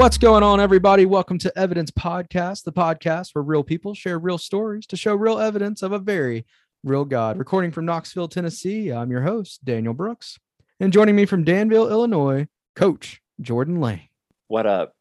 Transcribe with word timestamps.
What's 0.00 0.16
going 0.16 0.42
on, 0.42 0.60
everybody? 0.60 1.04
Welcome 1.04 1.36
to 1.40 1.52
Evidence 1.58 1.90
Podcast, 1.90 2.64
the 2.64 2.72
podcast 2.72 3.34
where 3.34 3.42
real 3.42 3.62
people 3.62 3.92
share 3.94 4.18
real 4.18 4.38
stories 4.38 4.86
to 4.86 4.96
show 4.96 5.14
real 5.14 5.38
evidence 5.38 5.82
of 5.82 5.92
a 5.92 5.98
very 5.98 6.46
real 6.82 7.04
God. 7.04 7.36
Recording 7.36 7.70
from 7.70 7.84
Knoxville, 7.84 8.28
Tennessee, 8.28 8.90
I'm 8.90 9.10
your 9.10 9.20
host, 9.20 9.62
Daniel 9.62 9.92
Brooks. 9.92 10.38
And 10.80 10.90
joining 10.90 11.16
me 11.16 11.26
from 11.26 11.44
Danville, 11.44 11.90
Illinois, 11.90 12.48
Coach 12.74 13.20
Jordan 13.42 13.78
Lane. 13.78 14.08
What 14.48 14.64
up? 14.64 14.94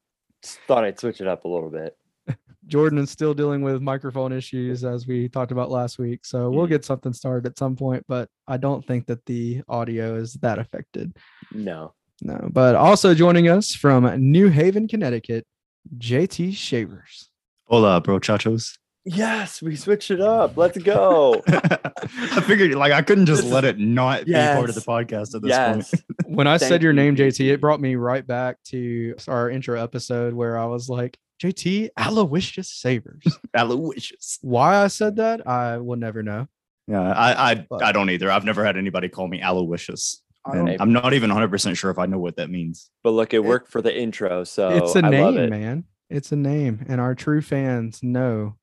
Just 0.44 0.60
thought 0.68 0.84
I'd 0.84 1.00
switch 1.00 1.22
it 1.22 1.28
up 1.28 1.46
a 1.46 1.48
little 1.48 1.70
bit. 1.70 1.96
Jordan 2.68 3.00
is 3.00 3.10
still 3.10 3.34
dealing 3.34 3.62
with 3.62 3.82
microphone 3.82 4.34
issues 4.34 4.84
as 4.84 5.08
we 5.08 5.30
talked 5.30 5.54
about 5.54 5.72
last 5.72 5.98
week. 5.98 6.26
So 6.26 6.50
we'll 6.52 6.66
Mhm. 6.66 6.72
get 6.72 6.84
something 6.86 7.14
started 7.14 7.50
at 7.50 7.58
some 7.58 7.78
point, 7.78 8.04
but 8.10 8.30
I 8.50 8.58
don't 8.58 8.86
think 8.86 9.06
that 9.06 9.26
the 9.28 9.64
audio 9.70 10.16
is 10.16 10.34
that 10.42 10.60
affected. 10.60 11.16
No. 11.54 11.94
No, 12.22 12.50
but 12.52 12.76
also 12.76 13.14
joining 13.14 13.48
us 13.48 13.74
from 13.74 14.06
New 14.20 14.50
Haven, 14.50 14.88
Connecticut, 14.88 15.46
JT 15.98 16.56
Shavers. 16.56 17.30
Hola, 17.66 18.02
bro, 18.02 18.20
chachos. 18.20 18.78
Yes, 19.06 19.62
we 19.62 19.76
switched 19.76 20.12
it 20.12 20.20
up. 20.22 20.58
Let's 20.58 20.78
go. 20.78 21.42
I 21.48 22.42
figured 22.42 22.76
like 22.76 22.92
I 22.92 23.02
couldn't 23.02 23.26
just 23.26 23.46
let 23.46 23.64
it 23.64 23.80
not 23.80 24.26
be 24.26 24.34
part 24.34 24.70
of 24.70 24.76
the 24.76 24.82
podcast 24.82 25.34
at 25.36 25.42
this 25.42 25.50
yes. 25.50 25.90
point. 25.90 26.04
When 26.26 26.46
I 26.46 26.58
said 26.58 26.84
your 26.84 26.92
you, 26.92 26.96
name, 26.96 27.16
JT. 27.16 27.40
JT, 27.40 27.54
it 27.54 27.62
brought 27.62 27.82
me 27.82 27.96
right 27.96 28.26
back 28.26 28.58
to 28.66 29.16
our 29.28 29.50
intro 29.50 29.82
episode 29.82 30.34
where 30.34 30.60
I 30.60 30.66
was 30.66 30.90
like, 30.90 31.18
JT 31.42 31.90
Aloysius 31.98 32.70
Shavers. 32.70 33.24
Aloysius. 33.56 34.38
Why 34.42 34.84
I 34.84 34.88
said 34.88 35.16
that, 35.16 35.48
I 35.48 35.78
will 35.78 35.96
never 35.96 36.22
know. 36.22 36.48
Yeah, 36.88 37.02
I 37.02 37.52
I, 37.52 37.66
But- 37.68 37.84
I 37.84 37.92
don't 37.92 38.10
either. 38.10 38.30
I've 38.30 38.46
never 38.46 38.64
had 38.64 38.78
anybody 38.78 39.10
call 39.10 39.28
me 39.28 39.42
Aloysius. 39.42 40.22
I 40.46 40.58
And 40.58 40.68
don't- 40.68 40.82
I'm 40.82 40.94
not 40.94 41.14
even 41.14 41.30
100 41.30 41.50
percent 41.50 41.78
sure 41.78 41.92
if 41.92 42.00
I 42.00 42.06
know 42.06 42.20
what 42.20 42.36
that 42.38 42.50
means. 42.50 42.90
But 43.04 43.12
look, 43.12 43.34
it 43.34 43.44
worked 43.44 43.70
for 43.72 43.82
the 43.82 43.96
intro, 43.98 44.44
so 44.44 44.70
it's 44.70 44.96
a 44.96 45.00
I 45.00 45.10
love 45.10 45.36
name, 45.36 45.38
it. 45.46 45.50
man. 45.50 45.84
It's 46.10 46.32
a 46.32 46.36
name. 46.36 46.86
And 46.88 47.00
our 47.00 47.14
true 47.14 47.42
fans 47.42 48.02
know 48.02 48.56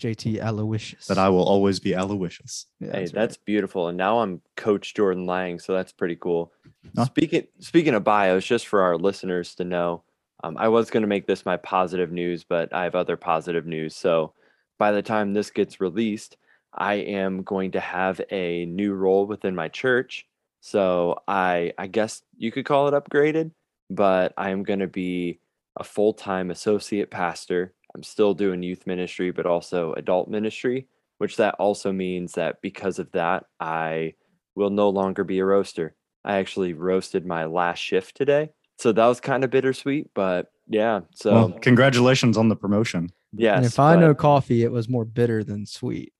JT 0.00 0.40
Aloysius. 0.40 1.06
That 1.08 1.18
I 1.18 1.28
will 1.28 1.42
always 1.44 1.78
be 1.78 1.92
Aloysius. 1.92 2.66
Yeah, 2.80 2.92
Hey, 2.92 3.00
right. 3.00 3.12
that's 3.12 3.36
beautiful. 3.36 3.88
And 3.88 3.98
now 3.98 4.20
I'm 4.20 4.40
Coach 4.56 4.94
Jordan 4.94 5.26
Lane, 5.26 5.58
so 5.58 5.74
that's 5.74 5.92
pretty 5.92 6.16
cool. 6.16 6.52
Huh. 6.96 7.04
Speaking 7.06 7.46
speaking 7.58 7.94
of 7.94 8.04
bios, 8.04 8.46
just 8.46 8.66
for 8.66 8.80
our 8.80 8.96
listeners 8.96 9.54
to 9.56 9.64
know, 9.64 10.04
um, 10.42 10.56
I 10.56 10.68
was 10.68 10.88
going 10.90 11.02
to 11.02 11.06
make 11.08 11.26
this 11.26 11.44
my 11.44 11.58
positive 11.58 12.12
news, 12.12 12.44
but 12.44 12.72
I 12.72 12.84
have 12.84 12.94
other 12.94 13.16
positive 13.18 13.66
news. 13.66 13.94
So 13.94 14.32
by 14.78 14.92
the 14.92 15.02
time 15.02 15.34
this 15.34 15.50
gets 15.50 15.80
released, 15.82 16.38
I 16.72 16.94
am 16.94 17.42
going 17.42 17.72
to 17.72 17.80
have 17.80 18.22
a 18.30 18.64
new 18.64 18.94
role 18.94 19.26
within 19.26 19.54
my 19.54 19.68
church. 19.68 20.24
So 20.60 21.22
I 21.26 21.72
I 21.78 21.86
guess 21.86 22.22
you 22.36 22.52
could 22.52 22.64
call 22.64 22.88
it 22.88 22.94
upgraded, 22.94 23.52
but 23.88 24.32
I 24.36 24.50
am 24.50 24.62
going 24.62 24.80
to 24.80 24.86
be 24.86 25.40
a 25.76 25.84
full-time 25.84 26.50
associate 26.50 27.10
pastor. 27.10 27.72
I'm 27.94 28.02
still 28.02 28.34
doing 28.34 28.62
youth 28.62 28.86
ministry, 28.86 29.30
but 29.30 29.46
also 29.46 29.94
adult 29.94 30.28
ministry 30.28 30.86
which 31.20 31.36
that 31.36 31.54
also 31.58 31.92
means 31.92 32.32
that 32.32 32.62
because 32.62 32.98
of 32.98 33.12
that, 33.12 33.44
I 33.60 34.14
will 34.54 34.70
no 34.70 34.88
longer 34.88 35.22
be 35.22 35.38
a 35.40 35.44
roaster. 35.44 35.94
I 36.24 36.36
actually 36.36 36.72
roasted 36.72 37.26
my 37.26 37.44
last 37.44 37.78
shift 37.78 38.16
today. 38.16 38.52
So 38.78 38.90
that 38.92 39.04
was 39.04 39.20
kind 39.20 39.44
of 39.44 39.50
bittersweet, 39.50 40.08
but 40.14 40.50
yeah. 40.66 41.00
So 41.14 41.32
well, 41.34 41.50
congratulations 41.50 42.38
on 42.38 42.48
the 42.48 42.56
promotion. 42.56 43.10
yes, 43.34 43.54
and 43.58 43.66
if 43.66 43.78
I 43.78 43.96
know 43.96 44.14
coffee, 44.14 44.62
it 44.62 44.72
was 44.72 44.88
more 44.88 45.04
bitter 45.04 45.44
than 45.44 45.66
sweet. 45.66 46.14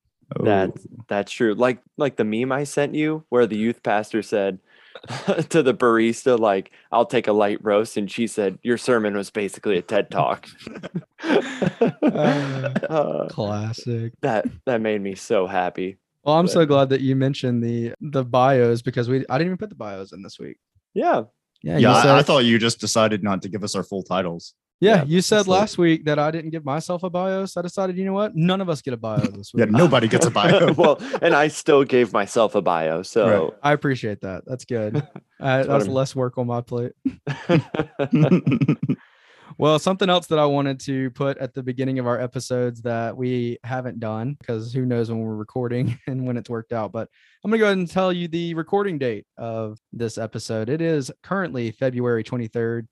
That- 0.45 0.71
Oh, 0.77 1.05
that's 1.09 1.33
true. 1.33 1.55
Like 1.55 1.81
like 1.97 2.17
the 2.17 2.25
meme 2.25 2.53
I 2.53 2.65
sent 2.65 2.95
you 2.95 3.25
where 3.29 3.47
the 3.47 3.57
youth 3.57 3.83
pastor 3.83 4.23
said 4.23 4.59
to 5.51 5.63
the 5.63 5.73
barista, 5.73 6.39
like, 6.39 6.73
I'll 6.91 7.07
take 7.07 7.29
a 7.29 7.33
light 7.33 7.59
roast, 7.63 7.97
and 7.97 8.11
she 8.11 8.27
said, 8.27 8.59
Your 8.63 8.77
sermon 8.77 9.17
was 9.17 9.31
basically 9.31 9.79
a 9.79 9.83
TED 9.83 10.11
talk. 10.11 10.49
Uh, 12.03 13.29
Classic. 13.29 14.13
that 14.23 14.47
that 14.67 14.81
made 14.81 15.01
me 15.01 15.15
so 15.15 15.47
happy. 15.47 15.97
Well, 16.25 16.37
I'm 16.37 16.49
so 16.49 16.67
glad 16.67 16.89
that 16.91 17.01
you 17.01 17.17
mentioned 17.17 17.63
the 17.63 17.95
the 18.01 18.25
bios 18.25 18.83
because 18.83 19.09
we 19.09 19.25
I 19.29 19.39
didn't 19.39 19.47
even 19.49 19.57
put 19.59 19.69
the 19.71 19.75
bios 19.77 20.13
in 20.13 20.23
this 20.23 20.39
week. 20.39 20.57
Yeah. 20.95 21.25
Yeah, 21.63 21.77
yeah, 21.77 21.93
I, 21.93 22.19
I 22.19 22.23
thought 22.23 22.47
you 22.47 22.59
just 22.59 22.81
decided 22.81 23.23
not 23.23 23.43
to 23.43 23.49
give 23.51 23.63
us 23.63 23.75
our 23.75 23.83
full 23.83 24.03
titles. 24.03 24.55
Yeah, 24.81 24.97
yeah, 24.97 25.05
you 25.05 25.21
said 25.21 25.41
it's 25.41 25.49
like- 25.49 25.61
last 25.61 25.79
week 25.79 26.05
that 26.07 26.19
I 26.19 26.31
didn't 26.31 26.51
give 26.51 26.65
myself 26.65 27.03
a 27.03 27.11
bio, 27.11 27.45
so 27.47 27.61
I 27.61 27.63
decided, 27.63 27.97
you 27.99 28.05
know 28.05 28.13
what? 28.13 28.35
None 28.35 28.61
of 28.61 28.69
us 28.69 28.83
get 28.83 28.95
a 28.95 28.97
bio 28.97 29.19
this 29.19 29.53
week. 29.55 29.67
Yeah, 29.67 29.71
nobody 29.71 30.09
gets 30.09 30.27
a 30.27 30.31
bio. 30.31 30.73
well, 30.77 30.99
and 31.23 31.35
I 31.35 31.49
still 31.49 31.85
gave 31.85 32.13
myself 32.13 32.55
a 32.55 32.63
bio. 32.63 33.03
So 33.03 33.55
I 33.63 33.73
appreciate 33.73 34.21
that. 34.23 34.45
That's 34.47 34.65
good. 34.65 35.07
Uh, 35.41 35.65
what 35.65 35.69
that's 35.69 35.85
I'm- 35.87 35.95
less 35.95 36.15
work 36.15 36.37
on 36.37 36.47
my 36.47 36.61
plate. 36.61 36.93
Well, 39.59 39.79
something 39.79 40.09
else 40.09 40.27
that 40.29 40.39
I 40.39 40.47
wanted 40.47 40.81
to 40.81 41.11
put 41.11 41.37
at 41.37 41.53
the 41.53 41.63
beginning 41.63 41.99
of 41.99 42.07
our 42.07 42.19
episodes 42.19 42.81
that 42.83 43.15
we 43.15 43.59
haven't 43.63 44.01
done 44.01 44.37
because 44.39 44.73
who 44.73 44.87
knows 44.87 45.11
when 45.11 45.21
we're 45.21 45.35
recording 45.35 45.99
and 46.07 46.27
when 46.27 46.39
it's 46.39 46.49
worked 46.49 46.73
out. 46.73 46.93
But 46.93 47.09
I'm 47.45 47.51
going 47.51 47.59
to 47.59 47.63
go 47.63 47.67
ahead 47.67 47.77
and 47.77 47.91
tell 47.91 48.11
you 48.11 48.27
the 48.27 48.55
recording 48.55 48.97
date 48.97 49.27
of 49.37 49.79
this 49.93 50.17
episode. 50.17 50.71
It 50.71 50.81
is 50.81 51.11
currently 51.23 51.73
February 51.73 52.25
23rd, 52.25 52.89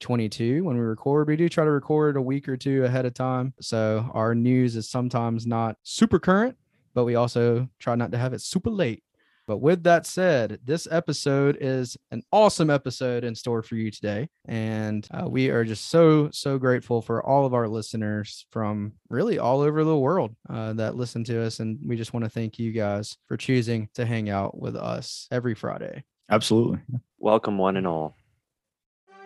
2022. 0.00 0.64
When 0.64 0.76
we 0.76 0.82
record, 0.82 1.28
we 1.28 1.36
do 1.36 1.48
try 1.48 1.64
to 1.64 1.70
record 1.70 2.16
a 2.16 2.22
week 2.22 2.48
or 2.48 2.56
two 2.56 2.84
ahead 2.84 3.06
of 3.06 3.14
time. 3.14 3.54
So 3.60 4.10
our 4.12 4.34
news 4.34 4.76
is 4.76 4.88
sometimes 4.88 5.46
not 5.46 5.76
super 5.82 6.18
current, 6.18 6.56
but 6.94 7.04
we 7.04 7.14
also 7.14 7.68
try 7.78 7.94
not 7.94 8.12
to 8.12 8.18
have 8.18 8.32
it 8.32 8.40
super 8.40 8.70
late. 8.70 9.02
But 9.46 9.58
with 9.58 9.82
that 9.82 10.06
said, 10.06 10.60
this 10.64 10.86
episode 10.88 11.58
is 11.60 11.96
an 12.12 12.22
awesome 12.30 12.70
episode 12.70 13.24
in 13.24 13.34
store 13.34 13.62
for 13.62 13.74
you 13.74 13.90
today. 13.90 14.28
And 14.44 15.04
uh, 15.10 15.28
we 15.28 15.48
are 15.48 15.64
just 15.64 15.88
so, 15.88 16.30
so 16.30 16.56
grateful 16.56 17.02
for 17.02 17.20
all 17.26 17.46
of 17.46 17.52
our 17.52 17.66
listeners 17.66 18.46
from 18.52 18.92
really 19.08 19.40
all 19.40 19.60
over 19.60 19.82
the 19.82 19.98
world 19.98 20.36
uh, 20.48 20.74
that 20.74 20.94
listen 20.94 21.24
to 21.24 21.42
us. 21.42 21.58
And 21.58 21.80
we 21.84 21.96
just 21.96 22.12
want 22.12 22.24
to 22.24 22.30
thank 22.30 22.60
you 22.60 22.70
guys 22.70 23.16
for 23.26 23.36
choosing 23.36 23.88
to 23.94 24.06
hang 24.06 24.30
out 24.30 24.56
with 24.56 24.76
us 24.76 25.26
every 25.32 25.56
Friday. 25.56 26.04
Absolutely. 26.30 26.78
welcome 27.18 27.58
one 27.58 27.76
and 27.76 27.88
all. 27.88 28.14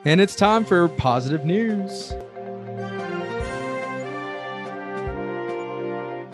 And 0.07 0.21
it's 0.21 0.37
time 0.37 0.67
for 0.67 0.87
positive 0.87 1.47
news. 1.47 2.13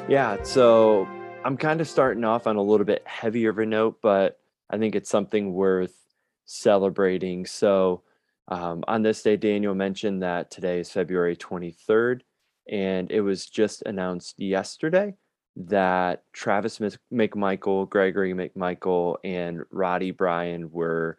Yeah, 0.09 0.43
so 0.43 1.07
I'm 1.45 1.57
kind 1.57 1.81
of 1.81 1.89
starting 1.89 2.25
off 2.25 2.49
on 2.49 2.57
a 2.57 2.63
little 2.63 2.85
bit 2.85 3.07
heavier 3.07 3.51
of 3.51 3.61
a 3.61 3.67
note, 3.67 3.99
but 4.03 4.41
I 4.71 4.79
think 4.79 4.97
it's 4.97 5.09
something 5.09 5.53
worth 5.53 5.95
celebrating. 6.47 7.47
So, 7.47 8.03
um, 8.49 8.83
on 8.89 9.03
this 9.03 9.23
day, 9.23 9.37
Daniel 9.37 9.77
mentioned 9.77 10.25
that 10.25 10.51
today 10.51 10.81
is 10.81 10.91
February 10.91 11.37
23rd, 11.37 12.23
and 12.69 13.09
it 13.13 13.21
was 13.21 13.47
just 13.47 13.85
announced 13.87 14.41
yesterday 14.41 15.15
that 15.55 16.25
Travis 16.33 16.81
McMichael, 17.13 17.89
Gregory 17.89 18.35
McMichael, 18.35 19.19
and 19.23 19.63
Roddie 19.71 20.11
Bryan 20.11 20.73
were 20.73 21.19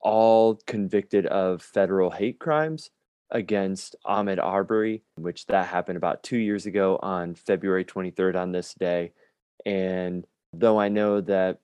all 0.00 0.60
convicted 0.66 1.26
of 1.26 1.62
federal 1.62 2.10
hate 2.10 2.38
crimes 2.38 2.90
against 3.30 3.96
Ahmaud 4.06 4.42
Arbery, 4.42 5.02
which 5.16 5.46
that 5.46 5.66
happened 5.66 5.96
about 5.96 6.22
two 6.22 6.38
years 6.38 6.66
ago 6.66 6.98
on 7.02 7.34
February 7.34 7.84
23rd 7.84 8.36
on 8.36 8.52
this 8.52 8.74
day. 8.74 9.12
And 9.66 10.26
though 10.52 10.80
I 10.80 10.88
know 10.88 11.20
that 11.22 11.58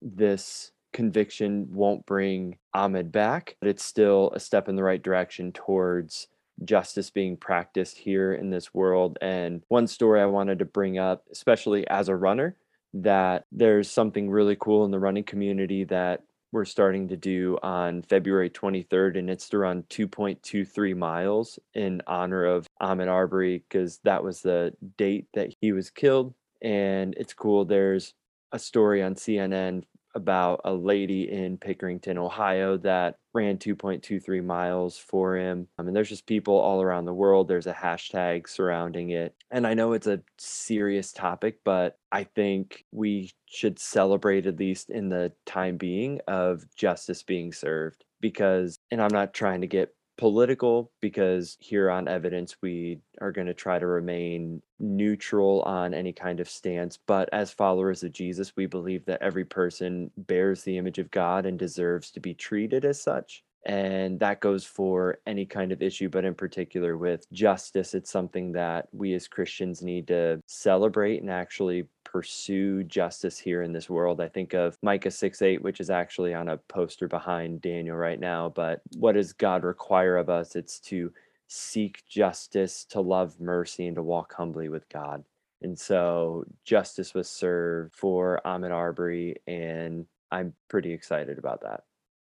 this 0.00 0.70
conviction 0.92 1.66
won't 1.70 2.06
bring 2.06 2.58
Ahmaud 2.74 3.10
back, 3.10 3.56
but 3.60 3.68
it's 3.68 3.84
still 3.84 4.30
a 4.34 4.40
step 4.40 4.68
in 4.68 4.76
the 4.76 4.82
right 4.82 5.02
direction 5.02 5.52
towards 5.52 6.28
justice 6.64 7.10
being 7.10 7.36
practiced 7.36 7.98
here 7.98 8.32
in 8.32 8.50
this 8.50 8.74
world. 8.74 9.18
And 9.20 9.62
one 9.68 9.86
story 9.86 10.20
I 10.20 10.26
wanted 10.26 10.58
to 10.60 10.64
bring 10.64 10.98
up, 10.98 11.24
especially 11.30 11.86
as 11.88 12.08
a 12.08 12.16
runner, 12.16 12.56
that 12.94 13.44
there's 13.52 13.90
something 13.90 14.30
really 14.30 14.56
cool 14.58 14.84
in 14.84 14.90
the 14.90 14.98
running 14.98 15.24
community 15.24 15.84
that 15.84 16.22
we're 16.52 16.64
starting 16.64 17.08
to 17.08 17.16
do 17.16 17.58
on 17.62 18.02
February 18.02 18.50
23rd, 18.50 19.18
and 19.18 19.28
it's 19.30 19.48
to 19.50 19.58
run 19.58 19.82
2.23 19.90 20.96
miles 20.96 21.58
in 21.74 22.02
honor 22.06 22.44
of 22.44 22.66
Ahmaud 22.80 23.08
Arbery 23.08 23.64
because 23.68 23.98
that 24.04 24.22
was 24.24 24.40
the 24.40 24.72
date 24.96 25.26
that 25.34 25.54
he 25.60 25.72
was 25.72 25.90
killed. 25.90 26.34
And 26.62 27.14
it's 27.16 27.34
cool. 27.34 27.64
There's 27.64 28.14
a 28.52 28.58
story 28.58 29.02
on 29.02 29.14
CNN 29.14 29.84
about 30.18 30.60
a 30.64 30.74
lady 30.74 31.30
in 31.30 31.56
Pickerington, 31.56 32.18
Ohio 32.18 32.76
that 32.78 33.16
ran 33.32 33.56
2.23 33.56 34.44
miles 34.44 34.98
for 34.98 35.36
him. 35.36 35.66
I 35.78 35.82
mean, 35.82 35.94
there's 35.94 36.10
just 36.10 36.26
people 36.26 36.54
all 36.54 36.82
around 36.82 37.06
the 37.06 37.14
world. 37.14 37.48
There's 37.48 37.66
a 37.66 37.72
hashtag 37.72 38.48
surrounding 38.48 39.10
it. 39.10 39.34
And 39.50 39.66
I 39.66 39.72
know 39.72 39.94
it's 39.94 40.06
a 40.06 40.20
serious 40.36 41.12
topic, 41.12 41.60
but 41.64 41.96
I 42.12 42.24
think 42.24 42.84
we 42.92 43.32
should 43.46 43.78
celebrate, 43.78 44.46
at 44.46 44.58
least 44.58 44.90
in 44.90 45.08
the 45.08 45.32
time 45.46 45.78
being, 45.78 46.20
of 46.28 46.66
justice 46.76 47.22
being 47.22 47.52
served. 47.52 48.04
Because, 48.20 48.78
and 48.90 49.00
I'm 49.00 49.12
not 49.12 49.32
trying 49.32 49.60
to 49.62 49.66
get 49.68 49.94
political 50.18 50.90
because 51.00 51.56
here 51.60 51.90
on 51.90 52.08
evidence 52.08 52.56
we 52.60 52.98
are 53.20 53.32
going 53.32 53.46
to 53.46 53.54
try 53.54 53.78
to 53.78 53.86
remain 53.86 54.60
neutral 54.80 55.62
on 55.62 55.94
any 55.94 56.12
kind 56.12 56.40
of 56.40 56.48
stance 56.50 56.98
but 57.06 57.28
as 57.32 57.50
followers 57.52 58.02
of 58.02 58.12
Jesus 58.12 58.54
we 58.56 58.66
believe 58.66 59.04
that 59.06 59.22
every 59.22 59.44
person 59.44 60.10
bears 60.16 60.62
the 60.64 60.76
image 60.76 60.98
of 60.98 61.10
God 61.10 61.46
and 61.46 61.58
deserves 61.58 62.10
to 62.12 62.20
be 62.20 62.34
treated 62.34 62.84
as 62.84 63.00
such 63.00 63.44
And 63.64 64.18
that 64.20 64.40
goes 64.40 64.64
for 64.64 65.18
any 65.26 65.44
kind 65.44 65.72
of 65.72 65.82
issue, 65.82 66.08
but 66.08 66.24
in 66.24 66.34
particular 66.34 66.96
with 66.96 67.26
justice, 67.32 67.92
it's 67.94 68.10
something 68.10 68.52
that 68.52 68.88
we 68.92 69.14
as 69.14 69.28
Christians 69.28 69.82
need 69.82 70.06
to 70.08 70.40
celebrate 70.46 71.20
and 71.20 71.30
actually 71.30 71.86
pursue 72.10 72.82
justice 72.84 73.38
here 73.38 73.62
in 73.62 73.72
this 73.72 73.90
world. 73.90 74.20
I 74.20 74.28
think 74.28 74.54
of 74.54 74.78
Micah 74.82 75.10
6 75.10 75.42
8, 75.42 75.62
which 75.62 75.78
is 75.78 75.90
actually 75.90 76.32
on 76.32 76.48
a 76.48 76.56
poster 76.56 77.06
behind 77.06 77.60
Daniel 77.60 77.96
right 77.96 78.18
now. 78.18 78.48
But 78.48 78.80
what 78.96 79.12
does 79.12 79.32
God 79.34 79.62
require 79.62 80.16
of 80.16 80.30
us? 80.30 80.56
It's 80.56 80.80
to 80.80 81.12
seek 81.48 82.02
justice, 82.08 82.84
to 82.86 83.00
love 83.00 83.38
mercy, 83.40 83.86
and 83.86 83.96
to 83.96 84.02
walk 84.02 84.34
humbly 84.34 84.70
with 84.70 84.88
God. 84.88 85.22
And 85.60 85.78
so 85.78 86.44
justice 86.64 87.12
was 87.12 87.28
served 87.28 87.94
for 87.94 88.40
Ahmaud 88.44 88.70
Arbery, 88.70 89.36
and 89.46 90.06
I'm 90.30 90.54
pretty 90.68 90.92
excited 90.92 91.38
about 91.38 91.60
that. 91.62 91.84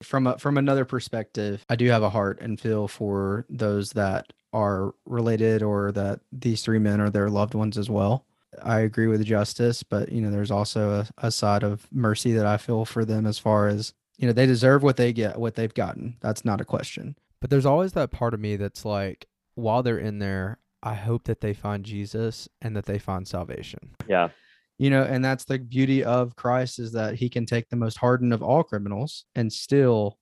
From 0.03 0.27
a, 0.27 0.37
from 0.37 0.57
another 0.57 0.85
perspective, 0.85 1.65
I 1.69 1.75
do 1.75 1.89
have 1.89 2.03
a 2.03 2.09
heart 2.09 2.39
and 2.39 2.59
feel 2.59 2.87
for 2.87 3.45
those 3.49 3.91
that 3.91 4.31
are 4.53 4.93
related 5.05 5.63
or 5.63 5.91
that 5.93 6.21
these 6.31 6.61
three 6.61 6.79
men 6.79 7.01
are 7.01 7.09
their 7.09 7.29
loved 7.29 7.55
ones 7.55 7.77
as 7.77 7.89
well. 7.89 8.25
I 8.63 8.79
agree 8.81 9.07
with 9.07 9.23
justice, 9.23 9.83
but 9.83 10.11
you 10.11 10.21
know, 10.21 10.31
there's 10.31 10.51
also 10.51 10.91
a, 10.99 11.27
a 11.27 11.31
side 11.31 11.63
of 11.63 11.87
mercy 11.91 12.33
that 12.33 12.45
I 12.45 12.57
feel 12.57 12.85
for 12.85 13.05
them 13.05 13.25
as 13.25 13.39
far 13.39 13.67
as 13.67 13.93
you 14.17 14.27
know 14.27 14.33
they 14.33 14.45
deserve 14.45 14.83
what 14.83 14.97
they 14.97 15.11
get, 15.13 15.39
what 15.39 15.55
they've 15.55 15.73
gotten. 15.73 16.17
That's 16.21 16.45
not 16.45 16.61
a 16.61 16.65
question. 16.65 17.17
But 17.41 17.49
there's 17.49 17.65
always 17.65 17.93
that 17.93 18.11
part 18.11 18.33
of 18.33 18.39
me 18.39 18.55
that's 18.55 18.85
like, 18.85 19.27
while 19.55 19.83
they're 19.83 19.97
in 19.97 20.19
there, 20.19 20.59
I 20.81 20.93
hope 20.93 21.25
that 21.25 21.41
they 21.41 21.53
find 21.53 21.83
Jesus 21.83 22.47
and 22.61 22.75
that 22.75 22.85
they 22.85 22.97
find 22.97 23.27
salvation. 23.27 23.95
Yeah. 24.07 24.29
You 24.77 24.89
know, 24.89 25.03
and 25.03 25.23
that's 25.23 25.45
the 25.45 25.59
beauty 25.59 26.03
of 26.03 26.35
Christ 26.35 26.79
is 26.79 26.91
that 26.93 27.15
he 27.15 27.29
can 27.29 27.45
take 27.45 27.69
the 27.69 27.75
most 27.75 27.97
hardened 27.97 28.33
of 28.33 28.41
all 28.41 28.63
criminals 28.63 29.25
and 29.35 29.51
still 29.51 30.17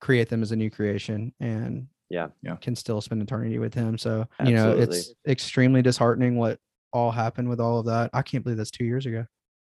create 0.00 0.28
them 0.28 0.42
as 0.42 0.50
a 0.52 0.56
new 0.56 0.70
creation 0.70 1.32
and 1.40 1.86
Yeah. 2.10 2.28
Yeah. 2.42 2.56
can 2.56 2.74
still 2.74 3.00
spend 3.00 3.22
eternity 3.22 3.58
with 3.58 3.74
him. 3.74 3.98
So, 3.98 4.26
you 4.44 4.54
know, 4.54 4.72
it's 4.76 5.12
extremely 5.26 5.82
disheartening 5.82 6.36
what 6.36 6.58
all 6.92 7.10
happened 7.10 7.48
with 7.48 7.60
all 7.60 7.78
of 7.80 7.86
that. 7.86 8.10
I 8.12 8.22
can't 8.22 8.44
believe 8.44 8.56
that's 8.58 8.70
two 8.70 8.84
years 8.84 9.06
ago, 9.06 9.26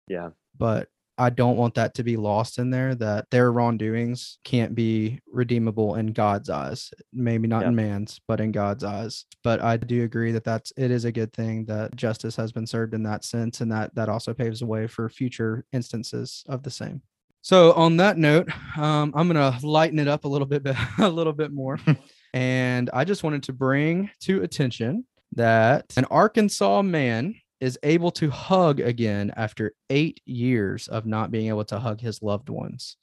Yeah. 0.08 0.30
but 0.58 0.90
I 1.18 1.30
don't 1.30 1.56
want 1.56 1.76
that 1.76 1.94
to 1.94 2.04
be 2.04 2.18
lost 2.18 2.60
in 2.60 2.72
there 2.72 2.94
that 2.96 3.30
their 3.30 3.50
wrongdoings 3.54 4.38
can't 4.44 4.76
be 4.76 5.22
redeemable 5.32 5.96
in 5.96 6.08
God's 6.08 6.50
eyes. 6.50 6.92
Maybe 7.14 7.48
not 7.48 7.62
Yeah. 7.62 7.70
in 7.70 7.76
man's, 7.76 8.20
but 8.28 8.42
in 8.42 8.52
God's 8.52 8.84
eyes. 8.84 9.24
But 9.42 9.62
I 9.62 9.78
do 9.78 10.04
agree 10.04 10.34
that 10.34 10.44
that's 10.44 10.74
it 10.76 10.92
is 10.92 11.06
a 11.06 11.14
good 11.14 11.32
thing 11.32 11.64
that 11.66 11.96
justice 11.96 12.36
has 12.36 12.52
been 12.52 12.68
served 12.68 12.94
in 12.94 13.04
that 13.04 13.24
sense 13.24 13.62
and 13.62 13.72
that 13.72 13.96
that 13.96 14.10
also 14.10 14.34
paves 14.34 14.60
the 14.60 14.66
way 14.66 14.88
for 14.88 15.08
future 15.08 15.64
instances 15.72 16.44
of 16.50 16.64
the 16.64 16.70
same. 16.72 17.02
So 17.42 17.72
on 17.74 17.96
that 17.98 18.18
note, 18.18 18.50
um, 18.78 19.14
I'm 19.16 19.28
gonna 19.28 19.58
lighten 19.64 20.00
it 20.00 20.10
up 20.10 20.26
a 20.26 20.28
little 20.28 20.48
bit, 20.48 20.64
a 21.00 21.08
little 21.10 21.32
bit 21.32 21.54
more, 21.54 21.80
and 22.34 22.90
I 22.92 23.06
just 23.06 23.24
wanted 23.24 23.44
to 23.44 23.54
bring 23.54 24.10
to 24.22 24.42
attention 24.44 25.06
that 25.36 25.94
an 25.98 26.06
Arkansas 26.06 26.82
man 26.82 27.36
is 27.62 27.80
able 27.84 28.12
to 28.12 28.30
hug 28.30 28.80
again 28.80 29.32
after 29.36 29.74
eight 29.90 30.22
years 30.26 30.88
of 30.88 31.06
not 31.06 31.32
being 31.32 31.48
able 31.48 31.66
to 31.66 31.80
hug 31.80 32.02
his 32.02 32.22
loved 32.22 32.50
ones. 32.50 32.98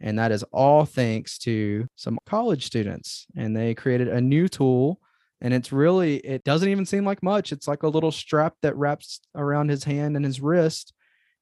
And 0.00 0.18
that 0.18 0.32
is 0.32 0.42
all 0.52 0.84
thanks 0.84 1.38
to 1.38 1.86
some 1.94 2.18
college 2.26 2.66
students. 2.66 3.26
And 3.36 3.56
they 3.56 3.74
created 3.74 4.08
a 4.08 4.20
new 4.20 4.48
tool. 4.48 5.00
And 5.40 5.54
it's 5.54 5.72
really, 5.72 6.16
it 6.18 6.44
doesn't 6.44 6.68
even 6.68 6.86
seem 6.86 7.04
like 7.04 7.22
much. 7.22 7.52
It's 7.52 7.68
like 7.68 7.84
a 7.84 7.88
little 7.88 8.10
strap 8.10 8.54
that 8.62 8.76
wraps 8.76 9.20
around 9.36 9.70
his 9.70 9.84
hand 9.84 10.16
and 10.16 10.24
his 10.24 10.40
wrist. 10.40 10.92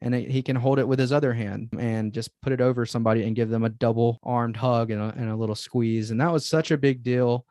And 0.02 0.14
it, 0.14 0.30
he 0.30 0.42
can 0.42 0.56
hold 0.56 0.78
it 0.78 0.88
with 0.88 0.98
his 0.98 1.12
other 1.12 1.32
hand 1.32 1.70
and 1.78 2.12
just 2.12 2.30
put 2.42 2.52
it 2.52 2.60
over 2.60 2.86
somebody 2.86 3.24
and 3.24 3.36
give 3.36 3.48
them 3.48 3.64
a 3.64 3.70
double 3.70 4.18
armed 4.22 4.56
hug 4.56 4.90
and 4.90 5.00
a, 5.00 5.14
and 5.16 5.30
a 5.30 5.36
little 5.36 5.54
squeeze. 5.54 6.10
And 6.10 6.20
that 6.20 6.32
was 6.32 6.46
such 6.46 6.70
a 6.70 6.78
big 6.78 7.02
deal. 7.02 7.44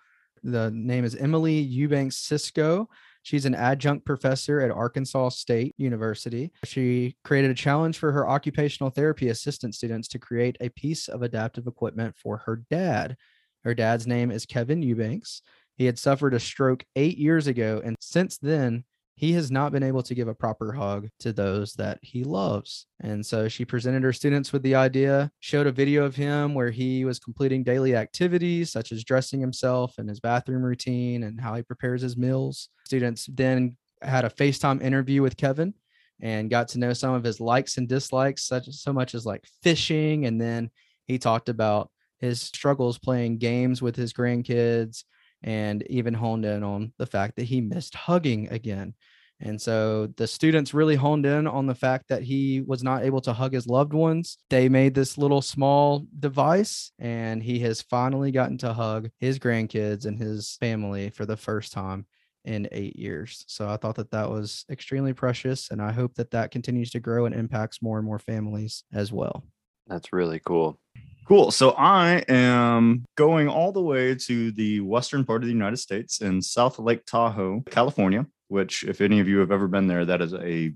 The 0.44 0.71
name 0.71 1.06
is 1.06 1.15
Emily 1.15 1.59
Eubanks 1.59 2.18
Cisco. 2.18 2.89
She's 3.24 3.45
an 3.45 3.56
adjunct 3.56 4.06
professor 4.06 4.62
at 4.62 4.71
Arkansas 4.71 5.30
State 5.30 5.75
University. 5.77 6.51
She 6.63 7.15
created 7.24 7.51
a 7.51 7.56
challenge 7.56 7.97
for 7.97 8.12
her 8.12 8.27
occupational 8.27 8.89
therapy 8.89 9.30
assistant 9.30 9.75
students 9.75 10.07
to 10.09 10.19
create 10.19 10.57
a 10.62 10.69
piece 10.69 11.07
of 11.07 11.21
adaptive 11.21 11.68
equipment 11.68 12.15
for 12.15 12.38
her 12.38 12.63
dad. 12.69 13.18
Her 13.63 13.75
dad's 13.75 14.07
name 14.07 14.31
is 14.31 14.45
Kevin 14.45 14.81
Eubanks. 14.81 15.41
He 15.75 15.86
had 15.86 16.00
suffered 16.00 16.33
a 16.33 16.39
stroke 16.39 16.86
eight 16.95 17.18
years 17.18 17.47
ago, 17.47 17.81
and 17.83 17.95
since 18.00 18.38
then, 18.38 18.83
he 19.19 19.33
has 19.33 19.51
not 19.51 19.74
been 19.74 19.83
able 19.83 20.01
to 20.01 20.16
give 20.16 20.30
a 20.30 20.33
proper 20.33 20.71
hug 20.71 21.10
to 21.19 21.33
those 21.33 21.74
that 21.74 22.00
he 22.01 22.24
loves. 22.24 22.86
And 23.01 23.25
so 23.25 23.50
she 23.50 23.66
presented 23.66 24.01
her 24.01 24.13
students 24.13 24.54
with 24.54 24.63
the 24.63 24.75
idea, 24.75 25.30
showed 25.42 25.68
a 25.68 25.74
video 25.74 26.06
of 26.06 26.16
him 26.16 26.54
where 26.54 26.69
he 26.69 27.04
was 27.04 27.19
completing 27.19 27.62
daily 27.62 27.98
activities 27.98 28.71
such 28.71 28.94
as 28.94 29.04
dressing 29.04 29.42
himself 29.42 29.98
and 29.98 30.07
his 30.07 30.21
bathroom 30.21 30.63
routine 30.63 31.24
and 31.24 31.42
how 31.42 31.54
he 31.54 31.63
prepares 31.63 32.01
his 32.01 32.16
meals. 32.16 32.69
Students 32.86 33.27
then 33.33 33.75
had 34.01 34.24
a 34.24 34.30
FaceTime 34.30 34.81
interview 34.81 35.22
with 35.22 35.36
Kevin 35.36 35.74
and 36.22 36.50
got 36.50 36.69
to 36.69 36.80
know 36.80 36.94
some 36.94 37.13
of 37.13 37.25
his 37.25 37.42
likes 37.42 37.77
and 37.77 37.89
dislikes, 37.89 38.48
such 38.48 38.69
so 38.69 38.94
much 38.94 39.13
as 39.15 39.25
like 39.25 39.44
fishing. 39.62 40.27
And 40.27 40.39
then 40.39 40.69
he 41.07 41.18
talked 41.18 41.50
about 41.50 41.92
his 42.19 42.39
struggles 42.39 42.98
playing 42.98 43.39
games 43.39 43.81
with 43.81 43.98
his 43.98 44.13
grandkids 44.13 45.04
and 45.44 45.83
even 45.89 46.13
honed 46.13 46.45
in 46.45 46.63
on 46.63 46.94
the 46.97 47.06
fact 47.06 47.36
that 47.36 47.44
he 47.45 47.62
missed 47.62 47.95
hugging 47.95 48.50
again. 48.50 48.94
And 49.41 49.62
so 49.62 50.07
the 50.18 50.27
students 50.27 50.74
really 50.74 50.95
honed 50.95 51.25
in 51.25 51.47
on 51.47 51.65
the 51.65 51.75
fact 51.75 52.09
that 52.09 52.24
he 52.24 52.62
was 52.62 52.83
not 52.83 53.03
able 53.03 53.21
to 53.21 53.31
hug 53.31 53.53
his 53.53 53.68
loved 53.68 53.94
ones. 53.94 54.38
They 54.50 54.68
made 54.68 54.94
this 54.94 55.18
little 55.18 55.41
small 55.41 56.06
device, 56.19 56.91
and 57.00 57.41
he 57.41 57.59
has 57.59 57.81
finally 57.81 58.31
gotten 58.31 58.57
to 58.59 58.74
hug 58.74 59.09
his 59.19 59.39
grandkids 59.39 60.06
and 60.06 60.19
his 60.19 60.57
family 60.59 61.09
for 61.09 61.25
the 61.25 61.38
first 61.38 61.71
time 61.71 62.06
in 62.44 62.68
eight 62.71 62.97
years. 62.97 63.45
So 63.47 63.69
I 63.69 63.77
thought 63.77 63.95
that 63.95 64.12
that 64.12 64.30
was 64.30 64.65
extremely 64.69 65.13
precious. 65.13 65.71
And 65.71 65.81
I 65.81 65.91
hope 65.91 66.15
that 66.15 66.31
that 66.31 66.51
continues 66.51 66.89
to 66.91 67.00
grow 67.00 67.25
and 67.25 67.36
impacts 67.36 67.81
more 67.81 67.97
and 67.97 68.06
more 68.06 68.19
families 68.19 68.83
as 68.94 69.12
well. 69.12 69.44
That's 69.88 70.12
really 70.12 70.39
cool. 70.39 70.80
Cool. 71.29 71.51
So 71.51 71.75
I 71.77 72.23
am 72.27 73.05
going 73.15 73.47
all 73.49 73.71
the 73.71 73.83
way 73.83 74.15
to 74.15 74.51
the 74.51 74.79
western 74.79 75.23
part 75.23 75.43
of 75.43 75.45
the 75.45 75.53
United 75.53 75.77
States 75.77 76.21
in 76.21 76.41
South 76.41 76.79
Lake 76.79 77.05
Tahoe, 77.05 77.61
California, 77.69 78.25
which, 78.47 78.83
if 78.83 78.99
any 78.99 79.19
of 79.19 79.27
you 79.27 79.37
have 79.37 79.51
ever 79.51 79.67
been 79.67 79.85
there, 79.85 80.05
that 80.05 80.23
is 80.23 80.33
a 80.33 80.73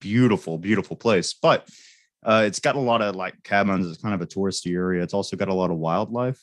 beautiful, 0.00 0.58
beautiful 0.58 0.94
place. 0.94 1.34
But 1.34 1.68
uh, 2.22 2.44
it's 2.46 2.60
got 2.60 2.76
a 2.76 2.80
lot 2.80 3.02
of 3.02 3.16
like 3.16 3.42
cabins. 3.42 3.88
It's 3.88 4.00
kind 4.00 4.14
of 4.14 4.20
a 4.20 4.28
touristy 4.28 4.76
area. 4.76 5.02
It's 5.02 5.12
also 5.12 5.36
got 5.36 5.48
a 5.48 5.54
lot 5.54 5.72
of 5.72 5.78
wildlife. 5.78 6.40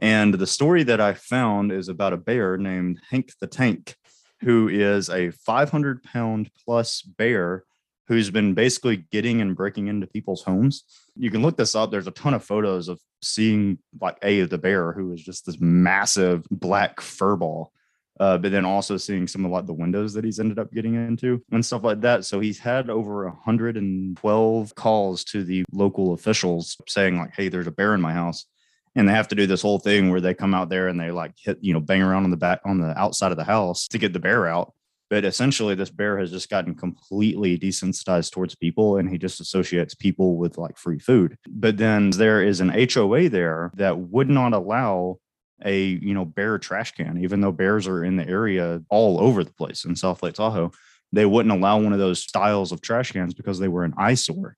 And 0.00 0.34
the 0.34 0.44
story 0.44 0.82
that 0.82 1.00
I 1.00 1.14
found 1.14 1.70
is 1.70 1.88
about 1.88 2.12
a 2.12 2.16
bear 2.16 2.56
named 2.56 2.98
Hank 3.08 3.30
the 3.40 3.46
Tank, 3.46 3.94
who 4.40 4.66
is 4.66 5.10
a 5.10 5.30
500 5.30 6.02
pound 6.02 6.50
plus 6.64 7.02
bear 7.02 7.62
who's 8.08 8.30
been 8.30 8.54
basically 8.54 8.98
getting 9.10 9.40
and 9.40 9.56
breaking 9.56 9.88
into 9.88 10.06
people's 10.06 10.42
homes. 10.42 10.84
You 11.16 11.30
can 11.30 11.42
look 11.42 11.56
this 11.56 11.74
up. 11.74 11.90
There's 11.90 12.06
a 12.06 12.12
ton 12.12 12.34
of 12.34 12.44
photos 12.44 12.88
of 12.88 13.00
seeing 13.22 13.78
like 14.00 14.18
a 14.22 14.42
the 14.42 14.58
bear 14.58 14.92
who 14.92 15.12
is 15.12 15.22
just 15.22 15.46
this 15.46 15.60
massive 15.60 16.44
black 16.50 17.00
fur 17.00 17.36
ball. 17.36 17.72
Uh, 18.18 18.38
but 18.38 18.50
then 18.50 18.64
also 18.64 18.96
seeing 18.96 19.26
some 19.26 19.44
of 19.44 19.50
like 19.50 19.66
the 19.66 19.74
windows 19.74 20.14
that 20.14 20.24
he's 20.24 20.40
ended 20.40 20.58
up 20.58 20.72
getting 20.72 20.94
into 20.94 21.42
and 21.52 21.64
stuff 21.64 21.84
like 21.84 22.00
that. 22.00 22.24
So 22.24 22.40
he's 22.40 22.58
had 22.58 22.88
over 22.88 23.26
112 23.26 24.74
calls 24.74 25.24
to 25.24 25.44
the 25.44 25.64
local 25.70 26.14
officials 26.14 26.78
saying 26.88 27.18
like, 27.18 27.34
"Hey, 27.36 27.48
there's 27.48 27.66
a 27.66 27.72
bear 27.72 27.92
in 27.92 28.00
my 28.00 28.14
house," 28.14 28.46
and 28.94 29.06
they 29.06 29.12
have 29.12 29.28
to 29.28 29.34
do 29.34 29.46
this 29.46 29.60
whole 29.60 29.78
thing 29.78 30.08
where 30.10 30.22
they 30.22 30.32
come 30.32 30.54
out 30.54 30.70
there 30.70 30.88
and 30.88 30.98
they 30.98 31.10
like 31.10 31.32
hit, 31.36 31.58
you 31.60 31.74
know, 31.74 31.80
bang 31.80 32.00
around 32.00 32.24
on 32.24 32.30
the 32.30 32.38
back 32.38 32.60
on 32.64 32.80
the 32.80 32.98
outside 32.98 33.32
of 33.32 33.36
the 33.36 33.44
house 33.44 33.86
to 33.88 33.98
get 33.98 34.14
the 34.14 34.18
bear 34.18 34.46
out 34.46 34.72
but 35.08 35.24
essentially 35.24 35.74
this 35.74 35.90
bear 35.90 36.18
has 36.18 36.30
just 36.30 36.50
gotten 36.50 36.74
completely 36.74 37.58
desensitized 37.58 38.32
towards 38.32 38.54
people 38.54 38.96
and 38.96 39.08
he 39.08 39.18
just 39.18 39.40
associates 39.40 39.94
people 39.94 40.36
with 40.36 40.58
like 40.58 40.76
free 40.76 40.98
food. 40.98 41.36
But 41.48 41.76
then 41.76 42.10
there 42.10 42.42
is 42.42 42.60
an 42.60 42.70
hoa 42.70 43.28
there 43.28 43.70
that 43.76 43.98
would 43.98 44.28
not 44.28 44.52
allow 44.52 45.18
a 45.64 45.80
you 45.80 46.12
know 46.12 46.24
bear 46.24 46.58
trash 46.58 46.92
can. 46.92 47.18
Even 47.22 47.40
though 47.40 47.52
bears 47.52 47.86
are 47.86 48.04
in 48.04 48.16
the 48.16 48.28
area 48.28 48.82
all 48.90 49.20
over 49.20 49.42
the 49.42 49.54
place 49.54 49.84
in 49.84 49.96
south 49.96 50.22
lake 50.22 50.34
tahoe 50.34 50.70
they 51.12 51.26
wouldn't 51.26 51.54
allow 51.54 51.78
one 51.78 51.92
of 51.92 51.98
those 51.98 52.22
styles 52.22 52.72
of 52.72 52.80
trash 52.80 53.12
cans 53.12 53.34
because 53.34 53.58
they 53.58 53.68
were 53.68 53.84
an 53.84 53.94
eyesore. 53.96 54.56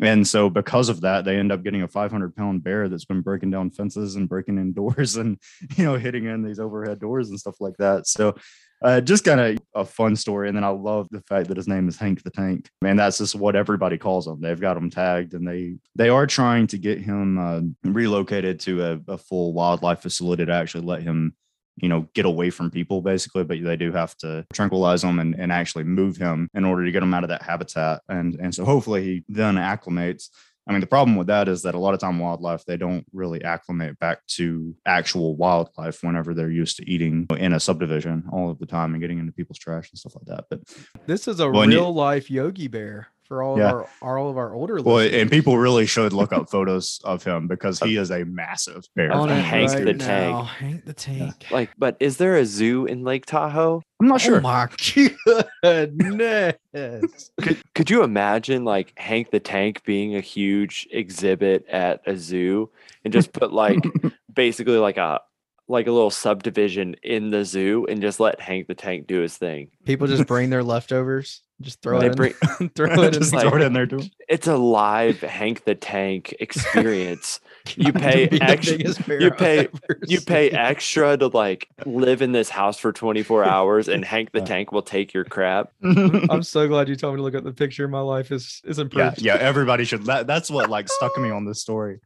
And 0.00 0.26
so 0.26 0.48
because 0.48 0.88
of 0.88 1.02
that 1.02 1.24
they 1.24 1.36
end 1.36 1.52
up 1.52 1.62
getting 1.62 1.82
a 1.82 1.88
500 1.88 2.34
pound 2.34 2.64
bear 2.64 2.88
that's 2.88 3.04
been 3.04 3.20
breaking 3.20 3.50
down 3.50 3.70
fences 3.70 4.16
and 4.16 4.28
breaking 4.28 4.56
in 4.56 4.72
doors 4.72 5.16
and 5.18 5.38
you 5.76 5.84
know 5.84 5.96
hitting 5.96 6.24
in 6.24 6.42
these 6.42 6.58
overhead 6.58 7.00
doors 7.00 7.28
and 7.28 7.38
stuff 7.38 7.60
like 7.60 7.76
that. 7.78 8.06
So 8.06 8.34
uh, 8.82 9.00
just 9.00 9.24
kind 9.24 9.40
of 9.40 9.58
a 9.74 9.84
fun 9.84 10.16
story. 10.16 10.48
And 10.48 10.56
then 10.56 10.64
I 10.64 10.68
love 10.68 11.08
the 11.10 11.20
fact 11.22 11.48
that 11.48 11.56
his 11.56 11.68
name 11.68 11.88
is 11.88 11.98
Hank 11.98 12.22
the 12.22 12.30
Tank. 12.30 12.68
Man, 12.82 12.96
that's 12.96 13.18
just 13.18 13.34
what 13.34 13.56
everybody 13.56 13.98
calls 13.98 14.26
him. 14.26 14.40
They've 14.40 14.60
got 14.60 14.76
him 14.76 14.90
tagged, 14.90 15.34
and 15.34 15.46
they 15.46 15.76
they 15.94 16.08
are 16.08 16.26
trying 16.26 16.66
to 16.68 16.78
get 16.78 16.98
him 16.98 17.38
uh, 17.38 17.60
relocated 17.84 18.60
to 18.60 18.84
a, 18.84 19.12
a 19.12 19.18
full 19.18 19.52
wildlife 19.52 20.00
facility 20.00 20.46
to 20.46 20.52
actually 20.52 20.84
let 20.84 21.02
him, 21.02 21.34
you 21.76 21.88
know, 21.88 22.08
get 22.14 22.26
away 22.26 22.50
from 22.50 22.70
people, 22.70 23.02
basically. 23.02 23.44
But 23.44 23.62
they 23.62 23.76
do 23.76 23.92
have 23.92 24.16
to 24.18 24.44
tranquilize 24.52 25.04
him 25.04 25.18
and, 25.18 25.34
and 25.34 25.52
actually 25.52 25.84
move 25.84 26.16
him 26.16 26.48
in 26.54 26.64
order 26.64 26.84
to 26.84 26.92
get 26.92 27.02
him 27.02 27.14
out 27.14 27.24
of 27.24 27.30
that 27.30 27.42
habitat. 27.42 28.02
And 28.08 28.34
and 28.40 28.54
so 28.54 28.64
hopefully 28.64 29.02
he 29.04 29.24
then 29.28 29.54
acclimates. 29.54 30.28
I 30.68 30.72
mean, 30.72 30.80
the 30.80 30.86
problem 30.86 31.16
with 31.16 31.26
that 31.28 31.48
is 31.48 31.62
that 31.62 31.74
a 31.74 31.78
lot 31.78 31.94
of 31.94 32.00
time 32.00 32.18
wildlife 32.18 32.64
they 32.64 32.76
don't 32.76 33.04
really 33.12 33.42
acclimate 33.42 33.98
back 33.98 34.24
to 34.36 34.74
actual 34.86 35.36
wildlife 35.36 36.02
whenever 36.02 36.32
they're 36.34 36.50
used 36.50 36.76
to 36.76 36.88
eating 36.88 37.26
in 37.36 37.52
a 37.52 37.60
subdivision 37.60 38.24
all 38.32 38.50
of 38.50 38.58
the 38.58 38.66
time 38.66 38.92
and 38.94 39.00
getting 39.00 39.18
into 39.18 39.32
people's 39.32 39.58
trash 39.58 39.90
and 39.90 39.98
stuff 39.98 40.14
like 40.16 40.26
that. 40.26 40.44
But 40.50 40.60
This 41.06 41.26
is 41.26 41.40
a 41.40 41.50
and 41.50 41.72
you- 41.72 41.78
real 41.78 41.92
life 41.92 42.30
Yogi 42.30 42.68
Bear 42.68 43.08
for 43.30 43.44
all 43.44 43.56
Yeah. 43.56 43.68
of 43.82 43.86
our 44.02 44.18
all 44.18 44.28
of 44.28 44.36
our 44.36 44.52
older 44.52 44.82
well, 44.82 44.96
listeners. 44.96 45.22
and 45.22 45.30
people 45.30 45.56
really 45.56 45.86
should 45.86 46.12
look 46.12 46.32
up 46.32 46.50
photos 46.56 47.00
of 47.04 47.22
him 47.22 47.46
because 47.46 47.78
he 47.78 47.96
is 47.96 48.10
a 48.10 48.24
massive 48.24 48.82
bear. 48.96 49.12
on 49.12 49.30
of 49.30 49.38
it 49.38 49.40
Hank 49.42 49.70
right 49.70 49.84
the 49.84 49.92
now. 49.92 50.04
Tank. 50.04 50.48
Hank 50.48 50.84
the 50.84 50.92
Tank. 50.92 51.46
Like, 51.52 51.70
but 51.78 51.96
is 52.00 52.16
there 52.16 52.36
a 52.36 52.44
zoo 52.44 52.86
in 52.86 53.04
Lake 53.04 53.26
Tahoe? 53.26 53.82
I'm 54.00 54.08
not 54.08 54.20
sure. 54.20 54.38
Oh 54.38 54.40
my 54.40 54.68
goodness. 55.62 56.56
Could 57.42 57.58
could 57.74 57.90
you 57.90 58.02
imagine 58.02 58.64
like 58.64 58.92
Hank 58.98 59.30
the 59.30 59.40
Tank 59.40 59.84
being 59.84 60.16
a 60.16 60.20
huge 60.20 60.88
exhibit 60.90 61.66
at 61.68 62.00
a 62.06 62.16
zoo 62.16 62.70
and 63.04 63.12
just 63.12 63.32
put 63.32 63.52
like 63.52 63.78
basically 64.34 64.78
like 64.78 64.96
a 64.96 65.20
like 65.70 65.86
a 65.86 65.92
little 65.92 66.10
subdivision 66.10 66.96
in 67.02 67.30
the 67.30 67.44
zoo 67.44 67.86
and 67.88 68.02
just 68.02 68.18
let 68.20 68.40
Hank 68.40 68.66
the 68.66 68.74
Tank 68.74 69.06
do 69.06 69.20
his 69.20 69.36
thing. 69.36 69.70
People 69.84 70.06
just 70.06 70.26
bring 70.26 70.50
their 70.50 70.64
leftovers, 70.74 71.42
just 71.60 71.80
throw 71.80 72.00
They 72.00 72.06
it 72.06 72.10
in, 72.10 72.16
bring- 72.16 72.34
throw 72.74 72.92
it 73.02 73.14
in. 73.14 73.20
Just 73.20 73.32
like- 73.32 73.48
throw 73.48 73.56
it 73.56 73.62
in 73.62 73.72
there 73.72 73.86
too. 73.86 74.00
It's 74.28 74.46
a 74.46 74.56
live 74.56 75.20
Hank 75.20 75.64
the 75.64 75.74
Tank 75.74 76.34
experience. 76.40 77.40
you 77.76 77.92
pay 77.92 78.28
extra- 78.40 78.78
you 79.20 79.30
pay- 79.30 79.68
You 80.06 80.20
pay 80.20 80.50
extra 80.50 81.16
to 81.16 81.28
like 81.28 81.68
live 81.86 82.22
in 82.22 82.32
this 82.32 82.48
house 82.48 82.78
for 82.78 82.92
24 82.92 83.44
hours 83.44 83.88
and 83.88 84.04
Hank 84.04 84.32
the 84.32 84.40
Tank 84.40 84.72
will 84.72 84.82
take 84.82 85.12
your 85.14 85.24
crap. 85.24 85.70
I'm 85.82 86.42
so 86.42 86.66
glad 86.68 86.88
you 86.88 86.96
told 86.96 87.14
me 87.14 87.18
to 87.18 87.22
look 87.22 87.34
at 87.34 87.44
the 87.44 87.52
picture. 87.52 87.86
My 87.88 88.00
life 88.00 88.32
is 88.32 88.60
is 88.64 88.80
yeah, 88.94 89.14
yeah. 89.18 89.34
Everybody 89.34 89.84
should. 89.84 90.04
That, 90.06 90.26
that's 90.26 90.50
what 90.50 90.68
like 90.70 90.88
stuck 90.88 91.16
me 91.18 91.30
on 91.30 91.44
this 91.44 91.60
story. 91.60 92.00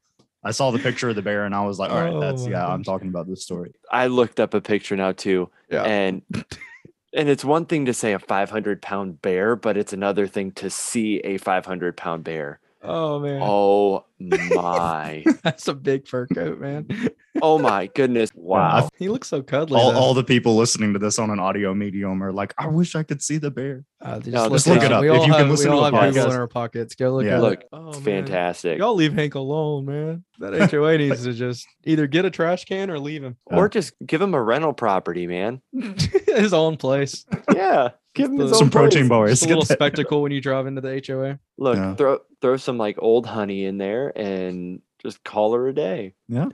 I 0.45 0.51
saw 0.51 0.71
the 0.71 0.79
picture 0.79 1.09
of 1.09 1.17
the 1.17 1.23
bear 1.23 1.45
and 1.45 1.55
I 1.55 1.65
was 1.65 1.79
like, 1.79 1.91
all 1.91 2.01
right, 2.01 2.13
Oh 2.13 2.21
that's 2.21 2.47
yeah. 2.47 2.67
I'm 2.67 2.85
talking 2.85 3.09
about 3.09 3.29
this 3.29 3.43
story. 3.43 3.73
I 3.91 4.09
looked 4.09 4.39
up 4.41 4.55
a 4.55 4.61
picture 4.61 4.97
now 4.97 5.13
too. 5.13 5.51
Yeah. 5.71 5.85
And 5.85 6.23
and 7.15 7.29
it's 7.29 7.45
one 7.45 7.67
thing 7.67 7.87
to 7.87 7.95
say 7.95 8.13
a 8.13 8.19
500 8.19 8.83
pound 8.83 9.23
bear, 9.23 9.57
but 9.57 9.77
it's 9.77 9.93
another 9.93 10.27
thing 10.27 10.53
to 10.53 10.69
see 10.69 11.19
a 11.21 11.39
500 11.39 11.97
pound 11.97 12.25
bear. 12.25 12.61
Oh 12.83 13.19
man, 13.19 13.41
Oh 13.43 14.05
my. 14.31 15.25
that's 15.43 15.69
a 15.69 15.75
big 15.75 16.07
fur 16.09 16.27
coat, 16.27 16.59
man. 16.61 16.87
oh 17.43 17.59
my 17.59 17.87
goodness. 17.95 18.31
Wow. 18.45 18.89
he 18.99 19.09
looks 19.09 19.29
so 19.29 19.43
cuddly. 19.43 19.81
All, 19.81 19.97
all 19.97 20.13
the 20.15 20.23
people 20.23 20.55
listening 20.57 20.93
to 20.93 20.99
this 20.99 21.19
on 21.19 21.31
an 21.31 21.39
audio 21.41 21.73
medium 21.75 22.23
are 22.23 22.33
like, 22.33 22.53
I 22.59 22.67
wish 22.69 22.95
I 22.95 23.03
could 23.03 23.23
see 23.23 23.39
the 23.39 23.51
bear. 23.51 23.85
Uh, 24.03 24.17
just 24.21 24.29
No, 24.31 24.43
look 24.45 24.53
just 24.53 24.67
look 24.67 24.77
it 24.79 24.85
it 24.85 24.93
up. 24.93 24.99
up. 24.99 25.01
We 25.03 25.09
If 25.11 25.19
all 25.19 25.27
you 25.27 25.33
can 25.33 25.49
listen 25.49 25.71
we 25.71 25.77
to 25.77 25.83
all 25.83 25.87
a 25.95 26.01
have 26.03 26.15
Google 26.15 26.31
in 26.31 26.37
our 26.39 26.47
pockets. 26.47 26.95
Go 26.95 27.15
look 27.15 27.25
Yeah. 27.25 27.37
at 27.37 27.41
Look. 27.43 27.63
Oh, 27.73 27.89
It's 27.89 27.99
fantastic. 28.01 28.79
Y'all 28.79 28.95
leave 28.95 29.15
Hank 29.15 29.35
alone, 29.35 29.87
man. 29.87 30.25
That 30.41 30.71
HOA 30.71 30.99
needs 30.99 31.25
to 31.25 31.33
just 31.33 31.67
either 31.85 32.07
get 32.07 32.25
a 32.27 32.31
trash 32.31 32.65
can 32.67 32.91
or 32.91 32.99
leave 32.99 33.23
him. 33.25 33.37
Or 33.47 33.69
just 33.69 33.95
give 34.05 34.21
him 34.21 34.35
a 34.35 34.43
rental 34.43 34.73
property, 34.75 35.27
man. 35.27 35.63
his 36.43 36.53
own 36.55 36.77
place. 36.77 37.25
Yeah. 37.55 37.91
Give 38.15 38.31
him 38.31 38.39
his 38.39 38.51
Some 38.51 38.55
own 38.57 38.59
Some 38.59 38.71
protein 38.71 39.09
bars. 39.09 39.31
Just 39.31 39.45
a 39.45 39.49
little 39.49 39.65
that- 39.65 39.75
spectacle 39.79 40.23
when 40.23 40.33
you 40.33 40.41
drive 40.41 40.67
into 40.67 40.81
the 40.81 41.03
HOA. 41.07 41.39
Look, 41.59 41.77
Yeah. 41.77 41.95
throw 41.97 42.19
throw 42.41 42.57
some 42.57 42.79
like 42.79 42.97
old 43.01 43.27
honey 43.27 43.65
in 43.65 43.79
there 43.79 44.13
and 44.17 44.81
just 45.03 45.23
call 45.25 45.55
her 45.55 45.69
a 45.69 45.75
day. 45.75 46.15
Yeah. 46.29 46.49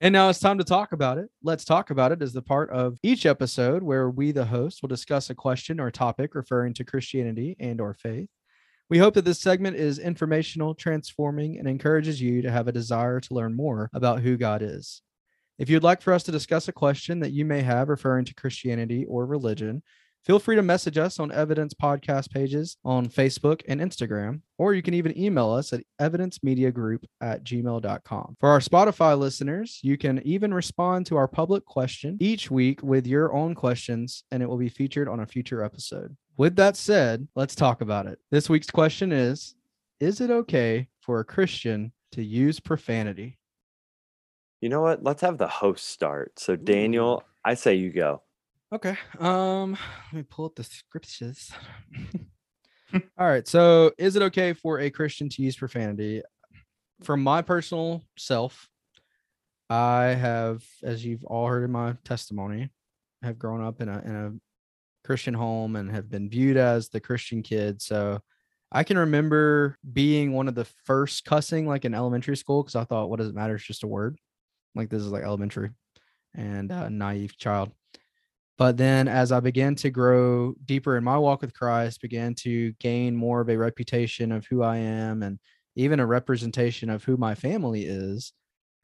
And 0.00 0.12
now 0.12 0.28
it's 0.30 0.40
time 0.40 0.58
to 0.58 0.64
talk 0.64 0.92
about 0.92 1.18
it. 1.18 1.28
Let's 1.44 1.64
talk 1.64 1.90
about 1.90 2.10
it 2.10 2.22
is 2.22 2.32
the 2.32 2.42
part 2.42 2.70
of 2.70 2.98
each 3.04 3.24
episode 3.24 3.84
where 3.84 4.10
we, 4.10 4.32
the 4.32 4.46
host, 4.46 4.82
will 4.82 4.88
discuss 4.88 5.30
a 5.30 5.34
question 5.34 5.78
or 5.78 5.92
topic 5.92 6.34
referring 6.34 6.74
to 6.74 6.84
Christianity 6.84 7.56
and 7.60 7.80
or 7.80 7.94
faith. 7.94 8.28
We 8.90 8.98
hope 8.98 9.14
that 9.14 9.24
this 9.24 9.40
segment 9.40 9.76
is 9.76 10.00
informational, 10.00 10.74
transforming, 10.74 11.56
and 11.58 11.68
encourages 11.68 12.20
you 12.20 12.42
to 12.42 12.50
have 12.50 12.66
a 12.66 12.72
desire 12.72 13.20
to 13.20 13.34
learn 13.34 13.54
more 13.54 13.90
about 13.94 14.20
who 14.20 14.36
God 14.36 14.60
is. 14.60 15.02
If 15.58 15.68
you'd 15.68 15.82
like 15.82 16.00
for 16.00 16.12
us 16.12 16.22
to 16.24 16.32
discuss 16.32 16.68
a 16.68 16.72
question 16.72 17.20
that 17.20 17.32
you 17.32 17.44
may 17.44 17.60
have 17.60 17.88
referring 17.88 18.24
to 18.24 18.34
Christianity 18.34 19.04
or 19.04 19.26
religion, 19.26 19.82
feel 20.24 20.38
free 20.38 20.56
to 20.56 20.62
message 20.62 20.96
us 20.96 21.20
on 21.20 21.30
Evidence 21.30 21.74
Podcast 21.74 22.30
pages 22.30 22.78
on 22.84 23.06
Facebook 23.06 23.60
and 23.68 23.80
Instagram, 23.80 24.40
or 24.56 24.72
you 24.72 24.82
can 24.82 24.94
even 24.94 25.16
email 25.18 25.50
us 25.50 25.72
at 25.74 25.84
evidencemediagroup 26.00 27.04
at 27.20 27.44
gmail.com. 27.44 28.36
For 28.40 28.48
our 28.48 28.60
Spotify 28.60 29.18
listeners, 29.18 29.78
you 29.82 29.98
can 29.98 30.22
even 30.24 30.54
respond 30.54 31.04
to 31.06 31.16
our 31.16 31.28
public 31.28 31.66
question 31.66 32.16
each 32.18 32.50
week 32.50 32.82
with 32.82 33.06
your 33.06 33.34
own 33.34 33.54
questions, 33.54 34.24
and 34.30 34.42
it 34.42 34.48
will 34.48 34.58
be 34.58 34.70
featured 34.70 35.08
on 35.08 35.20
a 35.20 35.26
future 35.26 35.62
episode. 35.62 36.16
With 36.38 36.56
that 36.56 36.76
said, 36.78 37.28
let's 37.36 37.54
talk 37.54 37.82
about 37.82 38.06
it. 38.06 38.18
This 38.30 38.48
week's 38.48 38.70
question 38.70 39.12
is 39.12 39.54
Is 40.00 40.22
it 40.22 40.30
okay 40.30 40.88
for 41.00 41.20
a 41.20 41.24
Christian 41.24 41.92
to 42.12 42.24
use 42.24 42.58
profanity? 42.58 43.38
You 44.62 44.68
know 44.68 44.80
what? 44.80 45.02
Let's 45.02 45.22
have 45.22 45.38
the 45.38 45.48
host 45.48 45.88
start. 45.88 46.38
So 46.38 46.54
Daniel, 46.54 47.24
I 47.44 47.54
say 47.54 47.74
you 47.74 47.92
go. 47.92 48.22
Okay. 48.72 48.96
Um, 49.18 49.72
let 49.72 50.12
me 50.14 50.22
pull 50.22 50.46
up 50.46 50.54
the 50.54 50.62
scriptures. 50.62 51.50
All 52.94 53.26
right. 53.26 53.46
So, 53.46 53.90
is 53.98 54.14
it 54.14 54.22
okay 54.22 54.52
for 54.52 54.78
a 54.78 54.88
Christian 54.88 55.28
to 55.30 55.42
use 55.42 55.56
profanity? 55.56 56.22
From 57.02 57.24
my 57.24 57.42
personal 57.42 58.04
self, 58.16 58.68
I 59.68 60.14
have, 60.14 60.62
as 60.84 61.04
you've 61.04 61.24
all 61.24 61.48
heard 61.48 61.64
in 61.64 61.72
my 61.72 61.96
testimony, 62.04 62.70
have 63.22 63.40
grown 63.40 63.64
up 63.64 63.80
in 63.80 63.88
a 63.88 63.98
in 64.04 64.14
a 64.14 64.32
Christian 65.04 65.34
home 65.34 65.74
and 65.74 65.90
have 65.90 66.08
been 66.08 66.30
viewed 66.30 66.56
as 66.56 66.88
the 66.88 67.00
Christian 67.00 67.42
kid. 67.42 67.82
So, 67.82 68.20
I 68.70 68.84
can 68.84 68.96
remember 68.96 69.76
being 69.92 70.32
one 70.32 70.46
of 70.46 70.54
the 70.54 70.66
first 70.84 71.24
cussing 71.24 71.66
like 71.66 71.84
in 71.84 71.94
elementary 71.94 72.36
school 72.36 72.62
because 72.62 72.76
I 72.76 72.84
thought, 72.84 73.10
what 73.10 73.18
does 73.18 73.28
it 73.28 73.34
matter? 73.34 73.56
It's 73.56 73.64
just 73.64 73.82
a 73.82 73.88
word. 73.88 74.18
Like 74.74 74.90
this 74.90 75.02
is 75.02 75.08
like 75.08 75.24
elementary 75.24 75.70
and 76.34 76.70
a 76.70 76.88
naive 76.88 77.36
child. 77.36 77.72
But 78.58 78.76
then 78.76 79.08
as 79.08 79.32
I 79.32 79.40
began 79.40 79.74
to 79.76 79.90
grow 79.90 80.54
deeper 80.64 80.96
in 80.96 81.04
my 81.04 81.18
walk 81.18 81.40
with 81.40 81.54
Christ, 81.54 82.00
began 82.00 82.34
to 82.36 82.72
gain 82.74 83.16
more 83.16 83.40
of 83.40 83.48
a 83.48 83.56
reputation 83.56 84.30
of 84.30 84.46
who 84.46 84.62
I 84.62 84.76
am 84.76 85.22
and 85.22 85.38
even 85.74 86.00
a 86.00 86.06
representation 86.06 86.90
of 86.90 87.02
who 87.02 87.16
my 87.16 87.34
family 87.34 87.84
is, 87.84 88.32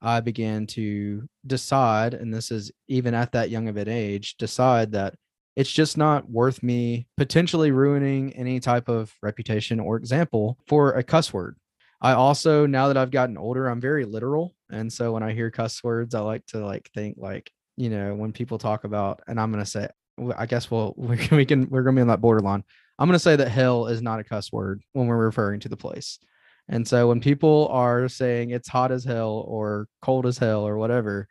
I 0.01 0.21
began 0.21 0.67
to 0.69 1.29
decide, 1.47 2.15
and 2.15 2.33
this 2.33 2.51
is 2.51 2.71
even 2.89 3.15
at 3.15 3.33
that 3.33 3.51
young 3.51 3.69
of 3.69 3.77
an 3.77 3.89
age, 3.89 4.37
decide 4.37 4.93
that 4.93 5.15
it's 5.57 5.71
just 5.73 5.99
not 5.99 6.31
worth 6.31 6.63
me 6.63 7.09
potentially 7.17 7.73
ruining 7.73 8.33
any 8.35 8.61
type 8.61 8.89
of 8.89 9.13
reputation 9.23 9.81
or 9.81 9.97
example 9.97 10.57
for 10.67 10.93
a 10.93 11.03
cuss 11.03 11.33
word. 11.33 11.57
I 12.01 12.13
also, 12.13 12.65
now 12.65 12.89
that 12.89 12.97
I've 12.97 13.11
gotten 13.11 13.37
older, 13.37 13.67
I'm 13.69 13.81
very 13.81 14.05
literal. 14.05 14.55
And 14.71 14.93
so 14.93 15.13
when 15.13 15.23
I 15.23 15.33
hear 15.33 15.51
cuss 15.51 15.83
words, 15.83 16.15
I 16.15 16.21
like 16.21 16.47
to 16.47 16.65
like 16.65 16.91
think 16.95 17.17
like, 17.19 17.51
you 17.77 17.91
know, 17.91 18.15
when 18.15 18.33
people 18.33 18.59
talk 18.59 18.85
about, 18.85 19.21
and 19.27 19.41
I'm 19.41 19.53
going 19.53 19.65
to 19.65 19.71
say, 19.71 19.89
I 20.37 20.47
guess 20.47 20.71
we'll, 20.71 20.95
we 20.97 21.17
can, 21.17 21.37
we 21.37 21.47
can, 21.47 21.69
we're 21.71 21.83
going 21.83 21.95
to 21.97 22.01
be 22.01 22.03
on 22.03 22.09
that 22.09 22.21
borderline. 22.21 22.65
I'm 22.99 23.09
going 23.09 23.15
to 23.15 23.23
say 23.23 23.37
that 23.37 23.49
hell 23.49 23.87
is 23.87 24.03
not 24.03 24.21
a 24.21 24.25
cuss 24.25 24.53
word 24.53 24.83
when 24.93 25.07
we're 25.07 25.25
referring 25.25 25.61
to 25.61 25.69
the 25.69 25.77
place. 25.77 26.19
And 26.69 26.87
so 26.87 27.09
when 27.09 27.21
people 27.21 27.69
are 27.71 28.09
saying 28.09 28.51
it's 28.51 28.69
hot 28.69 28.93
as 28.93 29.05
hell 29.05 29.45
or 29.47 29.89
cold 30.03 30.27
as 30.27 30.37
hell 30.37 30.67
or 30.67 30.77
whatever, 30.77 31.29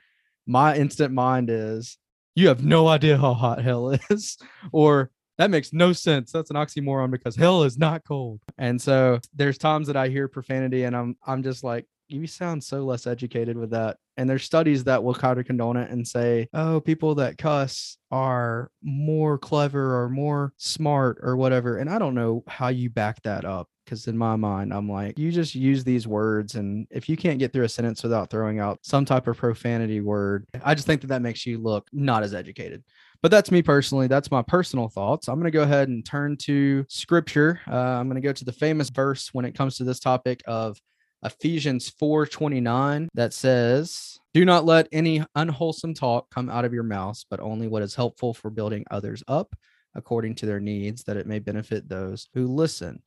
my 0.47 0.75
instant 0.75 1.13
mind 1.13 1.49
is, 1.49 1.97
you 2.35 2.47
have 2.47 2.63
no 2.63 2.87
idea 2.87 3.17
how 3.17 3.33
hot 3.33 3.61
hell 3.61 3.89
is, 4.09 4.37
or 4.71 5.11
that 5.37 5.51
makes 5.51 5.73
no 5.73 5.93
sense. 5.93 6.31
That's 6.31 6.49
an 6.49 6.55
oxymoron 6.55 7.11
because 7.11 7.35
hell 7.35 7.63
is 7.63 7.77
not 7.77 8.03
cold. 8.03 8.41
And 8.57 8.81
so 8.81 9.19
there's 9.35 9.57
times 9.57 9.87
that 9.87 9.95
I 9.95 10.07
hear 10.07 10.27
profanity 10.27 10.83
and 10.83 10.95
I'm 10.95 11.15
I'm 11.25 11.43
just 11.43 11.63
like, 11.63 11.85
you 12.09 12.27
sound 12.27 12.63
so 12.63 12.83
less 12.83 13.07
educated 13.07 13.57
with 13.57 13.71
that. 13.71 13.97
And 14.17 14.29
there's 14.29 14.43
studies 14.43 14.83
that 14.85 15.03
will 15.03 15.13
kind 15.13 15.39
of 15.39 15.45
condone 15.45 15.77
it 15.77 15.91
and 15.91 16.07
say, 16.07 16.47
oh, 16.53 16.79
people 16.79 17.15
that 17.15 17.37
cuss 17.37 17.97
are 18.11 18.71
more 18.81 19.37
clever 19.37 20.01
or 20.01 20.09
more 20.09 20.53
smart 20.57 21.19
or 21.21 21.35
whatever. 21.35 21.77
And 21.77 21.89
I 21.89 21.99
don't 21.99 22.15
know 22.15 22.43
how 22.47 22.69
you 22.69 22.89
back 22.89 23.21
that 23.23 23.45
up. 23.45 23.67
Because 23.85 24.07
in 24.07 24.17
my 24.17 24.35
mind, 24.35 24.73
I'm 24.73 24.89
like, 24.89 25.17
you 25.17 25.31
just 25.31 25.55
use 25.55 25.85
these 25.85 26.05
words. 26.05 26.55
And 26.55 26.87
if 26.91 27.07
you 27.07 27.15
can't 27.15 27.39
get 27.39 27.53
through 27.53 27.63
a 27.63 27.69
sentence 27.69 28.03
without 28.03 28.29
throwing 28.29 28.59
out 28.59 28.79
some 28.81 29.05
type 29.05 29.27
of 29.27 29.37
profanity 29.37 30.01
word, 30.01 30.45
I 30.61 30.75
just 30.75 30.85
think 30.85 30.99
that 31.01 31.07
that 31.07 31.21
makes 31.21 31.45
you 31.45 31.57
look 31.57 31.87
not 31.93 32.21
as 32.21 32.33
educated. 32.33 32.83
But 33.21 33.31
that's 33.31 33.49
me 33.49 33.61
personally. 33.61 34.07
That's 34.07 34.29
my 34.29 34.41
personal 34.41 34.89
thoughts. 34.89 35.29
I'm 35.29 35.35
going 35.35 35.45
to 35.45 35.51
go 35.51 35.63
ahead 35.63 35.87
and 35.87 36.05
turn 36.05 36.35
to 36.41 36.85
scripture. 36.89 37.61
Uh, 37.65 37.77
I'm 37.77 38.09
going 38.09 38.21
to 38.21 38.27
go 38.27 38.33
to 38.33 38.43
the 38.43 38.51
famous 38.51 38.89
verse 38.89 39.29
when 39.31 39.45
it 39.45 39.55
comes 39.55 39.77
to 39.77 39.85
this 39.85 40.01
topic 40.01 40.43
of 40.45 40.77
Ephesians 41.23 41.89
4:29 41.89 43.07
that 43.13 43.33
says, 43.33 44.19
"Do 44.33 44.45
not 44.45 44.65
let 44.65 44.87
any 44.91 45.23
unwholesome 45.35 45.93
talk 45.93 46.29
come 46.29 46.49
out 46.49 46.65
of 46.65 46.73
your 46.73 46.83
mouths, 46.83 47.25
but 47.29 47.39
only 47.39 47.67
what 47.67 47.81
is 47.83 47.95
helpful 47.95 48.33
for 48.33 48.49
building 48.49 48.85
others 48.91 49.23
up 49.27 49.55
according 49.95 50.35
to 50.35 50.45
their 50.45 50.59
needs, 50.59 51.03
that 51.03 51.17
it 51.17 51.27
may 51.27 51.39
benefit 51.39 51.89
those 51.89 52.27
who 52.33 52.47
listen." 52.47 53.01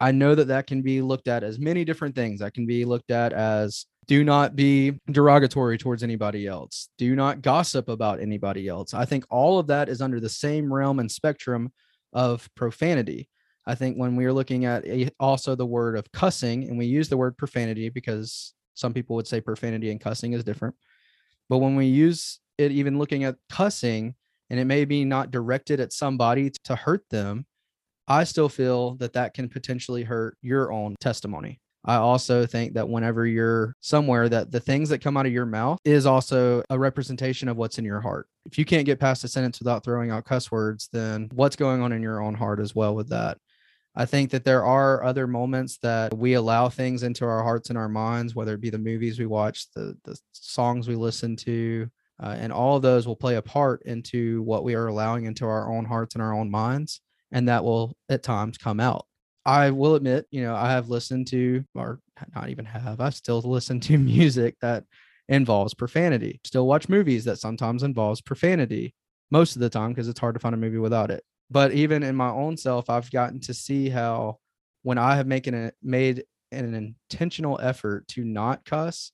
I 0.00 0.10
know 0.10 0.34
that 0.34 0.48
that 0.48 0.66
can 0.66 0.82
be 0.82 1.00
looked 1.00 1.28
at 1.28 1.44
as 1.44 1.58
many 1.58 1.84
different 1.84 2.16
things. 2.16 2.40
That 2.40 2.54
can 2.54 2.66
be 2.66 2.84
looked 2.84 3.10
at 3.10 3.32
as 3.32 3.86
do 4.06 4.24
not 4.24 4.54
be 4.56 5.00
derogatory 5.10 5.78
towards 5.78 6.02
anybody 6.02 6.46
else. 6.46 6.88
Do 6.98 7.14
not 7.14 7.40
gossip 7.40 7.88
about 7.88 8.20
anybody 8.20 8.68
else. 8.68 8.92
I 8.92 9.04
think 9.04 9.24
all 9.30 9.58
of 9.58 9.68
that 9.68 9.88
is 9.88 10.02
under 10.02 10.20
the 10.20 10.28
same 10.28 10.72
realm 10.72 10.98
and 10.98 11.10
spectrum 11.10 11.72
of 12.12 12.48
profanity. 12.54 13.28
I 13.66 13.74
think 13.74 13.96
when 13.96 14.16
we 14.16 14.24
are 14.24 14.32
looking 14.32 14.64
at 14.64 14.84
a, 14.86 15.10
also 15.18 15.54
the 15.54 15.66
word 15.66 15.96
of 15.96 16.10
cussing, 16.12 16.64
and 16.64 16.76
we 16.76 16.86
use 16.86 17.08
the 17.08 17.16
word 17.16 17.36
profanity 17.36 17.88
because 17.88 18.54
some 18.74 18.92
people 18.92 19.16
would 19.16 19.26
say 19.26 19.40
profanity 19.40 19.90
and 19.90 20.00
cussing 20.00 20.32
is 20.32 20.44
different. 20.44 20.74
But 21.48 21.58
when 21.58 21.76
we 21.76 21.86
use 21.86 22.40
it, 22.58 22.72
even 22.72 22.98
looking 22.98 23.24
at 23.24 23.36
cussing, 23.50 24.14
and 24.50 24.60
it 24.60 24.66
may 24.66 24.84
be 24.84 25.04
not 25.04 25.30
directed 25.30 25.80
at 25.80 25.92
somebody 25.92 26.50
to 26.64 26.76
hurt 26.76 27.04
them, 27.10 27.46
I 28.06 28.24
still 28.24 28.48
feel 28.48 28.96
that 28.96 29.14
that 29.14 29.32
can 29.32 29.48
potentially 29.48 30.02
hurt 30.02 30.36
your 30.42 30.70
own 30.72 30.96
testimony. 31.00 31.60
I 31.86 31.96
also 31.96 32.46
think 32.46 32.74
that 32.74 32.88
whenever 32.88 33.26
you're 33.26 33.76
somewhere 33.80 34.28
that 34.30 34.50
the 34.50 34.60
things 34.60 34.88
that 34.88 35.02
come 35.02 35.16
out 35.16 35.26
of 35.26 35.32
your 35.32 35.44
mouth 35.44 35.78
is 35.84 36.06
also 36.06 36.62
a 36.70 36.78
representation 36.78 37.48
of 37.48 37.58
what's 37.58 37.78
in 37.78 37.84
your 37.84 38.00
heart. 38.00 38.26
If 38.46 38.58
you 38.58 38.64
can't 38.64 38.86
get 38.86 39.00
past 39.00 39.24
a 39.24 39.28
sentence 39.28 39.58
without 39.58 39.84
throwing 39.84 40.10
out 40.10 40.24
cuss 40.24 40.50
words, 40.50 40.88
then 40.92 41.28
what's 41.34 41.56
going 41.56 41.82
on 41.82 41.92
in 41.92 42.02
your 42.02 42.22
own 42.22 42.34
heart 42.34 42.60
as 42.60 42.74
well 42.74 42.94
with 42.94 43.08
that? 43.10 43.38
I 43.96 44.06
think 44.06 44.30
that 44.30 44.44
there 44.44 44.64
are 44.64 45.04
other 45.04 45.26
moments 45.26 45.78
that 45.78 46.16
we 46.16 46.34
allow 46.34 46.68
things 46.68 47.02
into 47.04 47.24
our 47.24 47.42
hearts 47.42 47.68
and 47.68 47.78
our 47.78 47.88
minds, 47.88 48.34
whether 48.34 48.54
it 48.54 48.60
be 48.60 48.70
the 48.70 48.78
movies 48.78 49.18
we 49.18 49.26
watch, 49.26 49.70
the 49.74 49.96
the 50.04 50.18
songs 50.32 50.88
we 50.88 50.96
listen 50.96 51.36
to, 51.36 51.88
uh, 52.22 52.34
and 52.38 52.52
all 52.52 52.76
of 52.76 52.82
those 52.82 53.06
will 53.06 53.16
play 53.16 53.36
a 53.36 53.42
part 53.42 53.82
into 53.82 54.42
what 54.42 54.64
we 54.64 54.74
are 54.74 54.88
allowing 54.88 55.24
into 55.26 55.44
our 55.44 55.72
own 55.72 55.84
hearts 55.84 56.14
and 56.14 56.22
our 56.22 56.34
own 56.34 56.50
minds, 56.50 57.00
and 57.32 57.48
that 57.48 57.64
will 57.64 57.96
at 58.08 58.22
times 58.22 58.58
come 58.58 58.80
out. 58.80 59.06
I 59.46 59.70
will 59.70 59.94
admit, 59.94 60.26
you 60.30 60.42
know, 60.42 60.54
I 60.54 60.70
have 60.70 60.88
listened 60.88 61.26
to, 61.28 61.64
or 61.74 62.00
not 62.34 62.48
even 62.48 62.64
have, 62.64 63.00
I 63.00 63.10
still 63.10 63.40
listen 63.42 63.78
to 63.80 63.98
music 63.98 64.56
that 64.60 64.84
involves 65.28 65.74
profanity. 65.74 66.40
Still 66.44 66.66
watch 66.66 66.88
movies 66.88 67.24
that 67.24 67.38
sometimes 67.38 67.82
involves 67.82 68.20
profanity 68.20 68.94
most 69.30 69.56
of 69.56 69.60
the 69.60 69.70
time 69.70 69.90
because 69.90 70.08
it's 70.08 70.20
hard 70.20 70.34
to 70.34 70.40
find 70.40 70.54
a 70.54 70.58
movie 70.58 70.78
without 70.78 71.10
it. 71.10 71.24
But 71.50 71.72
even 71.72 72.02
in 72.02 72.16
my 72.16 72.30
own 72.30 72.56
self, 72.56 72.90
I've 72.90 73.10
gotten 73.10 73.40
to 73.40 73.54
see 73.54 73.88
how 73.88 74.38
when 74.82 74.98
I 74.98 75.16
have 75.16 75.26
making 75.26 75.54
a, 75.54 75.72
made 75.82 76.24
an 76.52 76.74
intentional 76.74 77.58
effort 77.62 78.08
to 78.08 78.24
not 78.24 78.64
cuss 78.64 79.12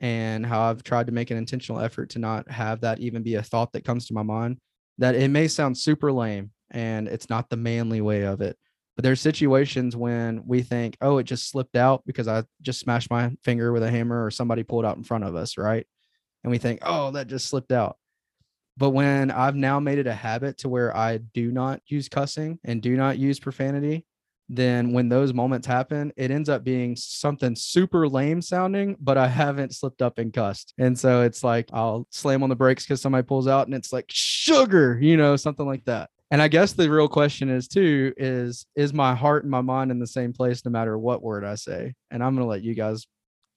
and 0.00 0.44
how 0.44 0.62
I've 0.62 0.82
tried 0.82 1.06
to 1.06 1.12
make 1.12 1.30
an 1.30 1.36
intentional 1.36 1.80
effort 1.80 2.10
to 2.10 2.18
not 2.18 2.50
have 2.50 2.80
that 2.80 2.98
even 2.98 3.22
be 3.22 3.36
a 3.36 3.42
thought 3.42 3.72
that 3.72 3.84
comes 3.84 4.06
to 4.06 4.14
my 4.14 4.22
mind, 4.22 4.58
that 4.98 5.14
it 5.14 5.28
may 5.28 5.48
sound 5.48 5.78
super 5.78 6.12
lame 6.12 6.50
and 6.70 7.08
it's 7.08 7.30
not 7.30 7.50
the 7.50 7.56
manly 7.56 8.00
way 8.00 8.22
of 8.22 8.40
it 8.40 8.56
but 8.96 9.04
there's 9.04 9.20
situations 9.20 9.96
when 9.96 10.42
we 10.46 10.62
think, 10.62 10.96
oh, 11.00 11.18
it 11.18 11.24
just 11.24 11.48
slipped 11.48 11.76
out 11.76 12.02
because 12.04 12.28
I 12.28 12.44
just 12.60 12.80
smashed 12.80 13.10
my 13.10 13.30
finger 13.42 13.72
with 13.72 13.82
a 13.82 13.90
hammer 13.90 14.24
or 14.24 14.30
somebody 14.30 14.62
pulled 14.62 14.84
out 14.84 14.96
in 14.96 15.04
front 15.04 15.24
of 15.24 15.34
us, 15.34 15.56
right? 15.56 15.86
And 16.44 16.50
we 16.50 16.58
think, 16.58 16.80
oh, 16.82 17.10
that 17.12 17.26
just 17.26 17.48
slipped 17.48 17.72
out. 17.72 17.96
But 18.76 18.90
when 18.90 19.30
I've 19.30 19.56
now 19.56 19.80
made 19.80 19.98
it 19.98 20.06
a 20.06 20.14
habit 20.14 20.58
to 20.58 20.68
where 20.68 20.96
I 20.96 21.18
do 21.18 21.52
not 21.52 21.80
use 21.86 22.08
cussing 22.08 22.58
and 22.64 22.80
do 22.80 22.96
not 22.96 23.18
use 23.18 23.38
profanity, 23.38 24.06
then 24.48 24.92
when 24.92 25.08
those 25.08 25.32
moments 25.32 25.66
happen, 25.66 26.12
it 26.16 26.30
ends 26.30 26.48
up 26.48 26.64
being 26.64 26.94
something 26.96 27.56
super 27.56 28.08
lame 28.08 28.42
sounding, 28.42 28.96
but 29.00 29.16
I 29.16 29.28
haven't 29.28 29.74
slipped 29.74 30.02
up 30.02 30.18
and 30.18 30.32
cussed. 30.32 30.74
And 30.78 30.98
so 30.98 31.22
it's 31.22 31.42
like 31.42 31.68
I'll 31.72 32.06
slam 32.10 32.42
on 32.42 32.48
the 32.48 32.56
brakes 32.56 32.84
because 32.84 33.00
somebody 33.00 33.24
pulls 33.24 33.48
out 33.48 33.66
and 33.66 33.74
it's 33.74 33.92
like 33.92 34.06
sugar, 34.08 34.98
you 35.00 35.16
know, 35.16 35.36
something 35.36 35.66
like 35.66 35.84
that. 35.86 36.10
And 36.30 36.40
I 36.40 36.48
guess 36.48 36.72
the 36.72 36.90
real 36.90 37.08
question 37.08 37.50
is 37.50 37.68
too 37.68 38.12
is 38.16 38.66
is 38.74 38.92
my 38.92 39.14
heart 39.14 39.44
and 39.44 39.50
my 39.50 39.60
mind 39.60 39.90
in 39.90 39.98
the 39.98 40.06
same 40.06 40.32
place 40.32 40.64
no 40.64 40.70
matter 40.70 40.98
what 40.98 41.22
word 41.22 41.44
I 41.44 41.54
say? 41.56 41.94
And 42.10 42.22
I'm 42.22 42.34
going 42.34 42.44
to 42.44 42.50
let 42.50 42.62
you 42.62 42.74
guys 42.74 43.06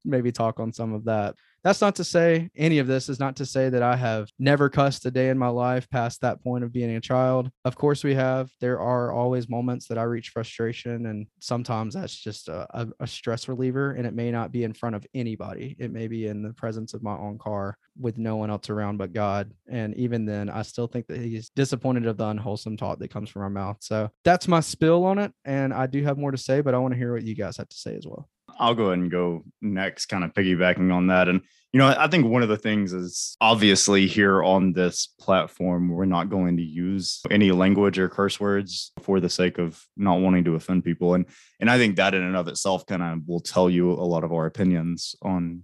maybe 0.04 0.32
talk 0.32 0.60
on 0.60 0.72
some 0.72 0.94
of 0.94 1.06
that 1.06 1.36
that's 1.66 1.82
not 1.82 1.96
to 1.96 2.04
say 2.04 2.48
any 2.56 2.78
of 2.78 2.86
this 2.86 3.10
is 3.10 3.20
not 3.20 3.36
to 3.38 3.46
say 3.46 3.70
that 3.70 3.82
I 3.82 3.96
have 3.96 4.30
never 4.38 4.70
cussed 4.70 5.04
a 5.08 5.12
day 5.12 5.30
in 5.30 5.38
my 5.40 5.48
life 5.48 5.90
past 5.90 6.22
that 6.22 6.44
point 6.44 6.64
of 6.64 6.72
being 6.72 6.92
a 6.92 7.02
child. 7.02 7.50
Of 7.66 7.76
course, 7.76 8.04
we 8.04 8.14
have. 8.14 8.52
There 8.62 8.80
are 8.80 9.12
always 9.12 9.50
moments 9.50 9.88
that 9.88 9.98
I 9.98 10.04
reach 10.04 10.30
frustration, 10.30 11.08
and 11.08 11.26
sometimes 11.40 11.96
that's 11.96 12.16
just 12.16 12.50
a, 12.50 12.94
a, 13.00 13.08
stress 13.08 13.48
reliever. 13.48 13.94
And 13.94 14.06
it 14.06 14.14
may 14.14 14.30
not 14.30 14.52
be 14.52 14.64
in 14.64 14.74
front 14.74 14.96
of 14.96 15.08
anybody, 15.16 15.76
it 15.80 15.92
may 15.92 16.08
be 16.08 16.28
in 16.28 16.44
the 16.44 16.54
presence 16.54 16.94
of 16.94 17.02
my 17.02 17.18
own 17.18 17.40
car 17.40 17.76
with 18.00 18.20
no 18.20 18.36
one 18.36 18.52
else 18.52 18.70
around 18.70 18.98
but 18.98 19.12
God. 19.12 19.52
And 19.68 19.96
even 19.96 20.26
then, 20.26 20.52
I 20.52 20.62
still 20.62 20.86
think 20.86 21.08
that 21.08 21.20
He's 21.20 21.50
disappointed 21.50 22.06
of 22.06 22.18
the 22.18 22.28
unwholesome 22.28 22.78
talk 22.78 23.00
that 23.00 23.10
comes 23.10 23.32
from 23.32 23.42
our 23.42 23.50
mouth. 23.50 23.78
So 23.80 24.12
that's 24.24 24.48
my 24.48 24.60
spill 24.60 25.04
on 25.04 25.18
it. 25.18 25.32
And 25.46 25.74
I 25.74 25.88
do 25.88 26.04
have 26.04 26.20
more 26.20 26.32
to 26.32 26.38
say, 26.38 26.62
but 26.62 26.76
I 26.76 26.78
want 26.78 26.94
to 26.94 26.98
hear 27.00 27.14
what 27.14 27.24
you 27.24 27.34
guys 27.34 27.58
have 27.58 27.70
to 27.70 27.76
say 27.76 27.96
as 27.96 28.06
well. 28.06 28.30
I'll 28.60 28.76
go 28.76 28.86
ahead 28.86 29.00
and 29.00 29.12
go 29.12 29.44
next, 29.62 30.08
kind 30.08 30.24
of 30.24 30.34
piggybacking 30.34 30.94
on 30.94 31.08
that. 31.08 31.28
And, 31.28 31.42
you 31.74 31.80
know, 31.80 31.94
I 31.98 32.08
think 32.08 32.26
one 32.26 32.44
of 32.44 32.50
the 32.50 32.58
things 32.58 32.94
is 32.94 33.36
obviously 33.42 34.08
here 34.08 34.44
on 34.44 34.74
this 34.74 35.08
platform, 35.20 35.90
we're 35.90 36.06
not 36.06 36.30
going 36.30 36.58
to 36.58 36.64
use 36.64 37.22
any 37.30 37.52
language 37.52 38.00
or 38.00 38.08
curse 38.08 38.40
words 38.40 38.92
for 39.02 39.20
the 39.20 39.30
sake 39.30 39.58
of 39.58 39.84
not 39.98 40.22
wanting 40.22 40.46
to 40.46 40.56
offend 40.56 40.84
people. 40.86 41.16
And, 41.16 41.26
and 41.60 41.70
I 41.70 41.78
think 41.78 41.98
that 41.98 42.14
in 42.14 42.24
and 42.24 42.38
of 42.38 42.48
itself 42.48 42.86
kind 42.86 43.04
of 43.04 43.28
will 43.28 43.42
tell 43.42 43.70
you 43.70 43.92
a 43.92 43.94
lot 43.94 44.24
of 44.24 44.32
our 44.32 44.46
opinions 44.46 45.16
on 45.22 45.64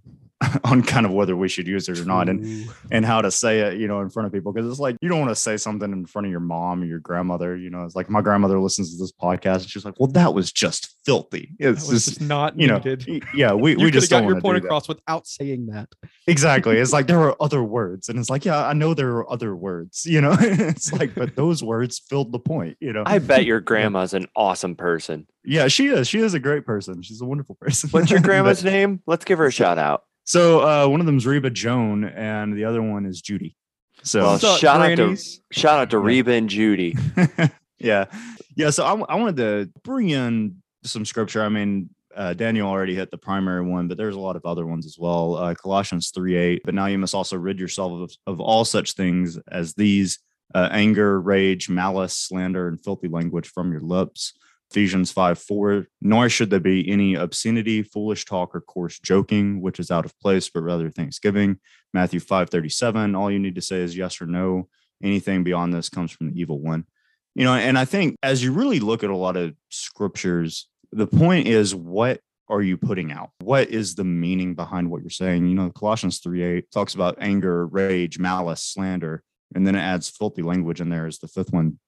on 0.64 0.82
kind 0.82 1.06
of 1.06 1.12
whether 1.12 1.36
we 1.36 1.48
should 1.48 1.66
use 1.66 1.88
it 1.88 1.98
or 1.98 2.04
not 2.04 2.28
and 2.28 2.68
and 2.90 3.04
how 3.04 3.20
to 3.20 3.30
say 3.30 3.60
it 3.60 3.78
you 3.78 3.86
know 3.88 4.00
in 4.00 4.10
front 4.10 4.26
of 4.26 4.32
people. 4.32 4.52
Because 4.52 4.70
it's 4.70 4.80
like 4.80 4.96
you 5.00 5.08
don't 5.08 5.20
want 5.20 5.30
to 5.30 5.36
say 5.36 5.56
something 5.56 5.90
in 5.92 6.06
front 6.06 6.26
of 6.26 6.30
your 6.30 6.40
mom 6.40 6.82
or 6.82 6.86
your 6.86 6.98
grandmother 6.98 7.56
you 7.56 7.70
know 7.70 7.84
it's 7.84 7.94
like 7.94 8.10
my 8.10 8.20
grandmother 8.20 8.60
listens 8.60 8.92
to 8.92 9.02
this 9.02 9.12
podcast. 9.12 9.62
And 9.62 9.70
she's 9.70 9.84
like 9.84 9.98
well 9.98 10.10
that 10.12 10.34
was 10.34 10.52
just 10.52 10.96
filthy. 11.04 11.50
It's 11.58 11.88
just, 11.88 12.08
just, 12.08 12.20
not 12.20 12.58
you 12.58 12.66
know 12.66 12.80
yeah 13.34 13.52
we, 13.52 13.72
you 13.72 13.84
we 13.84 13.90
just 13.90 14.10
got 14.10 14.20
don't 14.20 14.30
your 14.30 14.40
point 14.40 14.60
do 14.62 14.66
across 14.66 14.88
without 14.88 15.26
saying 15.26 15.66
that. 15.66 15.88
Exactly. 16.26 16.78
It's 16.78 16.92
like 16.92 17.06
there 17.12 17.20
are 17.20 17.36
other 17.40 17.62
words 17.62 18.08
and 18.08 18.18
it's 18.18 18.30
like 18.30 18.44
yeah 18.44 18.66
i 18.66 18.72
know 18.72 18.94
there 18.94 19.16
are 19.16 19.30
other 19.30 19.54
words 19.54 20.04
you 20.06 20.20
know? 20.20 20.36
It's 20.40 20.92
like 20.92 21.14
but 21.14 21.36
those 21.36 21.62
words 21.62 21.98
filled 21.98 22.32
the 22.32 22.38
point 22.38 22.76
you 22.80 22.92
know? 22.92 23.02
I 23.06 23.18
bet 23.18 23.44
your 23.44 23.60
grandma's 23.60 24.14
an 24.14 24.26
awesome 24.36 24.76
person. 24.76 25.26
yeah 25.44 25.68
she 25.68 25.86
is. 25.86 26.08
She 26.08 26.20
is 26.20 26.34
a 26.34 26.40
great 26.40 26.66
person. 26.66 27.02
She's 27.02 27.20
a 27.20 27.24
wonderful 27.24 27.54
person. 27.56 27.90
What's 27.90 28.10
your 28.10 28.20
But- 28.20 28.26
grandma's 28.26 28.64
name? 28.64 29.02
Let's 29.06 29.24
give 29.24 29.38
her 29.38 29.46
a 29.46 29.52
shout 29.52 29.78
out. 29.78 30.04
So 30.24 30.60
uh, 30.60 30.88
one 30.88 31.00
of 31.00 31.06
them 31.06 31.16
is 31.16 31.26
Reba 31.26 31.50
Joan, 31.50 32.04
and 32.04 32.56
the 32.56 32.64
other 32.64 32.82
one 32.82 33.06
is 33.06 33.20
Judy. 33.20 33.56
So 34.02 34.20
Well, 34.22 34.32
What's 34.32 34.44
up, 34.44 34.58
shout 34.58 34.80
out 34.80 34.96
to 34.96 35.16
shout 35.52 35.78
out 35.78 35.90
to 35.90 35.96
Yeah. 35.98 36.04
Reba 36.04 36.32
and 36.32 36.48
Judy. 36.48 36.96
yeah, 37.78 38.06
yeah. 38.56 38.70
So 38.70 38.84
I, 38.84 39.14
I 39.14 39.14
wanted 39.16 39.36
to 39.36 39.70
bring 39.82 40.10
in 40.10 40.62
some 40.84 41.04
scripture. 41.04 41.42
I 41.42 41.48
mean, 41.48 41.90
uh, 42.14 42.34
Daniel 42.34 42.68
already 42.68 42.94
hit 42.94 43.10
the 43.10 43.18
primary 43.18 43.62
one, 43.64 43.88
but 43.88 43.96
there's 43.96 44.16
a 44.16 44.20
lot 44.20 44.36
of 44.36 44.44
other 44.44 44.66
ones 44.66 44.86
as 44.86 44.96
well. 44.98 45.36
Uh, 45.36 45.54
Colossians 45.54 46.10
three 46.10 46.36
eight. 46.36 46.62
But 46.64 46.74
now 46.74 46.86
you 46.86 46.98
must 46.98 47.14
also 47.14 47.36
rid 47.36 47.58
yourself 47.58 47.92
of, 47.92 48.12
of 48.34 48.40
all 48.40 48.64
such 48.64 48.92
things 48.92 49.38
as 49.48 49.74
these: 49.74 50.18
uh, 50.54 50.68
anger, 50.72 51.20
rage, 51.20 51.68
malice, 51.68 52.16
slander, 52.16 52.68
and 52.68 52.82
filthy 52.82 53.08
language 53.08 53.48
from 53.48 53.70
your 53.72 53.80
lips. 53.82 54.34
Ephesians 54.72 55.12
5 55.12 55.38
4, 55.38 55.86
nor 56.00 56.30
should 56.30 56.48
there 56.48 56.58
be 56.58 56.90
any 56.90 57.14
obscenity, 57.14 57.82
foolish 57.82 58.24
talk, 58.24 58.54
or 58.54 58.62
coarse 58.62 58.98
joking, 58.98 59.60
which 59.60 59.78
is 59.78 59.90
out 59.90 60.06
of 60.06 60.18
place, 60.18 60.48
but 60.48 60.62
rather 60.62 60.88
thanksgiving. 60.88 61.58
Matthew 61.92 62.20
5 62.20 62.48
37, 62.48 63.14
all 63.14 63.30
you 63.30 63.38
need 63.38 63.54
to 63.56 63.60
say 63.60 63.80
is 63.80 63.94
yes 63.94 64.18
or 64.22 64.26
no. 64.26 64.68
Anything 65.02 65.44
beyond 65.44 65.74
this 65.74 65.90
comes 65.90 66.10
from 66.10 66.30
the 66.30 66.40
evil 66.40 66.58
one. 66.58 66.86
You 67.34 67.44
know, 67.44 67.52
and 67.52 67.78
I 67.78 67.84
think 67.84 68.16
as 68.22 68.42
you 68.42 68.52
really 68.52 68.80
look 68.80 69.04
at 69.04 69.10
a 69.10 69.16
lot 69.16 69.36
of 69.36 69.54
scriptures, 69.68 70.68
the 70.90 71.06
point 71.06 71.48
is 71.48 71.74
what 71.74 72.20
are 72.48 72.62
you 72.62 72.78
putting 72.78 73.12
out? 73.12 73.28
What 73.40 73.68
is 73.68 73.94
the 73.94 74.04
meaning 74.04 74.54
behind 74.54 74.90
what 74.90 75.02
you're 75.02 75.10
saying? 75.10 75.48
You 75.48 75.54
know, 75.54 75.68
Colossians 75.68 76.18
3 76.20 76.42
8 76.42 76.70
talks 76.70 76.94
about 76.94 77.18
anger, 77.20 77.66
rage, 77.66 78.18
malice, 78.18 78.64
slander, 78.64 79.22
and 79.54 79.66
then 79.66 79.74
it 79.74 79.80
adds 79.80 80.08
filthy 80.08 80.40
language 80.40 80.80
in 80.80 80.88
there 80.88 81.06
as 81.06 81.18
the 81.18 81.28
fifth 81.28 81.52
one. 81.52 81.78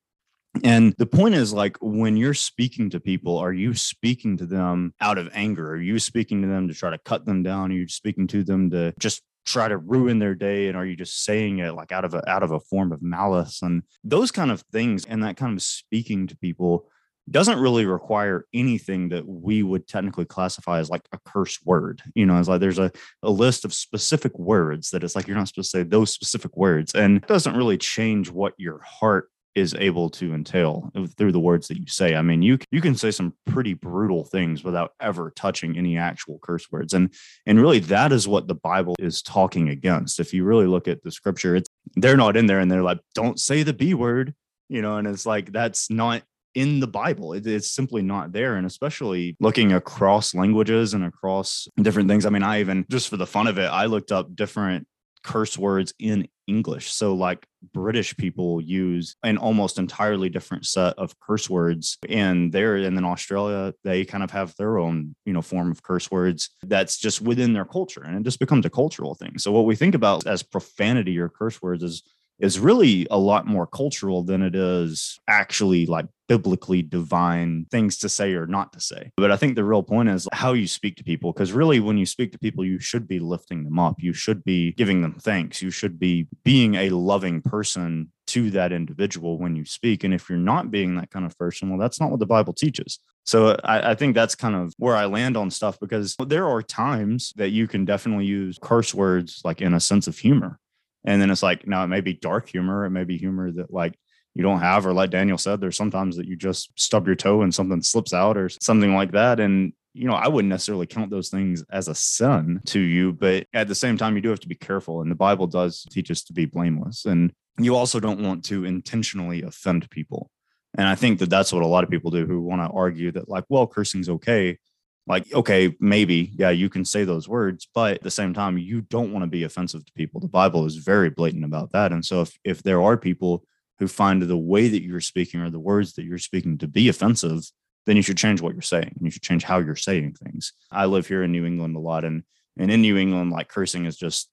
And 0.63 0.95
the 0.99 1.07
point 1.07 1.35
is 1.35 1.53
like 1.53 1.77
when 1.81 2.17
you're 2.17 2.35
speaking 2.35 2.91
to 2.91 3.01
people, 3.01 3.39
are 3.39 3.53
you 3.53 3.75
speaking 3.75 4.37
to 4.37 4.47
them 4.47 4.95
out 5.01 5.19
of 5.19 5.29
anger? 5.33 5.73
Are 5.73 5.81
you 5.81 5.99
speaking 5.99 6.43
to 6.43 6.49
them 6.49 6.69
to 6.69 6.75
try 6.75 6.91
to 6.91 6.99
cut 6.99 7.25
them 7.27 7.43
down? 7.43 7.73
Are 7.73 7.75
you 7.75 7.89
speaking 7.89 8.27
to 8.29 8.45
them 8.45 8.71
to 8.71 8.95
just 8.99 9.23
try 9.45 9.69
to 9.69 9.77
ruin 9.77 10.19
their 10.19 10.35
day? 10.35 10.69
And 10.69 10.77
are 10.77 10.87
you 10.87 10.97
just 10.97 11.25
saying 11.25 11.59
it 11.59 11.75
like 11.75 11.93
out 11.93 12.05
of 12.05 12.15
a 12.15 12.29
out 12.29 12.43
of 12.43 12.53
a 12.53 12.61
form 12.61 12.93
of 12.93 13.03
malice 13.03 13.63
and 13.63 13.83
those 14.05 14.31
kind 14.31 14.51
of 14.51 14.63
things 14.73 15.05
and 15.05 15.23
that 15.25 15.37
kind 15.37 15.55
of 15.55 15.63
speaking 15.63 16.27
to 16.29 16.37
people 16.37 16.89
doesn't 17.31 17.59
really 17.59 17.87
require 17.87 18.45
anything 18.53 19.09
that 19.09 19.27
we 19.27 19.63
would 19.63 19.89
technically 19.89 20.27
classify 20.27 20.79
as 20.79 20.91
like 20.91 21.03
a 21.13 21.19
curse 21.25 21.59
word. 21.65 22.03
You 22.15 22.27
know, 22.27 22.39
it's 22.39 22.49
like 22.49 22.61
there's 22.61 22.79
a, 22.79 22.93
a 23.23 23.31
list 23.31 23.65
of 23.65 23.73
specific 23.73 24.39
words 24.39 24.91
that 24.91 25.03
it's 25.03 25.17
like 25.17 25.27
you're 25.27 25.37
not 25.37 25.49
supposed 25.49 25.71
to 25.71 25.79
say 25.79 25.83
those 25.85 26.13
specific 26.13 26.55
words. 26.55 26.95
And 26.95 27.17
it 27.17 27.27
doesn't 27.27 27.57
really 27.57 27.79
change 27.79 28.31
what 28.31 28.53
your 28.59 28.81
heart 28.83 29.31
is 29.55 29.75
able 29.75 30.11
to 30.11 30.35
entail 30.35 30.91
through 31.17 31.33
the 31.33 31.41
words 31.41 31.69
that 31.69 31.79
you 31.79 31.87
say. 31.87 32.15
I 32.15 32.23
mean, 32.23 32.43
you 32.43 32.59
you 32.71 32.81
can 32.81 32.95
say 32.95 33.11
some 33.11 33.35
pretty 33.47 33.75
brutal 33.75 34.25
things 34.25 34.65
without 34.65 34.93
ever 35.01 35.31
touching 35.31 35.79
any 35.79 35.97
actual 35.97 36.39
curse 36.43 36.71
words. 36.71 36.93
And 36.93 37.13
and 37.47 37.61
really 37.61 37.79
that 37.81 38.13
is 38.13 38.27
what 38.27 38.49
the 38.49 38.55
Bible 38.55 38.97
is 38.99 39.23
talking 39.23 39.69
against. 39.69 40.21
If 40.21 40.33
you 40.33 40.45
really 40.45 40.67
look 40.67 40.89
at 40.89 41.03
the 41.03 41.11
scripture, 41.11 41.57
it's 41.57 41.69
they're 41.97 42.17
not 42.17 42.37
in 42.37 42.47
there 42.47 42.59
and 42.59 42.71
they're 42.71 42.83
like, 42.83 42.99
don't 43.15 43.39
say 43.39 43.63
the 43.63 43.73
B 43.73 43.95
word, 43.95 44.35
you 44.69 44.83
know, 44.83 44.97
and 44.97 45.07
it's 45.07 45.27
like 45.27 45.53
that's 45.53 45.91
not 45.91 46.23
in 46.55 46.81
the 46.81 46.87
Bible. 46.87 47.33
It, 47.33 47.47
it's 47.47 47.71
simply 47.71 48.03
not 48.03 48.33
there. 48.33 48.57
And 48.57 48.67
especially 48.67 49.37
looking 49.41 49.73
across 49.73 50.35
languages 50.35 50.95
and 50.95 51.05
across 51.05 51.69
different 51.81 52.09
things. 52.09 52.27
I 52.27 52.31
mean, 52.31 52.43
I 52.43 52.61
even 52.61 52.87
just 52.91 53.09
for 53.09 53.17
the 53.17 53.27
fun 53.27 53.47
of 53.47 53.59
it, 53.59 53.67
I 53.67 53.87
looked 53.87 54.13
up 54.13 54.35
different 54.35 54.87
curse 55.25 55.59
words 55.59 55.93
in 55.99 56.29
English. 56.47 56.93
So, 56.93 57.15
like 57.15 57.47
British 57.73 58.17
people 58.17 58.61
use 58.61 59.17
an 59.23 59.39
almost 59.39 59.79
entirely 59.79 60.29
different 60.29 60.67
set 60.67 60.97
of 60.99 61.19
curse 61.19 61.49
words, 61.51 61.99
and 62.09 62.53
there, 62.53 62.77
and 62.77 62.97
then 62.97 63.05
Australia, 63.05 63.75
they 63.83 64.05
kind 64.05 64.23
of 64.23 64.31
have 64.31 64.55
their 64.57 64.79
own, 64.79 65.17
you 65.25 65.33
know, 65.33 65.43
form 65.43 65.71
of 65.71 65.83
curse 65.83 66.11
words 66.11 66.51
that's 66.63 66.99
just 66.99 67.21
within 67.21 67.55
their 67.55 67.65
culture, 67.65 68.03
and 68.03 68.17
it 68.17 68.23
just 68.23 68.39
becomes 68.39 68.67
a 68.67 68.71
cultural 68.71 69.15
thing. 69.15 69.39
So, 69.39 69.51
what 69.51 69.65
we 69.65 69.75
think 69.75 69.95
about 69.95 70.27
as 70.27 70.43
profanity 70.43 71.19
or 71.19 71.29
curse 71.29 71.61
words 71.61 71.83
is 71.83 72.03
is 72.39 72.59
really 72.59 73.07
a 73.11 73.19
lot 73.19 73.47
more 73.47 73.67
cultural 73.67 74.23
than 74.23 74.43
it 74.43 74.55
is 74.55 75.19
actually 75.29 75.87
like 75.87 76.07
biblically 76.29 76.83
divine 76.83 77.67
things 77.71 77.99
to 77.99 78.09
say 78.09 78.33
or 78.33 78.47
not 78.47 78.73
to 78.73 78.81
say. 78.81 79.11
But 79.17 79.31
I 79.31 79.37
think 79.37 79.55
the 79.55 79.65
real 79.65 79.83
point 79.83 80.09
is 80.09 80.29
how 80.33 80.53
you 80.53 80.67
speak 80.67 80.97
to 80.97 81.05
people. 81.05 81.33
Because 81.33 81.53
really, 81.53 81.81
when 81.81 81.99
you 81.99 82.07
speak 82.07 82.33
to 82.33 82.39
people, 82.39 82.65
you 82.65 82.79
should 82.79 83.07
be 83.07 83.19
lifting 83.19 83.65
them 83.65 83.79
up. 83.79 83.97
You 83.99 84.13
should 84.13 84.45
be 84.45 84.73
giving 84.73 85.03
them 85.03 85.15
thanks. 85.21 85.63
You 85.63 85.71
should 85.71 85.99
be 85.99 86.27
being 86.45 86.75
a 86.75 86.91
loving 86.91 87.43
person 87.43 88.11
to 88.27 88.51
that 88.51 88.73
individual 88.73 89.39
when 89.39 89.55
you 89.55 89.65
speak. 89.65 90.03
And 90.03 90.15
if 90.15 90.29
you're 90.29 90.39
not 90.39 90.71
being 90.71 90.97
that 90.97 91.11
kind 91.11 91.27
of 91.27 91.37
person, 91.37 91.69
well, 91.69 91.79
that's 91.79 92.01
not 92.01 92.11
what 92.11 92.21
the 92.21 92.27
Bible 92.27 92.55
teaches. 92.55 92.99
So 93.25 93.57
I, 93.65 93.91
I, 93.93 93.95
think 93.95 94.15
that's 94.15 94.35
kind 94.35 94.55
of 94.55 94.75
where 94.79 94.97
I 94.97 95.07
land 95.07 95.37
on 95.37 95.51
stuff 95.51 95.79
because 95.81 96.15
there 96.27 96.47
are 96.47 96.63
times 96.63 97.33
that 97.37 97.51
you 97.51 97.67
can 97.67 97.85
definitely 97.85 98.27
use 98.27 98.59
curse 98.61 98.95
words 98.95 99.41
like 99.45 99.63
in 99.63 99.75
a 99.75 99.81
sense 99.81 100.07
of 100.07 100.19
humor. 100.19 100.59
And 101.05 101.21
then 101.21 101.31
it's 101.31 101.43
like, 101.43 101.67
now 101.67 101.85
it 101.85 101.89
may 101.89 102.01
be 102.01 102.15
dark 102.15 102.49
humor. 102.49 102.85
It 102.85 102.91
may 102.91 103.05
be 103.05 103.19
humor 103.19 103.51
that 103.53 103.73
like 103.73 103.95
you 104.35 104.43
don't 104.43 104.61
have, 104.61 104.87
or 104.87 104.93
like 104.93 105.11
Daniel 105.11 105.39
said, 105.39 105.61
there's 105.61 105.77
sometimes 105.77 106.17
that 106.17 106.27
you 106.27 106.37
just 106.37 106.71
stub 106.77 107.07
your 107.07 107.17
toe 107.17 107.43
and 107.43 107.55
something 107.55 107.83
slips 107.83 108.13
out 108.13 108.37
or 108.37 108.49
something 108.49 108.95
like 108.95 109.13
that. 109.13 109.41
And 109.41 109.73
you 109.95 110.09
know, 110.09 110.15
I 110.15 110.27
wouldn't 110.27 110.51
necessarily 110.51 110.87
count 110.87 111.11
those 111.11 111.29
things 111.29 111.65
as 111.71 111.87
a 111.87 111.95
sin 111.95 112.61
to 112.67 112.81
you, 112.81 113.13
but 113.13 113.47
at 113.55 113.69
the 113.69 113.77
same 113.77 113.97
time, 113.97 114.17
you 114.17 114.23
do 114.23 114.31
have 114.31 114.41
to 114.41 114.49
be 114.49 114.57
careful. 114.57 115.01
And 115.01 115.11
the 115.11 115.15
Bible 115.15 115.47
does 115.47 115.87
teach 115.89 116.11
us 116.11 116.25
to 116.25 116.33
be 116.33 116.47
blameless. 116.47 117.05
And 117.05 117.33
you 117.59 117.77
also 117.77 118.01
don't 118.01 118.21
want 118.21 118.45
to 118.47 118.65
intentionally 118.65 119.43
offend 119.43 119.89
people. 119.91 120.31
And 120.77 120.89
I 120.89 120.97
think 120.97 121.21
that 121.21 121.31
that's 121.31 121.53
what 121.53 121.63
a 121.63 121.69
lot 121.69 121.85
of 121.85 121.91
people 121.91 122.11
do 122.11 122.27
who 122.27 122.41
want 122.41 122.61
to 122.61 122.77
argue 122.77 123.13
that, 123.13 123.29
like, 123.29 123.45
well, 123.49 123.69
cursing's 123.69 124.09
okay 124.09 124.59
like 125.07 125.33
okay 125.35 125.75
maybe 125.81 126.33
yeah 126.35 126.51
you 126.51 126.69
can 126.69 126.85
say 126.85 127.05
those 127.05 127.29
words 127.29 127.69
but 127.75 127.95
at 127.95 128.03
the 128.03 128.11
same 128.11 128.33
time 128.33 128.57
you 128.57 128.81
don't 128.81 129.13
want 129.13 129.23
to 129.23 129.29
be 129.29 129.45
offensive 129.45 129.85
to 129.85 129.93
people. 129.93 130.21
The 130.21 130.29
bible 130.29 130.65
is 130.67 130.77
very 130.77 131.11
blatant 131.11 131.45
about 131.45 131.73
that 131.73 131.93
and 131.93 132.05
so 132.05 132.23
if 132.23 132.39
if 132.45 132.63
there 132.63 132.83
are 132.83 132.97
people 132.97 133.45
who 133.79 133.89
find 133.89 134.23
the 134.23 134.37
way 134.37 134.69
that 134.69 134.83
you're 134.83 135.01
speaking 135.01 135.41
or 135.41 135.51
the 135.51 135.59
words 135.59 135.95
that 135.95 136.05
you're 136.05 136.19
speaking 136.19 136.59
to 136.59 136.69
be 136.69 136.89
offensive 136.89 137.43
then 137.87 137.97
you 137.97 138.03
should 138.03 138.17
change 138.17 138.41
what 138.41 138.55
you're 138.55 138.63
saying 138.63 138.95
you 139.01 139.11
should 139.11 139.23
change 139.23 139.45
how 139.45 139.59
you're 139.59 139.77
saying 139.77 140.15
things. 140.15 140.53
I 140.71 140.87
live 140.87 141.07
here 141.07 141.23
in 141.23 141.33
new 141.33 141.45
england 141.45 141.77
a 141.77 141.81
lot 141.81 142.05
and 142.05 142.23
and 142.57 142.71
in 142.71 142.81
new 142.83 142.97
england 142.97 143.31
like 143.31 143.49
cursing 143.49 143.85
is 143.85 143.97
just 143.97 144.31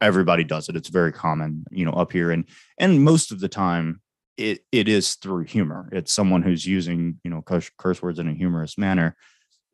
everybody 0.00 0.44
does 0.44 0.68
it. 0.68 0.76
It's 0.76 0.88
very 0.88 1.12
common 1.12 1.64
you 1.70 1.84
know 1.84 1.92
up 1.92 2.12
here 2.12 2.30
and 2.30 2.44
and 2.78 3.02
most 3.02 3.32
of 3.32 3.40
the 3.40 3.48
time 3.48 4.02
it 4.36 4.60
it 4.72 4.88
is 4.88 5.14
through 5.14 5.44
humor. 5.44 5.88
It's 5.92 6.12
someone 6.12 6.42
who's 6.42 6.66
using 6.66 7.20
you 7.24 7.30
know 7.30 7.42
curse, 7.42 7.70
curse 7.78 8.02
words 8.02 8.18
in 8.18 8.28
a 8.28 8.34
humorous 8.34 8.76
manner 8.76 9.16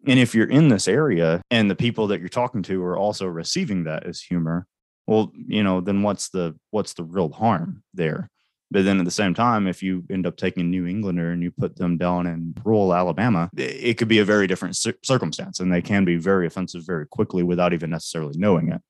and 0.07 0.19
if 0.19 0.35
you're 0.35 0.49
in 0.49 0.69
this 0.69 0.89
area 0.89 1.43
and 1.51 1.71
the 1.71 1.75
people 1.75 2.07
that 2.09 2.21
you're 2.21 2.29
talking 2.29 2.63
to 2.65 2.83
are 2.83 2.97
also 2.97 3.27
receiving 3.27 3.85
that 3.85 4.05
as 4.05 4.21
humor, 4.21 4.67
well, 5.07 5.33
you 5.35 5.63
know, 5.63 5.81
then 5.81 6.03
what's 6.03 6.29
the 6.31 6.57
what's 6.71 6.95
the 6.95 7.05
real 7.05 7.31
harm 7.31 7.83
there? 7.95 8.31
But 8.71 8.85
then 8.85 9.01
at 9.01 9.05
the 9.05 9.11
same 9.11 9.35
time, 9.35 9.67
if 9.67 9.83
you 9.83 10.05
end 10.11 10.27
up 10.27 10.37
taking 10.37 10.61
a 10.61 10.69
New 10.69 10.87
Englander 10.87 11.33
and 11.33 11.43
you 11.43 11.51
put 11.51 11.75
them 11.77 11.99
down 11.99 12.29
in 12.29 12.55
rural 12.65 12.95
Alabama, 12.95 13.51
it 13.57 13.99
could 13.99 14.07
be 14.07 14.21
a 14.21 14.25
very 14.25 14.47
different 14.47 14.77
circumstance, 14.77 15.59
and 15.59 15.73
they 15.73 15.83
can 15.83 16.05
be 16.05 16.17
very 16.17 16.47
offensive 16.47 16.87
very 16.87 17.07
quickly 17.07 17.43
without 17.43 17.73
even 17.73 17.91
necessarily 17.91 18.39
knowing 18.39 18.71
it. 18.71 18.81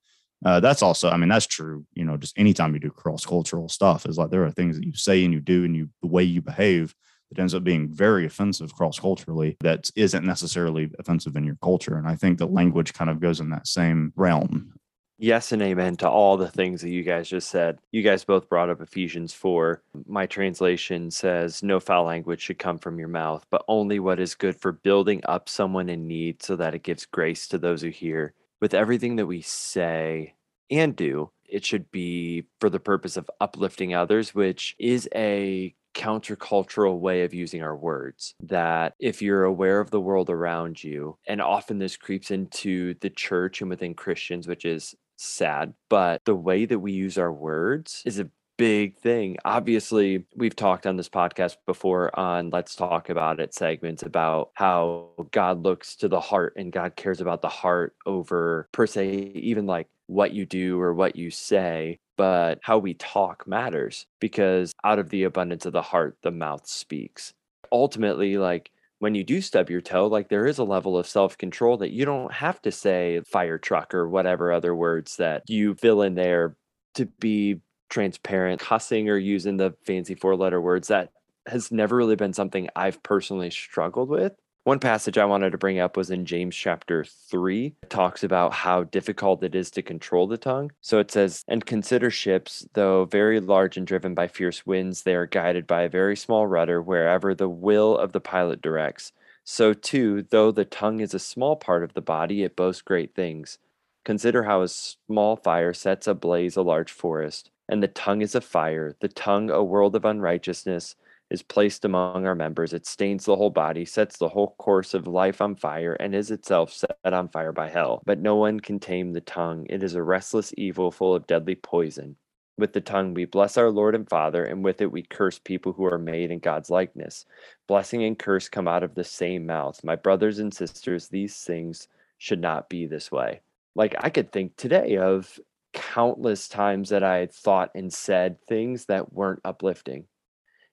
Uh, 0.45 0.61
that's 0.61 0.83
also, 0.83 1.09
I 1.11 1.17
mean, 1.17 1.29
that's 1.31 1.47
true. 1.47 1.87
You 1.95 2.05
know, 2.05 2.19
just 2.19 2.39
anytime 2.39 2.75
you 2.75 2.81
do 2.81 2.91
cross 2.91 3.25
cultural 3.25 3.69
stuff, 3.69 4.05
is 4.05 4.19
like 4.19 4.31
there 4.31 4.45
are 4.45 4.51
things 4.51 4.77
that 4.77 4.87
you 4.87 4.95
say 4.95 5.25
and 5.25 5.33
you 5.33 5.41
do 5.41 5.65
and 5.65 5.75
you 5.75 5.89
the 6.03 6.09
way 6.09 6.25
you 6.25 6.43
behave 6.43 6.95
it 7.31 7.39
ends 7.39 7.55
up 7.55 7.65
being 7.65 7.89
very 7.89 8.27
offensive 8.27 8.75
cross 8.75 8.99
culturally 8.99 9.57
that 9.61 9.91
isn't 9.97 10.25
necessarily 10.25 10.91
offensive 10.99 11.37
in 11.37 11.45
your 11.45 11.57
culture. 11.63 11.97
And 11.97 12.07
I 12.07 12.17
think 12.17 12.39
the 12.39 12.47
language 12.47 12.93
kind 12.93 13.11
of 13.11 13.21
goes 13.21 13.41
in 13.41 13.51
that 13.51 13.67
same 13.67 14.13
realm. 14.17 14.75
Yes 15.23 15.53
and 15.53 15.61
amen 15.61 15.97
to 15.99 16.09
all 16.09 16.39
the 16.39 16.49
things 16.49 16.81
that 16.81 16.89
you 16.89 17.03
guys 17.03 17.29
just 17.29 17.51
said. 17.51 17.79
You 17.93 18.03
guys 18.03 18.25
both 18.25 18.49
brought 18.49 18.71
up 18.71 18.81
Ephesians 18.81 19.35
4. 19.35 19.83
My 20.07 20.25
translation 20.25 21.11
says, 21.11 21.63
No 21.63 21.79
foul 21.79 22.05
language 22.05 22.41
should 22.41 22.59
come 22.59 22.79
from 22.79 22.99
your 22.99 23.09
mouth, 23.09 23.45
but 23.51 23.63
only 23.69 24.01
what 24.01 24.19
is 24.19 24.35
good 24.35 24.59
for 24.59 24.73
building 24.73 25.21
up 25.27 25.47
someone 25.47 25.91
in 25.91 26.09
need 26.09 26.43
so 26.43 26.57
that 26.57 26.75
it 26.75 26.83
gives 26.83 27.05
grace 27.05 27.47
to 27.49 27.59
those 27.59 27.83
who 27.83 27.91
hear. 27.91 28.33
With 28.63 28.73
everything 28.73 29.17
that 29.17 29.27
we 29.27 29.43
say 29.43 30.37
and 30.71 30.97
do, 30.97 31.31
it 31.47 31.67
should 31.67 31.91
be 31.91 32.45
for 32.59 32.71
the 32.71 32.81
purpose 32.81 33.19
of 33.19 33.31
uplifting 33.43 33.95
others, 33.95 34.35
which 34.35 34.75
is 34.79 35.07
a 35.15 35.75
countercultural 35.95 36.99
way 36.99 37.23
of 37.25 37.35
using 37.35 37.63
our 37.63 37.77
words. 37.77 38.35
That 38.43 38.95
if 38.99 39.23
you're 39.23 39.45
aware 39.45 39.81
of 39.81 39.91
the 39.91 40.01
world 40.01 40.31
around 40.31 40.83
you, 40.83 41.19
and 41.27 41.41
often 41.41 41.79
this 41.79 41.97
creeps 41.97 42.31
into 42.31 42.95
the 43.01 43.11
church 43.11 43.61
and 43.61 43.71
within 43.71 43.95
Christians, 43.95 44.47
which 44.47 44.65
is 44.65 44.95
sad, 45.17 45.75
but 45.89 46.23
the 46.25 46.35
way 46.35 46.65
that 46.65 46.79
we 46.79 46.93
use 46.93 47.19
our 47.19 47.33
words 47.33 48.03
is 48.07 48.19
a 48.19 48.31
big 48.57 48.99
thing. 48.99 49.39
Obviously, 49.45 50.27
we've 50.37 50.55
talked 50.55 50.87
on 50.87 50.97
this 50.97 51.09
podcast 51.09 51.57
before 51.67 52.17
on 52.19 52.51
Let's 52.51 52.77
Talk 52.77 53.09
About 53.09 53.41
It 53.41 53.55
segments 53.55 54.03
about 54.03 54.51
how 54.53 55.09
God 55.31 55.63
looks 55.63 55.97
to 55.97 56.09
the 56.09 56.21
heart 56.21 56.53
and 56.57 56.71
God 56.71 56.95
cares 56.95 57.23
about 57.23 57.41
the 57.41 57.49
heart 57.49 57.95
over, 58.05 58.69
per 58.73 58.87
se, 58.87 59.33
even 59.35 59.65
like 59.65 59.89
what 60.09 60.33
you 60.33 60.45
do 60.45 60.79
or 60.79 60.93
what 60.93 61.17
you 61.17 61.31
say 61.31 61.99
but 62.21 62.59
how 62.61 62.77
we 62.77 62.93
talk 62.93 63.49
matters 63.49 64.05
because 64.21 64.75
out 64.85 64.99
of 64.99 65.09
the 65.09 65.23
abundance 65.23 65.65
of 65.65 65.73
the 65.73 65.81
heart, 65.81 66.19
the 66.23 66.31
mouth 66.31 66.67
speaks. 66.67 67.33
Ultimately, 67.73 68.37
like 68.37 68.71
when 68.99 69.15
you 69.15 69.25
do 69.25 69.41
stub 69.41 69.71
your 69.71 69.81
toe, 69.81 70.07
like 70.07 70.29
there 70.29 70.45
is 70.45 70.59
a 70.59 70.65
level 70.65 70.99
of 70.99 71.07
self 71.07 71.39
control 71.39 71.79
that 71.79 71.93
you 71.93 72.05
don't 72.05 72.31
have 72.31 72.61
to 72.61 72.71
say 72.71 73.23
fire 73.23 73.57
truck 73.57 73.95
or 73.95 74.07
whatever 74.07 74.53
other 74.53 74.75
words 74.75 75.17
that 75.17 75.45
you 75.49 75.75
fill 75.77 76.03
in 76.03 76.15
there 76.15 76.57
to 76.97 77.07
be 77.07 77.63
transparent. 77.89 78.61
Cussing 78.61 79.09
or 79.09 79.17
using 79.17 79.57
the 79.57 79.75
fancy 79.87 80.15
four 80.15 80.37
letter 80.37 80.61
words 80.61 80.89
that 80.89 81.13
has 81.47 81.73
never 81.73 81.97
really 81.97 82.17
been 82.17 82.35
something 82.35 82.69
I've 82.77 83.03
personally 83.03 83.49
struggled 83.49 84.11
with. 84.11 84.35
One 84.65 84.79
passage 84.79 85.17
I 85.17 85.25
wanted 85.25 85.53
to 85.53 85.59
bring 85.59 85.79
up 85.79 85.97
was 85.97 86.11
in 86.11 86.27
James 86.27 86.55
chapter 86.55 87.03
3. 87.03 87.75
It 87.83 87.89
talks 87.89 88.23
about 88.23 88.53
how 88.53 88.85
difficult 88.85 89.43
it 89.43 89.55
is 89.55 89.71
to 89.71 89.83
control 89.83 90.27
the 90.27 90.37
tongue. 90.37 90.71
So 90.83 90.99
it 90.99 91.11
says, 91.11 91.45
And 91.49 91.65
consider 91.65 92.11
ships, 92.11 92.69
though 92.75 93.07
very 93.07 93.41
large 93.41 93.79
and 93.79 93.87
driven 93.87 94.15
by 94.15 94.29
fierce 94.29 94.67
winds, 94.67 95.03
they 95.03 95.15
are 95.15 95.25
guided 95.25 95.67
by 95.67 95.83
a 95.83 95.89
very 95.89 96.15
small 96.15 96.47
rudder 96.47 96.83
wherever 96.83 97.35
the 97.35 97.49
will 97.49 97.97
of 97.97 98.13
the 98.13 98.21
pilot 98.21 98.61
directs. 98.61 99.13
So 99.45 99.73
too, 99.73 100.27
though 100.29 100.53
the 100.53 100.67
tongue 100.67 101.01
is 101.01 101.15
a 101.15 101.19
small 101.19 101.57
part 101.57 101.83
of 101.83 101.95
the 101.95 102.03
body, 102.03 102.43
it 102.43 102.55
boasts 102.55 102.83
great 102.83 103.15
things. 103.15 103.57
Consider 104.05 104.43
how 104.43 104.61
a 104.61 104.69
small 104.69 105.37
fire 105.37 105.73
sets 105.73 106.07
ablaze 106.07 106.57
a 106.57 106.63
large 106.63 106.93
forest. 106.93 107.51
And 107.67 107.83
the 107.83 107.89
tongue 107.89 108.21
is 108.21 108.35
a 108.35 108.43
fire, 108.43 108.95
the 109.01 109.09
tongue 109.09 109.49
a 109.49 109.65
world 109.65 109.97
of 109.97 110.05
unrighteousness 110.05 110.97
is 111.31 111.43
placed 111.43 111.85
among 111.85 112.27
our 112.27 112.35
members. 112.35 112.73
It 112.73 112.87
stains 112.87 113.25
the 113.25 113.37
whole 113.37 113.51
body, 113.51 113.85
sets 113.85 114.19
the 114.19 114.29
whole 114.29 114.55
course 114.59 114.95
of 114.95 115.07
life 115.07 115.41
on 115.41 115.55
fire, 115.55 115.95
and 115.95 116.15
is 116.15 116.31
itself 116.31 116.73
set 116.73 116.91
on 117.05 117.29
fire 117.29 117.53
by 117.53 117.69
hell. 117.69 118.03
But 118.05 118.19
no 118.19 118.37
one 118.37 118.59
can 118.59 118.81
tame 118.81 119.13
the 119.13 119.21
tongue. 119.21 119.67
It 119.71 119.83
is 119.83 119.95
a 119.95 120.03
restless 120.03 120.53
evil 120.57 120.91
full 120.91 121.15
of 121.15 121.27
deadly 121.27 121.55
poison. 121.55 122.17
With 122.59 122.73
the 122.73 122.81
tongue 122.81 123.15
we 123.15 123.25
bless 123.25 123.57
our 123.57 123.71
Lord 123.71 123.95
and 123.95 124.09
Father, 124.09 124.45
and 124.45 124.65
with 124.65 124.83
it 124.83 124.93
we 124.93 125.03
curse 125.03 125.39
people 125.39 125.73
who 125.73 125.85
are 125.85 125.99
made 125.99 126.31
in 126.31 126.41
God's 126.41 126.69
likeness. 126.69 127.25
Blessing 127.69 128.03
and 128.05 128.19
curse 128.19 128.49
come 128.49 128.69
out 128.69 128.83
of 128.83 128.95
the 128.95 129.05
same 129.05 129.47
mouth. 129.47 129.83
My 129.85 129.97
brothers 129.97 130.41
and 130.41 130.53
sisters, 130.53 131.09
these 131.09 131.43
things 131.43 131.89
should 132.19 132.41
not 132.41 132.69
be 132.69 132.87
this 132.87 133.11
way. 133.11 133.41
Like 133.75 133.95
I 134.01 134.11
could 134.11 134.33
think 134.33 134.57
today 134.57 134.99
of 134.99 135.39
countless 135.73 136.49
times 136.49 136.89
that 136.89 137.05
I 137.05 137.19
had 137.19 137.33
thought 137.33 137.71
and 137.75 137.93
said 137.93 138.43
things 138.43 138.87
that 138.87 139.13
weren't 139.13 139.41
uplifting 139.45 140.05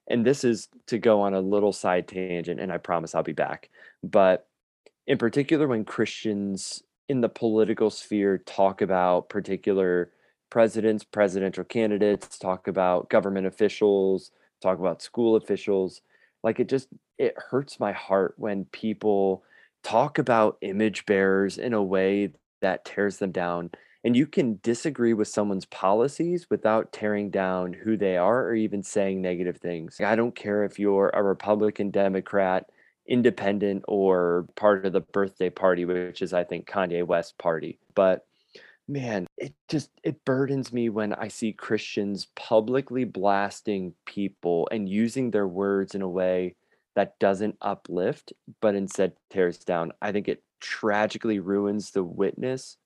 and 0.08 0.24
this 0.24 0.42
is 0.42 0.68
to 0.86 0.98
go 0.98 1.20
on 1.20 1.34
a 1.34 1.40
little 1.40 1.72
side 1.72 2.08
tangent 2.08 2.60
and 2.60 2.72
i 2.72 2.78
promise 2.78 3.14
i'll 3.14 3.22
be 3.22 3.32
back 3.32 3.70
but 4.02 4.48
in 5.06 5.18
particular 5.18 5.66
when 5.66 5.84
christians 5.84 6.82
in 7.08 7.20
the 7.20 7.28
political 7.28 7.90
sphere 7.90 8.38
talk 8.38 8.82
about 8.82 9.28
particular 9.28 10.10
presidents 10.50 11.04
presidential 11.04 11.64
candidates 11.64 12.38
talk 12.38 12.68
about 12.68 13.08
government 13.10 13.46
officials 13.46 14.30
talk 14.62 14.78
about 14.78 15.02
school 15.02 15.36
officials 15.36 16.00
like 16.42 16.60
it 16.60 16.68
just 16.68 16.88
it 17.18 17.34
hurts 17.36 17.80
my 17.80 17.92
heart 17.92 18.34
when 18.36 18.64
people 18.66 19.42
talk 19.82 20.18
about 20.18 20.58
image 20.60 21.06
bearers 21.06 21.58
in 21.58 21.72
a 21.72 21.82
way 21.82 22.30
that 22.60 22.84
tears 22.84 23.18
them 23.18 23.30
down 23.30 23.70
and 24.04 24.16
you 24.16 24.26
can 24.26 24.60
disagree 24.62 25.12
with 25.12 25.28
someone's 25.28 25.66
policies 25.66 26.46
without 26.50 26.92
tearing 26.92 27.30
down 27.30 27.72
who 27.72 27.96
they 27.96 28.16
are 28.16 28.44
or 28.46 28.54
even 28.54 28.82
saying 28.82 29.20
negative 29.20 29.56
things. 29.56 30.00
I 30.00 30.14
don't 30.16 30.34
care 30.34 30.64
if 30.64 30.78
you're 30.78 31.10
a 31.14 31.22
Republican, 31.22 31.90
Democrat, 31.90 32.70
independent, 33.06 33.84
or 33.88 34.46
part 34.54 34.86
of 34.86 34.92
the 34.92 35.00
birthday 35.00 35.50
party, 35.50 35.84
which 35.84 36.22
is, 36.22 36.32
I 36.32 36.44
think, 36.44 36.68
Kanye 36.68 37.04
West 37.04 37.38
party. 37.38 37.80
But 37.94 38.24
man, 38.86 39.26
it 39.36 39.54
just 39.68 39.90
it 40.04 40.24
burdens 40.24 40.72
me 40.72 40.88
when 40.88 41.12
I 41.12 41.28
see 41.28 41.52
Christians 41.52 42.28
publicly 42.36 43.04
blasting 43.04 43.94
people 44.06 44.68
and 44.70 44.88
using 44.88 45.30
their 45.30 45.48
words 45.48 45.94
in 45.94 46.02
a 46.02 46.08
way 46.08 46.54
that 46.94 47.18
doesn't 47.18 47.56
uplift 47.60 48.32
but 48.60 48.74
instead 48.74 49.12
tears 49.30 49.58
down. 49.58 49.92
I 50.02 50.12
think 50.12 50.28
it 50.28 50.42
tragically 50.60 51.38
ruins 51.38 51.90
the 51.90 52.02
witness 52.02 52.76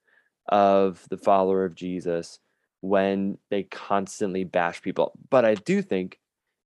of 0.48 1.06
the 1.08 1.16
follower 1.16 1.64
of 1.64 1.74
Jesus 1.74 2.38
when 2.80 3.38
they 3.50 3.62
constantly 3.62 4.44
bash 4.44 4.82
people. 4.82 5.12
But 5.30 5.44
I 5.44 5.54
do 5.54 5.82
think 5.82 6.18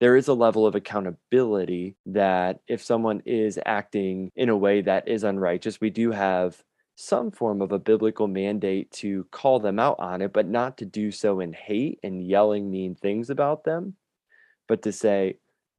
there 0.00 0.16
is 0.16 0.28
a 0.28 0.34
level 0.34 0.66
of 0.66 0.74
accountability 0.74 1.96
that 2.06 2.60
if 2.66 2.82
someone 2.82 3.22
is 3.24 3.58
acting 3.64 4.30
in 4.36 4.48
a 4.48 4.56
way 4.56 4.82
that 4.82 5.08
is 5.08 5.24
unrighteous, 5.24 5.80
we 5.80 5.90
do 5.90 6.10
have 6.10 6.62
some 6.96 7.30
form 7.30 7.62
of 7.62 7.72
a 7.72 7.78
biblical 7.78 8.28
mandate 8.28 8.90
to 8.90 9.24
call 9.30 9.58
them 9.58 9.78
out 9.78 9.96
on 9.98 10.20
it, 10.20 10.32
but 10.32 10.46
not 10.46 10.76
to 10.78 10.84
do 10.84 11.10
so 11.10 11.40
in 11.40 11.52
hate 11.52 11.98
and 12.02 12.26
yelling 12.26 12.70
mean 12.70 12.94
things 12.94 13.30
about 13.30 13.64
them, 13.64 13.96
but 14.68 14.82
to 14.82 14.92
say, 14.92 15.36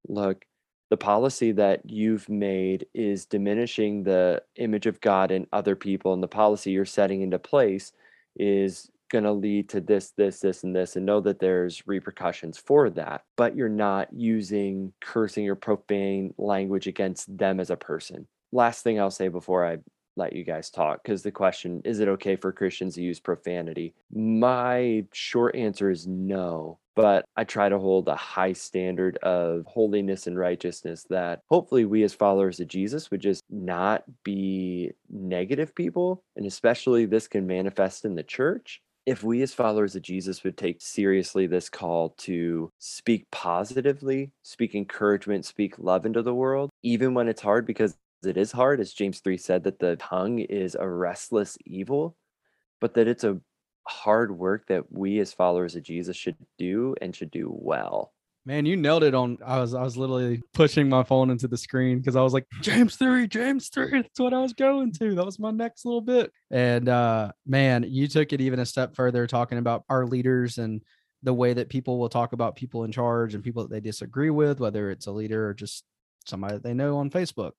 look, 0.07 0.45
the 0.93 0.97
policy 0.97 1.51
that 1.51 1.81
you've 1.89 2.29
made 2.29 2.85
is 2.93 3.25
diminishing 3.25 4.03
the 4.03 4.43
image 4.57 4.85
of 4.85 5.01
God 5.01 5.31
in 5.31 5.47
other 5.51 5.75
people, 5.75 6.13
and 6.13 6.21
the 6.21 6.27
policy 6.27 6.69
you're 6.69 6.85
setting 6.85 7.23
into 7.23 7.39
place 7.39 7.93
is 8.35 8.91
going 9.09 9.23
to 9.23 9.31
lead 9.31 9.69
to 9.69 9.81
this, 9.81 10.11
this, 10.11 10.39
this, 10.39 10.63
and 10.63 10.75
this, 10.75 10.95
and 10.95 11.03
know 11.03 11.19
that 11.19 11.39
there's 11.39 11.87
repercussions 11.87 12.59
for 12.59 12.91
that. 12.91 13.23
But 13.37 13.55
you're 13.55 13.69
not 13.69 14.13
using 14.13 14.93
cursing 15.01 15.49
or 15.49 15.55
profane 15.55 16.35
language 16.37 16.85
against 16.85 17.35
them 17.35 17.59
as 17.59 17.71
a 17.71 17.75
person. 17.75 18.27
Last 18.51 18.83
thing 18.83 18.99
I'll 18.99 19.09
say 19.09 19.29
before 19.29 19.65
I 19.65 19.79
let 20.15 20.33
you 20.33 20.43
guys 20.43 20.69
talk 20.69 21.03
because 21.03 21.23
the 21.23 21.31
question 21.31 21.81
is 21.85 21.99
it 21.99 22.07
okay 22.07 22.35
for 22.35 22.51
Christians 22.51 22.95
to 22.95 23.01
use 23.01 23.19
profanity? 23.19 23.93
My 24.13 25.05
short 25.13 25.55
answer 25.55 25.89
is 25.89 26.07
no, 26.07 26.79
but 26.95 27.25
I 27.35 27.43
try 27.43 27.69
to 27.69 27.79
hold 27.79 28.07
a 28.07 28.15
high 28.15 28.53
standard 28.53 29.17
of 29.17 29.65
holiness 29.65 30.27
and 30.27 30.37
righteousness 30.37 31.05
that 31.09 31.41
hopefully 31.49 31.85
we 31.85 32.03
as 32.03 32.13
followers 32.13 32.59
of 32.59 32.67
Jesus 32.67 33.09
would 33.11 33.21
just 33.21 33.43
not 33.49 34.03
be 34.23 34.91
negative 35.09 35.73
people. 35.75 36.23
And 36.35 36.45
especially 36.45 37.05
this 37.05 37.27
can 37.27 37.47
manifest 37.47 38.05
in 38.05 38.15
the 38.15 38.23
church. 38.23 38.81
If 39.05 39.21
we 39.21 39.41
as 39.41 39.53
followers 39.53 39.97
of 39.97 40.01
Jesus 40.01 40.45
would 40.45 40.57
take 40.57 40.81
seriously 40.81 41.45
this 41.45 41.67
call 41.67 42.11
to 42.19 42.71
speak 42.79 43.29
positively, 43.31 44.31
speak 44.43 44.75
encouragement, 44.75 45.45
speak 45.45 45.77
love 45.77 46.05
into 46.05 46.21
the 46.21 46.33
world, 46.33 46.69
even 46.83 47.13
when 47.13 47.27
it's 47.27 47.41
hard, 47.41 47.65
because 47.65 47.97
it 48.25 48.37
is 48.37 48.51
hard, 48.51 48.79
as 48.79 48.93
James 48.93 49.19
3 49.19 49.37
said, 49.37 49.63
that 49.63 49.79
the 49.79 49.95
tongue 49.97 50.39
is 50.39 50.75
a 50.75 50.87
restless 50.87 51.57
evil, 51.65 52.15
but 52.81 52.93
that 52.95 53.07
it's 53.07 53.23
a 53.23 53.39
hard 53.87 54.37
work 54.37 54.67
that 54.67 54.91
we 54.91 55.19
as 55.19 55.33
followers 55.33 55.75
of 55.75 55.83
Jesus 55.83 56.15
should 56.15 56.37
do 56.57 56.95
and 57.01 57.15
should 57.15 57.31
do 57.31 57.49
well. 57.51 58.13
Man, 58.45 58.65
you 58.65 58.75
nailed 58.75 59.03
it 59.03 59.15
on. 59.15 59.37
I 59.45 59.59
was 59.59 59.73
I 59.73 59.83
was 59.83 59.95
literally 59.95 60.41
pushing 60.53 60.89
my 60.89 61.03
phone 61.03 61.29
into 61.29 61.47
the 61.47 61.57
screen 61.57 61.99
because 61.99 62.17
I 62.17 62.21
was 62.21 62.33
like, 62.33 62.45
James 62.61 62.97
3, 62.97 63.27
James 63.27 63.69
3. 63.69 64.01
That's 64.01 64.19
what 64.19 64.33
I 64.33 64.41
was 64.41 64.51
going 64.51 64.91
to. 64.93 65.15
That 65.15 65.25
was 65.25 65.39
my 65.39 65.51
next 65.51 65.85
little 65.85 66.01
bit. 66.01 66.31
And 66.51 66.89
uh 66.89 67.31
man, 67.45 67.85
you 67.87 68.09
took 68.09 68.33
it 68.33 68.41
even 68.41 68.59
a 68.59 68.65
step 68.65 68.95
further 68.95 69.27
talking 69.27 69.59
about 69.59 69.85
our 69.89 70.05
leaders 70.05 70.57
and 70.57 70.81
the 71.23 71.33
way 71.33 71.53
that 71.53 71.69
people 71.69 71.97
will 71.97 72.09
talk 72.09 72.33
about 72.33 72.57
people 72.57 72.83
in 72.83 72.91
charge 72.91 73.33
and 73.33 73.43
people 73.43 73.63
that 73.63 73.71
they 73.71 73.79
disagree 73.79 74.29
with, 74.29 74.59
whether 74.59 74.91
it's 74.91 75.07
a 75.07 75.11
leader 75.11 75.47
or 75.47 75.53
just 75.53 75.85
somebody 76.25 76.55
that 76.55 76.63
they 76.63 76.73
know 76.73 76.97
on 76.97 77.09
Facebook. 77.09 77.53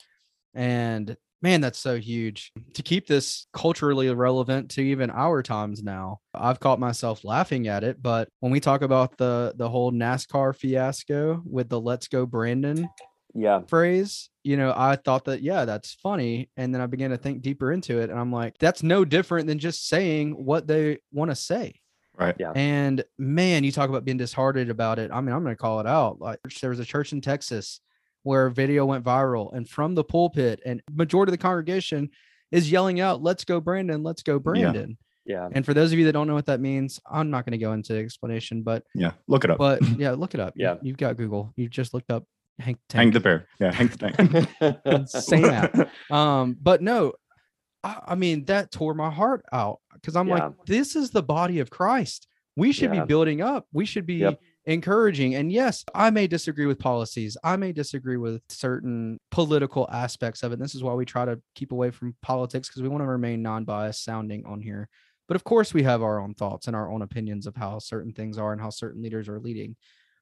And 0.55 1.17
man, 1.43 1.61
that's 1.61 1.79
so 1.79 1.99
huge 1.99 2.53
to 2.73 2.83
keep 2.83 3.07
this 3.07 3.47
culturally 3.53 4.13
relevant 4.15 4.71
to 4.73 4.83
even 4.83 5.11
our 5.11 5.43
times 5.43 5.83
now. 5.83 6.21
I've 6.33 6.59
caught 6.61 6.81
myself 6.81 7.25
laughing 7.25 7.69
at 7.69 7.85
it, 7.85 8.03
but 8.03 8.29
when 8.41 8.51
we 8.53 8.61
talk 8.61 8.83
about 8.83 9.17
the 9.19 9.53
the 9.57 9.69
whole 9.69 9.93
NASCAR 9.93 10.57
fiasco 10.57 11.43
with 11.45 11.69
the 11.69 11.81
"Let's 11.81 12.09
Go 12.09 12.25
Brandon" 12.27 12.89
Yeah. 13.35 13.61
phrase, 13.67 14.31
you 14.43 14.57
know, 14.57 14.73
I 14.77 14.97
thought 14.97 15.25
that 15.27 15.43
yeah, 15.43 15.65
that's 15.65 15.95
funny, 15.95 16.49
and 16.57 16.75
then 16.75 16.81
I 16.81 16.87
began 16.87 17.11
to 17.11 17.19
think 17.19 17.43
deeper 17.43 17.73
into 17.73 17.99
it, 18.01 18.11
and 18.11 18.19
I'm 18.19 18.33
like, 18.33 18.57
that's 18.59 18.83
no 18.83 19.05
different 19.05 19.47
than 19.49 19.59
just 19.59 19.89
saying 19.89 20.33
what 20.33 20.67
they 20.67 20.99
want 21.13 21.31
to 21.31 21.35
say. 21.35 21.75
Right. 22.17 22.37
Yeah. 22.39 22.53
And 22.55 23.03
man, 23.19 23.65
you 23.65 23.73
talk 23.73 23.91
about 23.91 24.05
being 24.05 24.19
disheartened 24.19 24.71
about 24.71 25.01
it. 25.01 25.11
I 25.13 25.21
mean, 25.21 25.35
I'm 25.35 25.43
going 25.43 25.57
to 25.57 25.61
call 25.61 25.81
it 25.81 25.87
out. 25.87 26.21
Like 26.21 26.39
there 26.61 26.71
was 26.71 26.79
a 26.79 26.85
church 26.85 27.13
in 27.13 27.21
Texas 27.21 27.81
where 28.25 28.47
a 28.47 28.51
video 28.53 28.85
went 28.85 29.05
viral 29.05 29.53
and 29.55 29.69
from 29.69 29.95
the 29.95 30.03
pulpit 30.05 30.61
and 30.67 30.83
majority 30.93 31.31
of 31.31 31.33
the 31.39 31.43
congregation 31.43 32.11
is 32.51 32.71
yelling 32.71 33.01
out 33.01 33.23
let's 33.23 33.45
go 33.45 33.61
brandon 33.61 34.03
let's 34.03 34.23
go 34.23 34.39
brandon 34.39 34.99
Yeah. 35.25 35.49
and 35.53 35.65
for 35.65 35.73
those 35.75 35.93
of 35.93 35.99
you 35.99 36.05
that 36.07 36.13
don't 36.13 36.27
know 36.27 36.35
what 36.35 36.47
that 36.47 36.61
means 36.61 37.01
i'm 37.11 37.31
not 37.31 37.45
going 37.45 37.53
to 37.53 37.59
go 37.59 37.73
into 37.73 37.97
explanation 37.97 38.63
but 38.63 38.83
Yeah. 38.95 39.13
Look 39.29 39.45
it 39.45 39.51
up. 39.51 39.59
but 39.59 39.81
yeah 39.99 40.11
look 40.13 40.35
it 40.35 40.41
up 40.41 40.55
Yeah. 40.57 40.77
you've 40.83 40.97
got 40.97 41.17
google 41.17 41.53
you 41.57 41.69
just 41.69 41.95
looked 41.95 42.11
up 42.11 42.25
hank 42.59 42.79
hang 42.93 43.13
Tank. 43.13 43.15
the 43.15 43.21
bear. 43.21 43.47
Yeah. 43.61 43.73
Hank 43.73 43.93
the 43.99 44.49
tank. 44.89 45.09
Same 45.09 45.45
app. 45.47 45.89
um 46.11 46.57
but 46.61 46.83
no 46.83 47.13
I, 47.83 48.01
I 48.09 48.15
mean 48.15 48.45
that 48.47 48.71
tore 48.71 48.95
my 48.95 49.11
heart 49.11 49.45
out 49.53 49.79
because 49.95 50.17
i'm 50.17 50.29
Yeah. 50.29 50.35
like 50.47 50.53
this 50.67 50.97
is 50.97 51.11
the 51.11 51.23
body 51.23 51.59
of 51.61 51.71
christ 51.71 52.27
we 52.57 52.73
should 52.73 52.95
Yeah. 52.95 53.01
be 53.03 53.07
building 53.07 53.41
up 53.43 53.67
we 53.73 53.85
should 53.85 54.07
be 54.07 54.15
Yep. 54.17 54.41
Encouraging. 54.67 55.35
And 55.35 55.53
yes 55.53 55.85
i 55.95 56.11
may 56.11 56.27
disagree 56.27 56.67
with 56.67 56.79
policies. 56.79 57.37
I 57.45 57.57
may 57.57 57.73
disagree 57.73 58.17
with 58.17 58.43
certain 58.49 59.19
political 59.31 59.89
aspects 59.93 60.43
of 60.43 60.53
it. 60.53 60.59
This 60.59 60.75
is 60.75 60.83
why 60.83 60.95
we 60.95 61.05
try 61.05 61.25
to 61.25 61.41
keep 61.55 61.73
away 61.73 61.91
from 61.91 62.15
politics 62.23 62.69
because 62.69 62.83
we 62.83 62.89
want 62.89 63.03
to 63.03 63.09
remain 63.09 63.43
non-biased 63.43 64.03
sounding 64.05 64.45
on 64.47 64.61
here. 64.61 64.89
But 65.29 65.37
of 65.37 65.45
course 65.45 65.73
we 65.75 65.83
have 65.85 66.03
our 66.03 66.19
own 66.21 66.35
thoughts 66.35 66.67
and 66.67 66.77
our 66.77 66.91
own 66.91 67.03
opinions 67.03 67.47
of 67.47 67.57
how 67.57 67.79
certain 67.79 68.13
things 68.13 68.39
are 68.39 68.53
and 68.53 68.61
how 68.61 68.71
certain 68.71 69.03
leaders 69.03 69.29
are 69.29 69.41
leading. 69.41 69.77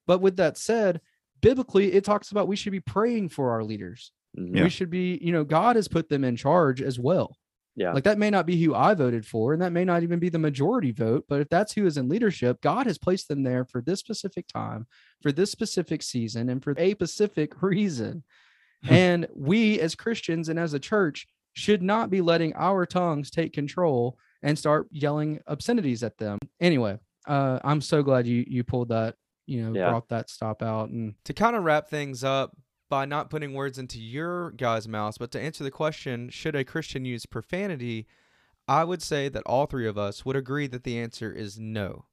But 0.06 0.20
with 0.20 0.36
that 0.36 0.58
said 0.58 1.00
biblically 1.40 1.92
it 1.92 2.04
talks 2.04 2.30
about 2.30 2.48
we 2.48 2.56
should 2.56 2.72
be 2.72 2.80
praying 2.80 3.28
for 3.28 3.50
our 3.52 3.64
leaders. 3.64 4.12
Mhm. 4.38 4.56
Yeah. 4.56 4.62
we 4.62 4.70
should 4.70 4.88
be 4.90 5.18
you 5.20 5.30
know 5.30 5.44
god 5.44 5.76
has 5.76 5.88
put 5.88 6.08
them 6.08 6.24
in 6.24 6.36
charge 6.36 6.80
as 6.80 6.98
well 6.98 7.36
Yeah. 7.74 7.92
like 7.92 8.04
that 8.04 8.18
may 8.18 8.28
not 8.30 8.44
be 8.46 8.62
who 8.62 8.74
i 8.74 8.92
voted 8.94 9.24
for 9.26 9.52
and 9.54 9.62
that 9.62 9.72
may 9.72 9.84
not 9.84 10.02
even 10.02 10.18
be 10.18 10.28
the 10.28 10.38
majority 10.38 10.92
vote 10.92 11.24
but 11.28 11.40
if 11.40 11.48
that's 11.48 11.72
who 11.72 11.86
is 11.86 11.96
in 11.96 12.08
leadership 12.08 12.60
god 12.60 12.86
has 12.86 12.98
placed 12.98 13.28
them 13.28 13.42
there 13.42 13.64
for 13.64 13.80
this 13.80 13.98
specific 14.00 14.46
time 14.46 14.86
for 15.22 15.32
this 15.32 15.50
specific 15.50 16.02
season 16.02 16.48
and 16.50 16.62
for 16.62 16.74
a 16.76 16.90
specific 16.92 17.62
reason 17.62 18.22
and 18.88 19.26
we 19.34 19.80
as 19.80 19.94
christians 19.94 20.48
and 20.48 20.58
as 20.58 20.74
a 20.74 20.78
church 20.78 21.26
should 21.54 21.82
not 21.82 22.10
be 22.10 22.20
letting 22.20 22.52
our 22.56 22.84
tongues 22.84 23.30
take 23.30 23.52
control 23.52 24.18
and 24.42 24.58
start 24.58 24.86
yelling 24.90 25.38
obscenities 25.46 26.02
at 26.02 26.18
them 26.18 26.38
anyway 26.60 26.98
uh 27.28 27.58
i'm 27.64 27.80
so 27.80 28.02
glad 28.02 28.26
you 28.26 28.44
you 28.48 28.62
pulled 28.64 28.88
that 28.90 29.14
you 29.46 29.62
know 29.62 29.72
Yeah. 29.74 29.90
brought 29.90 30.08
that 30.08 30.28
stop 30.30 30.62
out 30.62 30.90
and 30.90 31.14
to 31.24 31.32
kind 31.32 31.56
of 31.56 31.64
wrap 31.64 31.88
things 31.88 32.22
up 32.24 32.56
by 32.92 33.06
not 33.06 33.30
putting 33.30 33.54
words 33.54 33.78
into 33.78 33.98
your 33.98 34.50
guys' 34.50 34.86
mouths, 34.86 35.16
but 35.16 35.30
to 35.30 35.40
answer 35.40 35.64
the 35.64 35.70
question, 35.70 36.28
should 36.28 36.54
a 36.54 36.62
Christian 36.62 37.06
use 37.06 37.24
profanity? 37.24 38.06
I 38.68 38.84
would 38.84 39.00
say 39.00 39.30
that 39.30 39.44
all 39.46 39.64
three 39.64 39.88
of 39.88 39.96
us 39.96 40.26
would 40.26 40.36
agree 40.36 40.66
that 40.66 40.84
the 40.84 40.98
answer 40.98 41.32
is 41.32 41.58
no. 41.58 42.04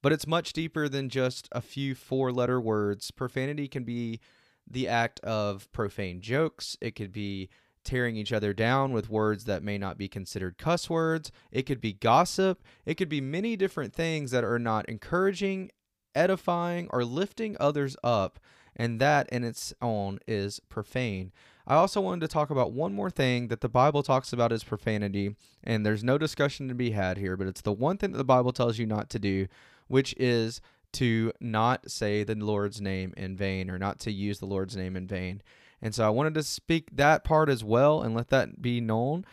But 0.00 0.14
it's 0.14 0.26
much 0.26 0.54
deeper 0.54 0.88
than 0.88 1.10
just 1.10 1.50
a 1.52 1.60
few 1.60 1.94
four 1.94 2.32
letter 2.32 2.58
words. 2.58 3.10
Profanity 3.10 3.68
can 3.68 3.84
be 3.84 4.20
the 4.66 4.88
act 4.88 5.20
of 5.20 5.70
profane 5.72 6.22
jokes, 6.22 6.78
it 6.80 6.92
could 6.92 7.12
be 7.12 7.50
tearing 7.84 8.16
each 8.16 8.32
other 8.32 8.54
down 8.54 8.92
with 8.92 9.10
words 9.10 9.44
that 9.44 9.62
may 9.62 9.76
not 9.76 9.98
be 9.98 10.08
considered 10.08 10.56
cuss 10.56 10.88
words, 10.88 11.30
it 11.52 11.64
could 11.64 11.82
be 11.82 11.92
gossip, 11.92 12.62
it 12.86 12.94
could 12.94 13.10
be 13.10 13.20
many 13.20 13.54
different 13.54 13.92
things 13.92 14.30
that 14.30 14.44
are 14.44 14.58
not 14.58 14.88
encouraging, 14.88 15.70
edifying, 16.14 16.88
or 16.90 17.04
lifting 17.04 17.54
others 17.60 17.98
up 18.02 18.38
and 18.76 19.00
that 19.00 19.28
in 19.30 19.42
its 19.42 19.74
own 19.82 20.18
is 20.28 20.60
profane. 20.68 21.32
I 21.66 21.74
also 21.74 22.00
wanted 22.00 22.20
to 22.20 22.28
talk 22.28 22.50
about 22.50 22.72
one 22.72 22.94
more 22.94 23.10
thing 23.10 23.48
that 23.48 23.60
the 23.60 23.68
Bible 23.68 24.04
talks 24.04 24.32
about 24.32 24.52
as 24.52 24.62
profanity, 24.62 25.34
and 25.64 25.84
there's 25.84 26.04
no 26.04 26.16
discussion 26.16 26.68
to 26.68 26.74
be 26.74 26.92
had 26.92 27.18
here, 27.18 27.36
but 27.36 27.48
it's 27.48 27.62
the 27.62 27.72
one 27.72 27.96
thing 27.96 28.12
that 28.12 28.18
the 28.18 28.24
Bible 28.24 28.52
tells 28.52 28.78
you 28.78 28.86
not 28.86 29.10
to 29.10 29.18
do, 29.18 29.48
which 29.88 30.14
is 30.16 30.60
to 30.92 31.32
not 31.40 31.90
say 31.90 32.22
the 32.22 32.36
Lord's 32.36 32.80
name 32.80 33.12
in 33.16 33.36
vain 33.36 33.68
or 33.68 33.78
not 33.78 33.98
to 34.00 34.12
use 34.12 34.38
the 34.38 34.46
Lord's 34.46 34.76
name 34.76 34.96
in 34.96 35.08
vain. 35.08 35.42
And 35.82 35.94
so 35.94 36.06
I 36.06 36.10
wanted 36.10 36.34
to 36.34 36.42
speak 36.42 36.88
that 36.92 37.24
part 37.24 37.48
as 37.48 37.64
well 37.64 38.00
and 38.00 38.14
let 38.14 38.28
that 38.28 38.62
be 38.62 38.80
known. 38.80 39.24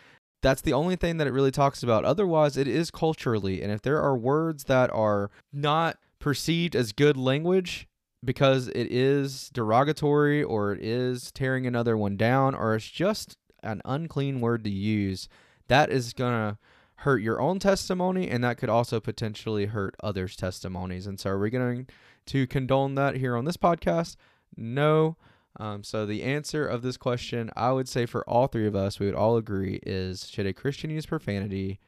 That's 0.42 0.62
the 0.62 0.74
only 0.74 0.98
thing 0.98 1.18
that 1.18 1.28
it 1.28 1.32
really 1.32 1.52
talks 1.52 1.84
about. 1.84 2.04
Otherwise, 2.04 2.58
it 2.58 2.68
is 2.68 2.92
culturally. 2.92 3.62
And 3.62 3.72
if 3.72 3.82
there 3.82 4.02
are 4.02 4.18
words 4.18 4.66
that 4.66 4.92
are 4.92 5.32
not 5.54 5.98
perceived 6.20 6.76
as 6.76 6.92
good 6.92 7.16
language, 7.16 7.88
because 8.24 8.68
it 8.70 8.92
is 8.92 9.50
derogatory 9.50 10.44
or 10.44 10.72
it 10.72 10.84
is 10.84 11.32
tearing 11.32 11.66
another 11.66 11.98
one 11.98 12.18
down 12.18 12.56
or 12.56 12.76
it's 12.76 12.90
just 12.90 13.38
an 13.62 13.82
unclean 13.86 14.42
word 14.42 14.64
to 14.64 14.70
use, 14.70 15.28
that 15.68 15.90
is 15.90 16.14
going 16.14 16.34
to 16.34 16.58
hurt 16.98 17.22
your 17.22 17.42
own 17.42 17.60
testimony 17.60 18.30
and 18.30 18.44
that 18.44 18.58
could 18.58 18.70
also 18.70 19.00
potentially 19.00 19.68
hurt 19.68 19.96
others' 20.02 20.36
testimonies. 20.36 21.08
And 21.08 21.20
so, 21.20 21.32
are 21.32 21.40
we 21.40 21.50
going 21.50 21.88
to 22.28 22.48
condone 22.48 22.96
that 22.96 23.18
here 23.18 23.36
on 23.36 23.46
this 23.46 23.58
podcast? 23.58 24.16
No. 24.56 25.18
Um, 25.60 25.84
so, 25.84 26.06
the 26.06 26.24
answer 26.24 26.66
of 26.66 26.82
this 26.82 26.98
question, 26.98 27.52
I 27.56 27.72
would 27.72 27.88
say 27.88 28.06
for 28.06 28.28
all 28.28 28.48
three 28.48 28.68
of 28.68 28.76
us, 28.76 29.00
we 29.00 29.06
would 29.06 29.16
all 29.16 29.38
agree 29.38 29.80
is 29.86 30.30
should 30.30 30.46
a 30.46 30.54
Christian 30.54 30.90
use 30.90 31.06
profanity? 31.06 31.80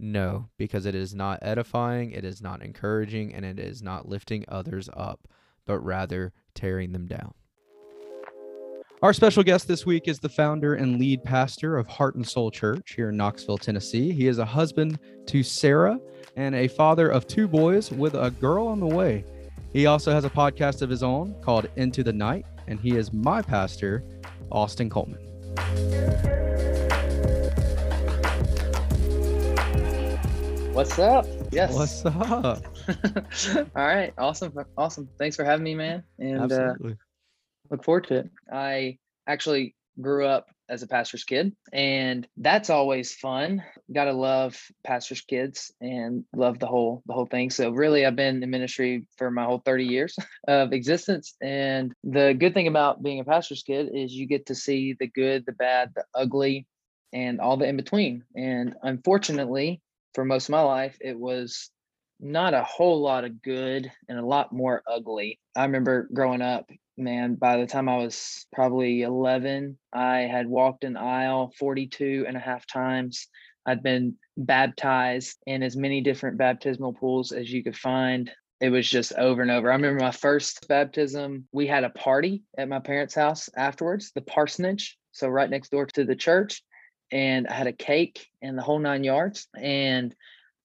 no, 0.00 0.48
because 0.56 0.86
it 0.86 0.94
is 0.94 1.14
not 1.14 1.38
edifying, 1.42 2.10
it 2.10 2.24
is 2.24 2.40
not 2.40 2.62
encouraging, 2.62 3.34
and 3.34 3.44
it 3.44 3.58
is 3.58 3.82
not 3.82 4.08
lifting 4.08 4.44
others 4.48 4.88
up, 4.94 5.28
but 5.70 5.84
rather 5.84 6.32
tearing 6.52 6.90
them 6.90 7.06
down. 7.06 7.32
Our 9.02 9.12
special 9.12 9.44
guest 9.44 9.68
this 9.68 9.86
week 9.86 10.08
is 10.08 10.18
the 10.18 10.28
founder 10.28 10.74
and 10.74 10.98
lead 10.98 11.22
pastor 11.22 11.78
of 11.78 11.86
Heart 11.86 12.16
and 12.16 12.26
Soul 12.26 12.50
Church 12.50 12.94
here 12.96 13.10
in 13.10 13.16
Knoxville, 13.16 13.56
Tennessee. 13.56 14.10
He 14.10 14.26
is 14.26 14.38
a 14.38 14.44
husband 14.44 14.98
to 15.26 15.44
Sarah 15.44 16.00
and 16.34 16.56
a 16.56 16.66
father 16.66 17.08
of 17.08 17.28
two 17.28 17.46
boys 17.46 17.92
with 17.92 18.14
a 18.14 18.32
girl 18.32 18.66
on 18.66 18.80
the 18.80 18.86
way. 18.86 19.24
He 19.72 19.86
also 19.86 20.10
has 20.10 20.24
a 20.24 20.30
podcast 20.30 20.82
of 20.82 20.90
his 20.90 21.04
own 21.04 21.36
called 21.40 21.68
Into 21.76 22.02
the 22.02 22.12
Night, 22.12 22.46
and 22.66 22.80
he 22.80 22.96
is 22.96 23.12
my 23.12 23.40
pastor, 23.40 24.02
Austin 24.50 24.90
Coleman. 24.90 26.49
What's 30.80 30.98
up? 30.98 31.26
Yes. 31.52 31.74
What's 31.74 32.06
up? 32.06 32.64
All 33.76 33.86
right. 33.86 34.14
Awesome. 34.16 34.54
Awesome. 34.78 35.10
Thanks 35.18 35.36
for 35.36 35.44
having 35.44 35.62
me, 35.62 35.74
man. 35.74 36.02
And 36.18 36.50
uh, 36.50 36.72
Absolutely. 36.72 36.96
look 37.70 37.84
forward 37.84 38.06
to 38.06 38.14
it. 38.14 38.30
I 38.50 38.96
actually 39.26 39.74
grew 40.00 40.24
up 40.24 40.46
as 40.70 40.82
a 40.82 40.86
pastor's 40.86 41.24
kid, 41.24 41.54
and 41.70 42.26
that's 42.38 42.70
always 42.70 43.12
fun. 43.12 43.62
Gotta 43.92 44.14
love 44.14 44.58
pastor's 44.82 45.20
kids 45.20 45.70
and 45.82 46.24
love 46.34 46.58
the 46.58 46.66
whole 46.66 47.02
the 47.04 47.12
whole 47.12 47.26
thing. 47.26 47.50
So 47.50 47.72
really, 47.72 48.06
I've 48.06 48.16
been 48.16 48.42
in 48.42 48.48
ministry 48.48 49.06
for 49.18 49.30
my 49.30 49.44
whole 49.44 49.60
30 49.62 49.84
years 49.84 50.16
of 50.48 50.72
existence. 50.72 51.34
And 51.42 51.92
the 52.04 52.32
good 52.32 52.54
thing 52.54 52.68
about 52.68 53.02
being 53.02 53.20
a 53.20 53.24
pastor's 53.24 53.62
kid 53.62 53.90
is 53.92 54.14
you 54.14 54.26
get 54.26 54.46
to 54.46 54.54
see 54.54 54.96
the 54.98 55.08
good, 55.08 55.44
the 55.44 55.52
bad, 55.52 55.92
the 55.94 56.04
ugly, 56.14 56.66
and 57.12 57.38
all 57.38 57.58
the 57.58 57.66
in 57.66 57.76
between. 57.76 58.24
And 58.34 58.76
unfortunately, 58.82 59.82
for 60.14 60.24
most 60.24 60.48
of 60.48 60.52
my 60.52 60.62
life, 60.62 60.96
it 61.00 61.18
was 61.18 61.70
not 62.20 62.54
a 62.54 62.62
whole 62.62 63.00
lot 63.00 63.24
of 63.24 63.42
good 63.42 63.90
and 64.08 64.18
a 64.18 64.26
lot 64.26 64.52
more 64.52 64.82
ugly. 64.86 65.40
I 65.56 65.64
remember 65.64 66.08
growing 66.12 66.42
up, 66.42 66.68
man, 66.96 67.34
by 67.34 67.56
the 67.56 67.66
time 67.66 67.88
I 67.88 67.96
was 67.96 68.46
probably 68.52 69.02
11, 69.02 69.78
I 69.92 70.18
had 70.20 70.46
walked 70.46 70.84
an 70.84 70.96
aisle 70.96 71.52
42 71.58 72.24
and 72.28 72.36
a 72.36 72.40
half 72.40 72.66
times. 72.66 73.28
I'd 73.66 73.82
been 73.82 74.16
baptized 74.36 75.38
in 75.46 75.62
as 75.62 75.76
many 75.76 76.00
different 76.00 76.38
baptismal 76.38 76.94
pools 76.94 77.32
as 77.32 77.50
you 77.50 77.62
could 77.62 77.76
find. 77.76 78.30
It 78.60 78.70
was 78.70 78.88
just 78.88 79.14
over 79.14 79.40
and 79.40 79.50
over. 79.50 79.70
I 79.70 79.74
remember 79.74 80.00
my 80.00 80.10
first 80.10 80.68
baptism, 80.68 81.46
we 81.52 81.66
had 81.66 81.84
a 81.84 81.90
party 81.90 82.42
at 82.58 82.68
my 82.68 82.78
parents' 82.78 83.14
house 83.14 83.48
afterwards, 83.56 84.12
the 84.14 84.20
parsonage. 84.20 84.98
So, 85.12 85.28
right 85.28 85.48
next 85.48 85.70
door 85.70 85.86
to 85.86 86.04
the 86.04 86.14
church 86.14 86.62
and 87.12 87.46
I 87.48 87.54
had 87.54 87.66
a 87.66 87.72
cake 87.72 88.28
and 88.42 88.56
the 88.56 88.62
whole 88.62 88.78
nine 88.78 89.04
yards 89.04 89.48
and 89.54 90.14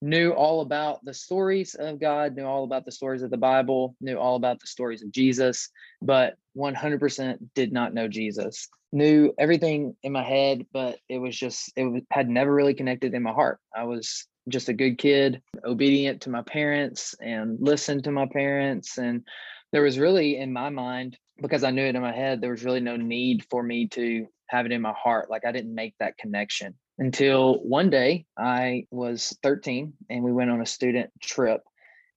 knew 0.02 0.30
all 0.30 0.60
about 0.60 1.04
the 1.04 1.14
stories 1.14 1.74
of 1.74 2.00
God, 2.00 2.36
knew 2.36 2.44
all 2.44 2.64
about 2.64 2.84
the 2.84 2.92
stories 2.92 3.22
of 3.22 3.30
the 3.30 3.36
Bible, 3.36 3.96
knew 4.00 4.18
all 4.18 4.36
about 4.36 4.60
the 4.60 4.66
stories 4.66 5.02
of 5.02 5.10
Jesus, 5.10 5.70
but 6.02 6.36
100% 6.56 7.38
did 7.54 7.72
not 7.72 7.94
know 7.94 8.08
Jesus. 8.08 8.68
Knew 8.92 9.32
everything 9.38 9.96
in 10.02 10.12
my 10.12 10.22
head, 10.22 10.66
but 10.72 10.98
it 11.08 11.18
was 11.18 11.36
just, 11.36 11.72
it 11.76 12.04
had 12.10 12.28
never 12.28 12.52
really 12.52 12.74
connected 12.74 13.14
in 13.14 13.22
my 13.22 13.32
heart. 13.32 13.58
I 13.74 13.84
was 13.84 14.26
just 14.48 14.68
a 14.68 14.74
good 14.74 14.98
kid, 14.98 15.42
obedient 15.64 16.22
to 16.22 16.30
my 16.30 16.42
parents 16.42 17.14
and 17.20 17.58
listened 17.60 18.04
to 18.04 18.12
my 18.12 18.26
parents. 18.26 18.98
And 18.98 19.26
there 19.72 19.82
was 19.82 19.98
really, 19.98 20.36
in 20.36 20.52
my 20.52 20.70
mind, 20.70 21.18
because 21.40 21.64
I 21.64 21.70
knew 21.70 21.84
it 21.84 21.96
in 21.96 22.02
my 22.02 22.14
head, 22.14 22.40
there 22.40 22.50
was 22.50 22.64
really 22.64 22.80
no 22.80 22.96
need 22.96 23.44
for 23.50 23.62
me 23.62 23.88
to 23.88 24.26
have 24.48 24.66
it 24.66 24.72
in 24.72 24.82
my 24.82 24.92
heart. 24.92 25.30
Like 25.30 25.44
I 25.44 25.52
didn't 25.52 25.74
make 25.74 25.94
that 25.98 26.18
connection 26.18 26.74
until 26.98 27.56
one 27.56 27.90
day 27.90 28.26
I 28.38 28.86
was 28.90 29.36
13 29.42 29.92
and 30.08 30.24
we 30.24 30.32
went 30.32 30.50
on 30.50 30.60
a 30.60 30.66
student 30.66 31.10
trip. 31.20 31.62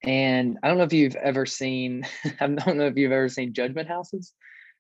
And 0.04 0.58
I 0.64 0.70
don't 0.70 0.78
know 0.78 0.86
if 0.86 0.94
you've 0.94 1.16
ever 1.16 1.46
seen, 1.46 2.06
I 2.40 2.48
don't 2.48 2.78
know 2.78 2.88
if 2.88 2.98
you've 2.98 3.12
ever 3.12 3.30
seen 3.30 3.54
judgment 3.54 3.88
houses, 3.88 4.34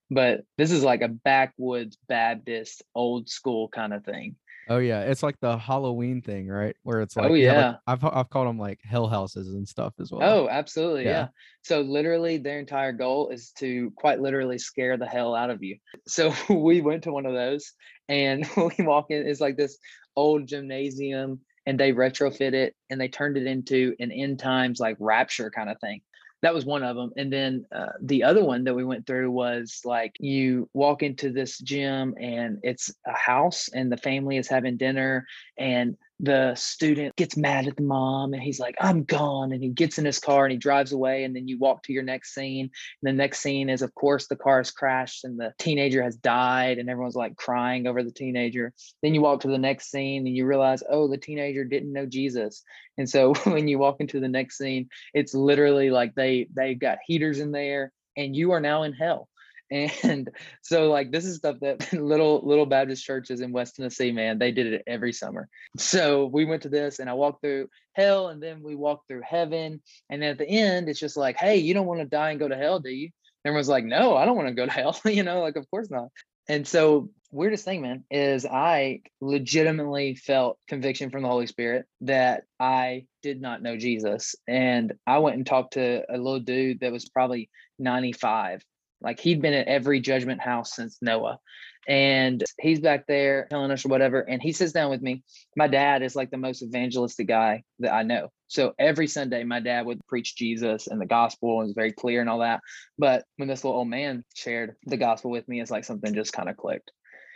but 0.10 0.42
this 0.58 0.72
is 0.72 0.84
like 0.84 1.02
a 1.02 1.10
backwoods 1.10 1.98
Baptist 2.08 2.84
old 2.96 3.30
school 3.30 3.68
kind 3.68 3.94
of 3.94 4.06
thing. 4.06 4.36
Oh 4.70 4.78
yeah, 4.78 5.02
it's 5.02 5.24
like 5.24 5.40
the 5.40 5.58
Halloween 5.58 6.22
thing, 6.22 6.48
right? 6.48 6.76
Where 6.84 7.02
it's 7.02 7.18
oh, 7.18 7.22
like 7.22 7.32
Oh, 7.32 7.34
have, 7.34 7.44
like- 7.44 7.56
yeah. 7.56 7.76
I've 7.88 8.04
I've 8.06 8.30
called 8.30 8.48
them 8.48 8.60
like 8.60 8.80
hell 8.84 9.08
houses 9.08 9.54
and 9.54 9.68
stuff 9.68 9.94
as 10.00 10.12
well. 10.12 10.22
Oh, 10.24 10.48
absolutely. 10.50 11.06
Yeah. 11.06 11.12
Yeah. 11.12 11.28
So 11.64 11.82
literally 11.82 12.38
their 12.38 12.60
entire 12.60 12.92
goal 12.94 13.30
is 13.30 13.52
to 13.60 13.92
quite 13.96 14.22
literally 14.22 14.60
scare 14.60 14.98
the 14.98 15.08
hell 15.08 15.36
out 15.36 15.50
of 15.50 15.64
you. 15.64 15.78
So 16.08 16.34
we 16.50 16.82
went 16.82 17.04
to 17.04 17.12
one 17.12 17.26
of 17.26 17.34
those 17.34 17.74
and 18.08 18.48
we 18.58 18.86
walk 18.86 19.08
in, 19.10 19.28
it's 19.28 19.42
like 19.42 19.58
this 19.58 19.78
old 20.16 20.48
gymnasium 20.48 21.42
and 21.66 21.80
they 21.80 21.92
retrofit 21.92 22.54
it 22.54 22.76
and 22.90 23.00
they 23.00 23.08
turned 23.08 23.38
it 23.38 23.46
into 23.46 23.96
an 24.00 24.12
end 24.12 24.40
times 24.40 24.80
like 24.80 24.98
rapture 25.00 25.52
kind 25.52 25.70
of 25.70 25.80
thing. 25.80 26.02
That 26.42 26.54
was 26.54 26.66
one 26.66 26.84
of 26.84 26.96
them. 26.96 27.12
And 27.18 27.32
then 27.32 27.66
uh, 27.76 27.94
the 28.02 28.24
other 28.24 28.44
one 28.44 28.64
that 28.64 28.76
we 28.76 28.86
went 28.86 29.06
through 29.06 29.32
was 29.32 29.82
like 29.84 30.16
you 30.20 30.70
walk 30.74 31.04
into 31.04 31.32
this 31.32 31.58
gym 31.60 32.16
and 32.20 32.60
it's 32.64 32.94
a 33.06 33.14
house 33.14 33.70
and 33.74 33.92
the 33.92 33.98
family 33.98 34.38
is 34.38 34.48
having 34.48 34.78
dinner 34.78 35.26
and 35.58 35.98
the 36.20 36.54
student 36.56 37.16
gets 37.16 37.38
mad 37.38 37.68
at 37.68 37.78
the 37.78 37.84
mom 37.84 38.34
and 38.34 38.44
he's 38.44 38.60
like, 38.60 38.76
I'm 38.82 39.04
gone. 39.04 39.54
And 39.54 39.64
he 39.64 39.70
gets 39.70 39.98
in 39.98 40.06
his 40.06 40.20
car 40.20 40.46
and 40.46 40.52
he 40.52 40.58
drives 40.58 40.92
away. 40.92 41.24
And 41.24 41.34
then 41.34 41.48
you 41.48 41.58
walk 41.58 41.84
to 41.84 41.94
your 41.94 42.04
next 42.04 42.34
scene. 42.34 42.70
And 43.02 43.08
the 43.08 43.14
next 43.14 43.40
scene 43.40 43.70
is, 43.70 43.82
of 43.82 43.96
course, 43.96 44.28
the 44.28 44.36
car 44.36 44.58
has 44.58 44.70
crashed 44.70 45.24
and 45.24 45.40
the 45.40 45.54
teenager 45.60 46.04
has 46.04 46.18
died 46.18 46.78
and 46.78 46.90
everyone's 46.90 47.16
like 47.16 47.38
crying 47.38 47.88
over 47.88 48.04
the 48.04 48.12
teenager. 48.12 48.74
Then 49.02 49.14
you 49.14 49.22
walk 49.22 49.42
to 49.42 49.48
the 49.48 49.58
next 49.58 49.92
scene 49.92 50.28
and 50.28 50.36
you 50.36 50.46
realize, 50.46 50.84
oh, 50.90 51.08
the 51.08 51.18
teenager 51.18 51.64
didn't 51.64 51.94
know 51.94 52.06
Jesus. 52.06 52.64
And 52.98 53.10
so 53.10 53.34
when 53.46 53.68
you 53.70 53.80
walk 53.80 53.98
into 54.02 54.20
the 54.20 54.28
next 54.28 54.58
scene, 54.58 54.90
it's 55.14 55.34
literally 55.34 55.90
like 55.90 56.16
they 56.16 56.50
they've 56.54 56.80
got 56.80 57.00
heaters 57.06 57.40
in 57.40 57.52
there 57.52 57.94
and 58.18 58.36
you 58.36 58.52
are 58.52 58.62
now 58.62 58.84
in 58.84 58.92
hell. 58.92 59.30
And 59.72 60.30
so 60.62 60.90
like 60.90 61.12
this 61.12 61.26
is 61.26 61.38
stuff 61.38 61.58
that 61.62 61.94
little 61.94 62.42
little 62.46 62.66
Baptist 62.66 63.06
churches 63.06 63.42
in 63.42 63.52
West 63.52 63.76
Tennessee, 63.76 64.12
man, 64.12 64.40
they 64.40 64.52
did 64.52 64.74
it 64.74 64.84
every 64.88 65.14
summer. 65.14 65.48
So 65.78 66.26
we 66.26 66.46
went 66.46 66.64
to 66.64 66.70
this 66.70 67.00
and 67.00 67.10
I 67.10 67.14
walked 67.14 67.42
through 67.42 67.70
hell 67.94 68.30
and 68.30 68.42
then 68.42 68.62
we 68.64 68.76
walked 68.76 69.08
through 69.08 69.22
heaven. 69.24 69.82
And 70.10 70.24
at 70.24 70.38
the 70.38 70.48
end, 70.48 70.90
it's 70.90 71.00
just 71.00 71.18
like, 71.18 71.38
hey, 71.38 71.58
you 71.58 71.74
don't 71.74 71.88
want 71.88 72.02
to 72.02 72.06
die 72.06 72.32
and 72.32 72.40
go 72.40 72.48
to 72.48 72.58
hell, 72.58 72.80
do 72.80 72.90
you? 72.90 73.10
Everyone's 73.46 73.70
like, 73.70 73.86
no, 73.86 74.16
I 74.16 74.26
don't 74.26 74.36
want 74.36 74.50
to 74.50 74.54
go 74.54 74.66
to 74.66 74.72
hell. 74.80 75.00
you 75.06 75.24
know, 75.24 75.42
like 75.42 75.56
of 75.56 75.70
course 75.70 75.90
not. 75.90 76.10
And 76.48 76.68
so 76.68 77.12
weirdest 77.32 77.64
thing, 77.64 77.82
man, 77.82 78.04
is 78.10 78.46
I 78.46 79.02
legitimately 79.22 80.16
felt 80.16 80.58
conviction 80.68 81.12
from 81.12 81.22
the 81.22 81.30
Holy 81.30 81.46
Spirit 81.48 81.86
that 82.02 82.44
I 82.60 83.06
did 83.22 83.40
not 83.40 83.62
know 83.62 83.78
Jesus. 83.78 84.36
And 84.48 84.94
I 85.06 85.20
went 85.20 85.38
and 85.38 85.46
talked 85.46 85.74
to 85.74 86.04
a 86.10 86.18
little 86.18 86.40
dude 86.40 86.80
that 86.80 86.92
was 86.92 87.08
probably 87.08 87.50
95 87.78 88.64
like 89.02 89.20
he'd 89.20 89.42
been 89.42 89.54
at 89.54 89.68
every 89.68 90.00
judgment 90.00 90.42
house 90.42 90.76
since 90.76 90.98
Noah. 91.02 91.40
And 91.88 92.44
he's 92.60 92.80
back 92.80 93.08
there 93.08 93.48
telling 93.50 93.72
us 93.72 93.86
or 93.86 93.90
whatever. 93.90 94.20
And 94.20 94.42
he 94.42 94.52
sits 94.52 94.74
down 94.74 94.92
with 94.92 95.02
me. 95.02 95.24
My 95.56 95.68
dad 95.68 96.04
is 96.04 96.16
like 96.16 96.30
the 96.30 96.38
most 96.38 96.62
evangelistic 96.62 97.28
guy 97.28 97.64
that 97.80 97.94
I 97.94 98.04
know. 98.04 98.30
So 98.48 98.74
every 98.78 99.08
Sunday, 99.08 99.44
my 99.44 99.60
dad 99.60 99.86
would 99.86 100.06
preach 100.08 100.36
Jesus 100.36 100.88
and 100.88 101.00
the 101.00 101.06
gospel 101.06 101.60
and 101.60 101.68
was 101.68 101.76
very 101.76 101.92
clear 101.92 102.22
and 102.22 102.30
all 102.30 102.40
that. 102.40 102.62
But 102.98 103.24
when 103.38 103.48
this 103.48 103.64
little 103.64 103.80
old 103.80 103.88
man 103.88 104.24
shared 104.36 104.76
the 104.86 104.98
gospel 104.98 105.32
with 105.32 105.48
me, 105.48 105.62
it's 105.62 105.72
like 105.72 105.86
something 105.86 106.14
just 106.14 106.34
kind 106.34 106.50
of 106.50 106.58
clicked. 106.58 106.92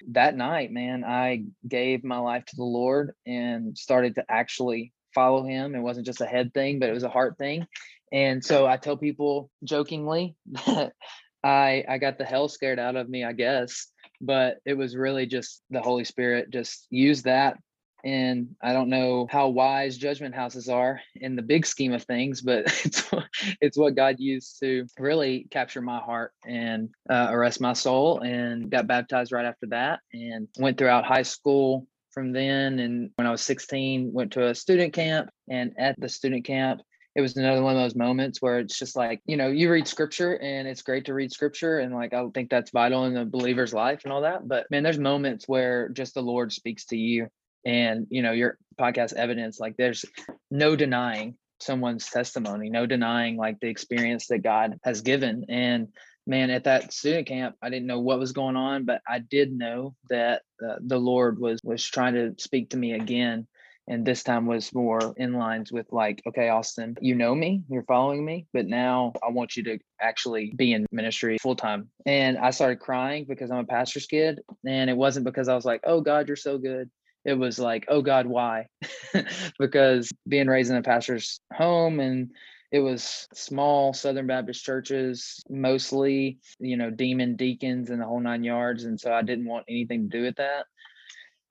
That 0.10 0.36
night, 0.36 0.72
man, 0.72 1.04
I 1.04 1.46
gave 1.68 2.04
my 2.04 2.18
life 2.18 2.46
to 2.46 2.56
the 2.56 2.64
Lord 2.64 3.14
and 3.26 3.78
started 3.78 4.16
to 4.16 4.26
actually 4.30 4.92
follow 5.16 5.46
him. 5.46 5.76
It 5.76 5.82
wasn't 5.82 6.06
just 6.06 6.22
a 6.22 6.26
head 6.26 6.54
thing, 6.54 6.80
but 6.80 6.90
it 6.90 6.94
was 6.94 7.04
a 7.04 7.10
heart 7.10 7.38
thing. 7.38 7.66
And 8.12 8.44
so 8.44 8.68
I 8.68 8.78
tell 8.78 8.98
people 8.98 9.50
jokingly 9.64 10.36
that 10.68 10.94
I 11.44 11.84
I 11.88 11.98
got 11.98 12.18
the 12.18 12.26
hell 12.26 12.48
scared 12.48 12.80
out 12.80 12.96
of 12.96 13.10
me, 13.10 13.24
I 13.24 13.34
guess. 13.34 13.88
But 14.22 14.58
it 14.66 14.76
was 14.76 14.96
really 14.96 15.26
just 15.26 15.62
the 15.70 15.82
Holy 15.82 16.04
Spirit 16.04 16.50
just 16.50 16.88
used 16.90 17.26
that. 17.26 17.58
And 18.06 18.50
I 18.62 18.74
don't 18.74 18.90
know 18.90 19.28
how 19.30 19.48
wise 19.48 19.98
judgment 19.98 20.36
houses 20.36 20.68
are 20.68 21.00
in 21.16 21.38
the 21.38 21.42
big 21.42 21.66
scheme 21.66 21.94
of 21.94 22.04
things, 22.04 22.42
but 22.42 22.66
it's 22.86 23.10
it's 23.62 23.78
what 23.78 23.96
God 23.96 24.18
used 24.20 24.60
to 24.62 24.86
really 25.00 25.48
capture 25.52 25.82
my 25.82 26.00
heart 26.00 26.34
and 26.46 26.90
uh, 27.10 27.28
arrest 27.30 27.62
my 27.62 27.74
soul. 27.74 28.20
And 28.20 28.70
got 28.70 28.88
baptized 28.88 29.32
right 29.32 29.46
after 29.46 29.68
that, 29.68 30.00
and 30.14 30.48
went 30.58 30.78
throughout 30.78 31.06
high 31.06 31.24
school 31.24 31.88
from 32.12 32.32
then. 32.32 32.80
And 32.80 33.10
when 33.16 33.28
I 33.28 33.32
was 33.32 33.42
16, 33.42 34.14
went 34.14 34.34
to 34.34 34.48
a 34.48 34.56
student 34.56 34.94
camp, 34.94 35.30
and 35.50 35.74
at 35.78 36.00
the 36.00 36.10
student 36.10 36.46
camp, 36.46 36.82
it 37.16 37.22
was 37.22 37.38
another 37.38 37.62
one 37.62 37.76
of 37.76 37.82
those 37.82 37.96
moments 37.96 38.42
where 38.42 38.60
it's 38.60 38.78
just 38.78 38.96
like 38.96 39.22
you 39.26 39.38
know 39.38 39.48
you 39.48 39.72
read 39.72 39.88
scripture 39.88 40.34
and 40.36 40.68
it's 40.68 40.82
great 40.82 41.06
to 41.06 41.14
read 41.14 41.32
scripture 41.32 41.80
and 41.80 41.94
like 41.94 42.14
i 42.14 42.26
think 42.34 42.50
that's 42.50 42.72
vital 42.72 43.06
in 43.06 43.14
the 43.14 43.26
believer's 43.26 43.74
life 43.74 44.02
and 44.04 44.14
all 44.14 44.22
that 44.22 44.48
but 44.48 44.70
man 44.72 44.84
there's 44.84 45.00
moments 45.00 45.48
where 45.48 45.90
just 45.90 46.14
the 46.14 46.22
lord 46.22 46.52
speaks 46.52 46.86
to 46.86 46.98
you 46.98 47.28
and 47.66 48.08
you 48.10 48.22
know 48.22 48.32
your 48.32 48.58
podcast 48.80 49.14
evidence 49.14 49.60
like 49.60 49.76
there's 49.78 50.06
no 50.52 50.76
denying 50.76 51.36
someone's 51.60 52.10
testimony 52.10 52.70
no 52.70 52.86
denying 52.86 53.38
like 53.38 53.60
the 53.60 53.70
experience 53.70 54.28
that 54.28 54.40
god 54.40 54.80
has 54.84 55.02
given 55.02 55.46
and 55.50 55.88
man 56.26 56.50
at 56.50 56.66
that 56.66 56.92
student 56.92 57.28
camp 57.28 57.56
i 57.62 57.70
didn't 57.70 57.88
know 57.88 58.00
what 58.00 58.20
was 58.20 58.32
going 58.32 58.56
on 58.56 58.86
but 58.86 59.02
i 59.08 59.20
did 59.20 59.52
know 59.52 59.96
that 60.10 60.42
uh, 60.66 60.76
the 60.82 60.98
lord 60.98 61.40
was 61.40 61.60
was 61.64 61.84
trying 61.84 62.14
to 62.14 62.34
speak 62.38 62.70
to 62.70 62.78
me 62.78 62.94
again 62.94 63.48
And 63.88 64.06
this 64.06 64.24
time 64.24 64.46
was 64.46 64.74
more 64.74 65.14
in 65.18 65.34
lines 65.34 65.72
with 65.72 65.92
like, 65.92 66.22
okay, 66.28 66.50
Austin, 66.50 66.96
you 67.02 67.16
know 67.16 67.36
me, 67.36 67.64
you're 67.70 67.84
following 67.84 68.24
me, 68.24 68.48
but 68.54 68.66
now 68.66 69.14
I 69.22 69.30
want 69.30 69.58
you 69.58 69.64
to 69.64 69.80
actually 70.00 70.54
be 70.56 70.72
in 70.72 70.86
ministry 70.92 71.38
full 71.42 71.56
time. 71.56 71.90
And 72.06 72.38
I 72.38 72.52
started 72.52 72.80
crying 72.80 73.26
because 73.28 73.52
I'm 73.52 73.60
a 73.60 73.66
pastor's 73.66 74.06
kid. 74.06 74.40
And 74.66 74.90
it 74.90 74.96
wasn't 74.96 75.26
because 75.26 75.50
I 75.50 75.56
was 75.56 75.66
like, 75.66 75.82
oh 75.84 76.00
God, 76.00 76.28
you're 76.28 76.38
so 76.38 76.58
good 76.58 76.90
it 77.26 77.34
was 77.36 77.60
like, 77.60 77.86
oh 77.88 78.02
God, 78.02 78.26
why? 78.26 78.68
because 79.60 80.12
being 80.28 80.48
raised 80.48 80.72
in 80.72 80.78
a 80.78 80.82
pastor's 80.82 81.40
home 81.54 82.00
and 82.00 82.32
it 82.72 82.80
was 82.80 83.28
small 83.34 83.94
Southern 83.94 84.28
Baptist 84.28 84.66
churches, 84.66 85.42
mostly, 85.50 86.40
you 86.60 86.76
know, 86.76 86.90
demon 86.90 87.36
deacons 87.36 87.92
and 87.92 88.02
the 88.02 88.06
whole 88.06 88.20
nine 88.20 88.44
yards. 88.44 88.84
And 88.86 89.00
so 89.00 89.14
I 89.14 89.22
didn't 89.22 89.46
want 89.46 89.66
anything 89.70 90.10
to 90.10 90.18
do 90.18 90.24
with 90.24 90.36
that. 90.38 90.66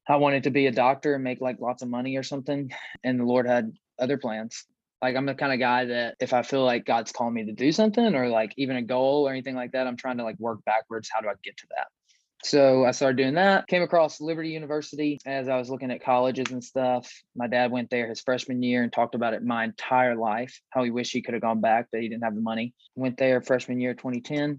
I 0.09 0.17
wanted 0.17 0.45
to 0.45 0.51
be 0.51 0.67
a 0.67 0.73
doctor 0.73 1.15
and 1.15 1.25
make 1.25 1.41
like 1.41 1.61
lots 1.61 1.83
of 1.83 1.89
money 1.89 2.17
or 2.17 2.23
something. 2.23 2.73
And 3.05 3.21
the 3.21 3.25
Lord 3.25 3.47
had 3.47 3.73
other 3.99 4.19
plans. 4.19 4.65
Like 5.01 5.17
I'm 5.17 5.27
the 5.27 5.35
kind 5.35 5.53
of 5.53 5.59
guy 5.59 5.87
that 5.87 6.17
if 6.21 6.33
I 6.33 6.43
feel 6.43 6.65
like 6.65 6.85
God's 6.85 7.13
calling 7.13 7.35
me 7.35 7.45
to 7.47 7.53
do 7.53 7.73
something 7.73 8.15
or 8.15 8.29
like 8.29 8.53
even 8.57 8.77
a 8.77 8.83
goal 8.83 9.27
or 9.27 9.31
anything 9.31 9.55
like 9.55 9.73
that, 9.73 9.87
I'm 9.87 9.97
trying 9.97 10.19
to 10.19 10.25
like 10.25 10.39
work 10.39 10.65
backwards. 10.65 11.11
How 11.13 11.21
do 11.21 11.29
I 11.29 11.35
get 11.43 11.57
to 11.59 11.67
that? 11.71 11.89
So 12.45 12.85
I 12.85 12.91
started 12.91 13.19
doing 13.19 13.35
that. 13.35 13.69
Came 13.69 13.83
across 13.83 14.21
Liberty 14.21 14.51
University 14.51 15.21
as 15.25 15.49
I 15.49 15.59
was 15.59 15.71
looking 15.71 15.93
at 15.93 16.03
colleges 16.03 16.51
and 16.51 16.63
stuff. 16.63 17.09
My 17.37 17.47
dad 17.47 17.71
went 17.71 17.89
there 17.89 18.09
his 18.09 18.21
freshman 18.21 18.63
year 18.63 18.83
and 18.83 18.93
talked 18.93 19.15
about 19.15 19.35
it 19.35 19.45
my 19.45 19.63
entire 19.63 20.17
life, 20.17 20.61
how 20.71 20.83
he 20.83 20.91
wished 20.91 21.13
he 21.13 21.23
could 21.23 21.35
have 21.35 21.43
gone 21.43 21.61
back, 21.61 21.87
but 21.93 22.01
he 22.01 22.09
didn't 22.09 22.25
have 22.25 22.35
the 22.35 22.41
money. 22.41 22.75
Went 22.97 23.17
there 23.17 23.41
freshman 23.41 23.81
year 23.81 23.95
2010. 23.95 24.59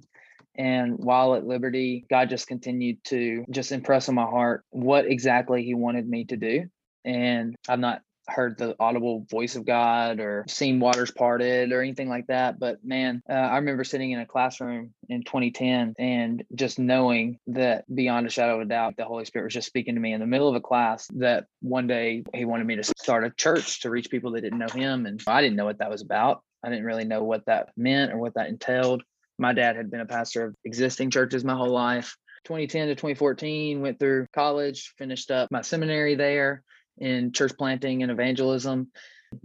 And 0.56 0.98
while 0.98 1.36
at 1.36 1.46
Liberty, 1.46 2.06
God 2.10 2.30
just 2.30 2.48
continued 2.48 3.04
to 3.06 3.46
just 3.50 3.72
impress 3.72 4.10
on 4.10 4.16
my 4.16 4.24
heart 4.24 4.64
what 4.70 5.06
exactly 5.06 5.64
he 5.64 5.74
wanted 5.74 6.08
me 6.08 6.26
to 6.26 6.38
do. 6.38 6.66
And 7.06 7.56
I've 7.68 7.80
not 7.80 8.02
heard 8.28 8.58
the 8.58 8.76
audible 8.80 9.26
voice 9.30 9.56
of 9.56 9.66
God 9.66 10.20
or 10.20 10.46
seen 10.48 10.80
waters 10.80 11.12
parted 11.12 11.72
or 11.72 11.82
anything 11.82 12.10
like 12.10 12.28
that. 12.28 12.60
But 12.60 12.84
man, 12.84 13.22
uh, 13.30 13.34
I 13.34 13.58
remember 13.58 13.84
sitting 13.84 14.12
in 14.12 14.20
a 14.20 14.26
classroom 14.26 14.94
in 15.10 15.24
2010 15.24 15.96
and 16.00 16.44
just 16.56 16.80
knowing 16.80 17.40
that 17.48 17.84
beyond 17.94 18.28
a 18.28 18.30
shadow 18.30 18.56
of 18.56 18.62
a 18.62 18.66
doubt, 18.66 18.96
the 18.98 19.06
Holy 19.06 19.26
Spirit 19.26 19.46
was 19.46 19.54
just 19.54 19.68
speaking 19.68 19.96
to 19.96 20.02
me 20.02 20.14
in 20.14 20.20
the 20.20 20.28
middle 20.28 20.48
of 20.48 20.56
a 20.56 20.62
class 20.62 21.08
that 21.16 21.46
one 21.62 21.88
day 21.88 22.24
he 22.34 22.46
wanted 22.46 22.68
me 22.68 22.78
to 22.78 22.84
start 22.84 23.26
a 23.26 23.32
church 23.32 23.82
to 23.82 23.90
reach 23.90 24.10
people 24.10 24.32
that 24.32 24.42
didn't 24.42 24.60
know 24.60 24.68
him. 24.74 25.06
And 25.06 25.22
I 25.28 25.42
didn't 25.42 25.58
know 25.58 25.66
what 25.66 25.80
that 25.80 25.90
was 25.90 26.02
about. 26.02 26.42
I 26.64 26.70
didn't 26.70 26.86
really 26.86 27.06
know 27.06 27.24
what 27.24 27.46
that 27.48 27.70
meant 27.76 28.14
or 28.14 28.18
what 28.18 28.36
that 28.36 28.48
entailed. 28.48 29.04
My 29.38 29.54
dad 29.54 29.76
had 29.76 29.90
been 29.90 30.02
a 30.02 30.06
pastor 30.06 30.46
of 30.46 30.56
existing 30.64 31.10
churches 31.10 31.44
my 31.44 31.56
whole 31.56 31.70
life. 31.70 32.16
2010 32.46 32.88
to 32.88 32.96
2014, 32.96 33.82
went 33.82 34.00
through 34.00 34.28
college, 34.34 34.94
finished 34.98 35.32
up 35.32 35.50
my 35.50 35.62
seminary 35.62 36.16
there 36.16 36.64
in 36.98 37.32
church 37.32 37.54
planting 37.58 38.04
and 38.04 38.12
evangelism. 38.12 38.92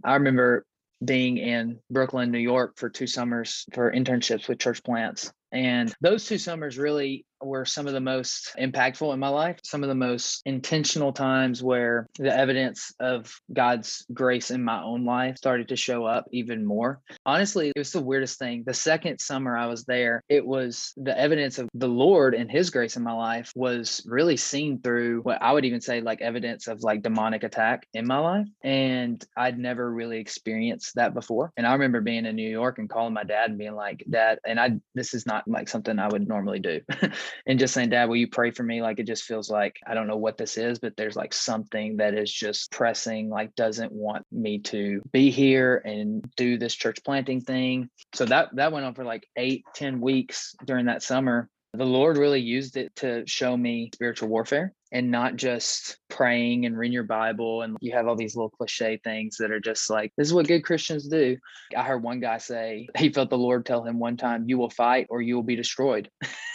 I 0.04 0.14
remember 0.14 0.66
being 1.04 1.38
in 1.38 1.78
Brooklyn, 1.90 2.30
New 2.30 2.38
York 2.38 2.74
for 2.76 2.90
two 2.90 3.06
summers 3.06 3.64
for 3.72 3.92
internships 3.92 4.48
with 4.48 4.58
church 4.58 4.82
plants. 4.82 5.32
And 5.52 5.94
those 6.00 6.26
two 6.26 6.38
summers 6.38 6.76
really 6.76 7.24
were 7.40 7.64
some 7.64 7.86
of 7.86 7.92
the 7.92 8.00
most 8.00 8.54
impactful 8.58 9.12
in 9.12 9.20
my 9.20 9.28
life, 9.28 9.58
some 9.62 9.82
of 9.82 9.88
the 9.88 9.94
most 9.94 10.42
intentional 10.44 11.12
times 11.12 11.62
where 11.62 12.08
the 12.18 12.34
evidence 12.34 12.92
of 13.00 13.40
God's 13.52 14.04
grace 14.12 14.50
in 14.50 14.64
my 14.64 14.82
own 14.82 15.04
life 15.04 15.38
started 15.38 15.68
to 15.68 15.76
show 15.76 16.04
up 16.04 16.26
even 16.32 16.64
more. 16.64 17.00
Honestly, 17.24 17.68
it 17.68 17.78
was 17.78 17.92
the 17.92 18.00
weirdest 18.00 18.38
thing. 18.38 18.64
The 18.66 18.74
second 18.74 19.20
summer 19.20 19.56
I 19.56 19.66
was 19.66 19.84
there, 19.84 20.22
it 20.28 20.46
was 20.46 20.92
the 20.96 21.18
evidence 21.18 21.58
of 21.58 21.68
the 21.74 21.88
Lord 21.88 22.34
and 22.34 22.50
his 22.50 22.70
grace 22.70 22.96
in 22.96 23.02
my 23.02 23.12
life 23.12 23.52
was 23.54 24.02
really 24.06 24.36
seen 24.36 24.80
through 24.80 25.22
what 25.22 25.42
I 25.42 25.52
would 25.52 25.64
even 25.64 25.80
say 25.80 26.00
like 26.00 26.20
evidence 26.20 26.68
of 26.68 26.82
like 26.82 27.02
demonic 27.02 27.42
attack 27.44 27.86
in 27.94 28.06
my 28.06 28.18
life. 28.18 28.46
And 28.62 29.24
I'd 29.36 29.58
never 29.58 29.90
really 29.90 30.18
experienced 30.18 30.94
that 30.96 31.14
before. 31.14 31.52
And 31.56 31.66
I 31.66 31.72
remember 31.72 32.00
being 32.00 32.26
in 32.26 32.36
New 32.36 32.48
York 32.48 32.78
and 32.78 32.88
calling 32.88 33.14
my 33.14 33.24
dad 33.24 33.50
and 33.50 33.58
being 33.58 33.74
like, 33.74 34.04
Dad, 34.08 34.38
and 34.46 34.58
I 34.58 34.80
this 34.94 35.14
is 35.14 35.26
not 35.26 35.46
like 35.46 35.68
something 35.68 35.98
I 35.98 36.08
would 36.08 36.26
normally 36.26 36.60
do. 36.60 36.80
and 37.46 37.58
just 37.58 37.74
saying, 37.74 37.90
Dad, 37.90 38.08
will 38.08 38.16
you 38.16 38.28
pray 38.28 38.50
for 38.50 38.62
me? 38.62 38.82
Like 38.82 38.98
it 38.98 39.06
just 39.06 39.24
feels 39.24 39.50
like 39.50 39.76
I 39.86 39.94
don't 39.94 40.06
know 40.06 40.16
what 40.16 40.36
this 40.36 40.56
is, 40.56 40.78
but 40.78 40.96
there's 40.96 41.16
like 41.16 41.32
something 41.32 41.98
that 41.98 42.14
is 42.14 42.32
just 42.32 42.70
pressing, 42.72 43.28
like 43.28 43.54
doesn't 43.54 43.92
want 43.92 44.26
me 44.32 44.58
to 44.60 45.02
be 45.12 45.30
here 45.30 45.82
and 45.84 46.24
do 46.36 46.58
this 46.58 46.74
church 46.74 46.98
planting 47.04 47.40
thing. 47.40 47.88
So 48.14 48.24
that 48.26 48.54
that 48.56 48.72
went 48.72 48.86
on 48.86 48.94
for 48.94 49.04
like 49.04 49.26
eight, 49.36 49.64
ten 49.74 50.00
weeks 50.00 50.54
during 50.64 50.86
that 50.86 51.02
summer. 51.02 51.48
The 51.74 51.84
Lord 51.84 52.16
really 52.16 52.40
used 52.40 52.76
it 52.76 52.94
to 52.96 53.24
show 53.26 53.56
me 53.56 53.90
spiritual 53.94 54.28
warfare 54.28 54.72
and 54.90 55.10
not 55.10 55.36
just 55.36 55.98
praying 56.08 56.64
and 56.64 56.76
reading 56.76 56.94
your 56.94 57.02
Bible. 57.02 57.62
And 57.62 57.76
you 57.80 57.92
have 57.92 58.08
all 58.08 58.16
these 58.16 58.34
little 58.34 58.50
cliche 58.50 58.98
things 59.04 59.36
that 59.36 59.50
are 59.50 59.60
just 59.60 59.90
like, 59.90 60.12
this 60.16 60.28
is 60.28 60.34
what 60.34 60.48
good 60.48 60.64
Christians 60.64 61.06
do. 61.06 61.36
I 61.76 61.82
heard 61.82 62.02
one 62.02 62.20
guy 62.20 62.38
say 62.38 62.88
he 62.96 63.12
felt 63.12 63.28
the 63.28 63.36
Lord 63.36 63.66
tell 63.66 63.84
him 63.84 63.98
one 63.98 64.16
time, 64.16 64.48
you 64.48 64.56
will 64.56 64.70
fight 64.70 65.06
or 65.10 65.20
you 65.20 65.36
will 65.36 65.42
be 65.42 65.56
destroyed. 65.56 66.10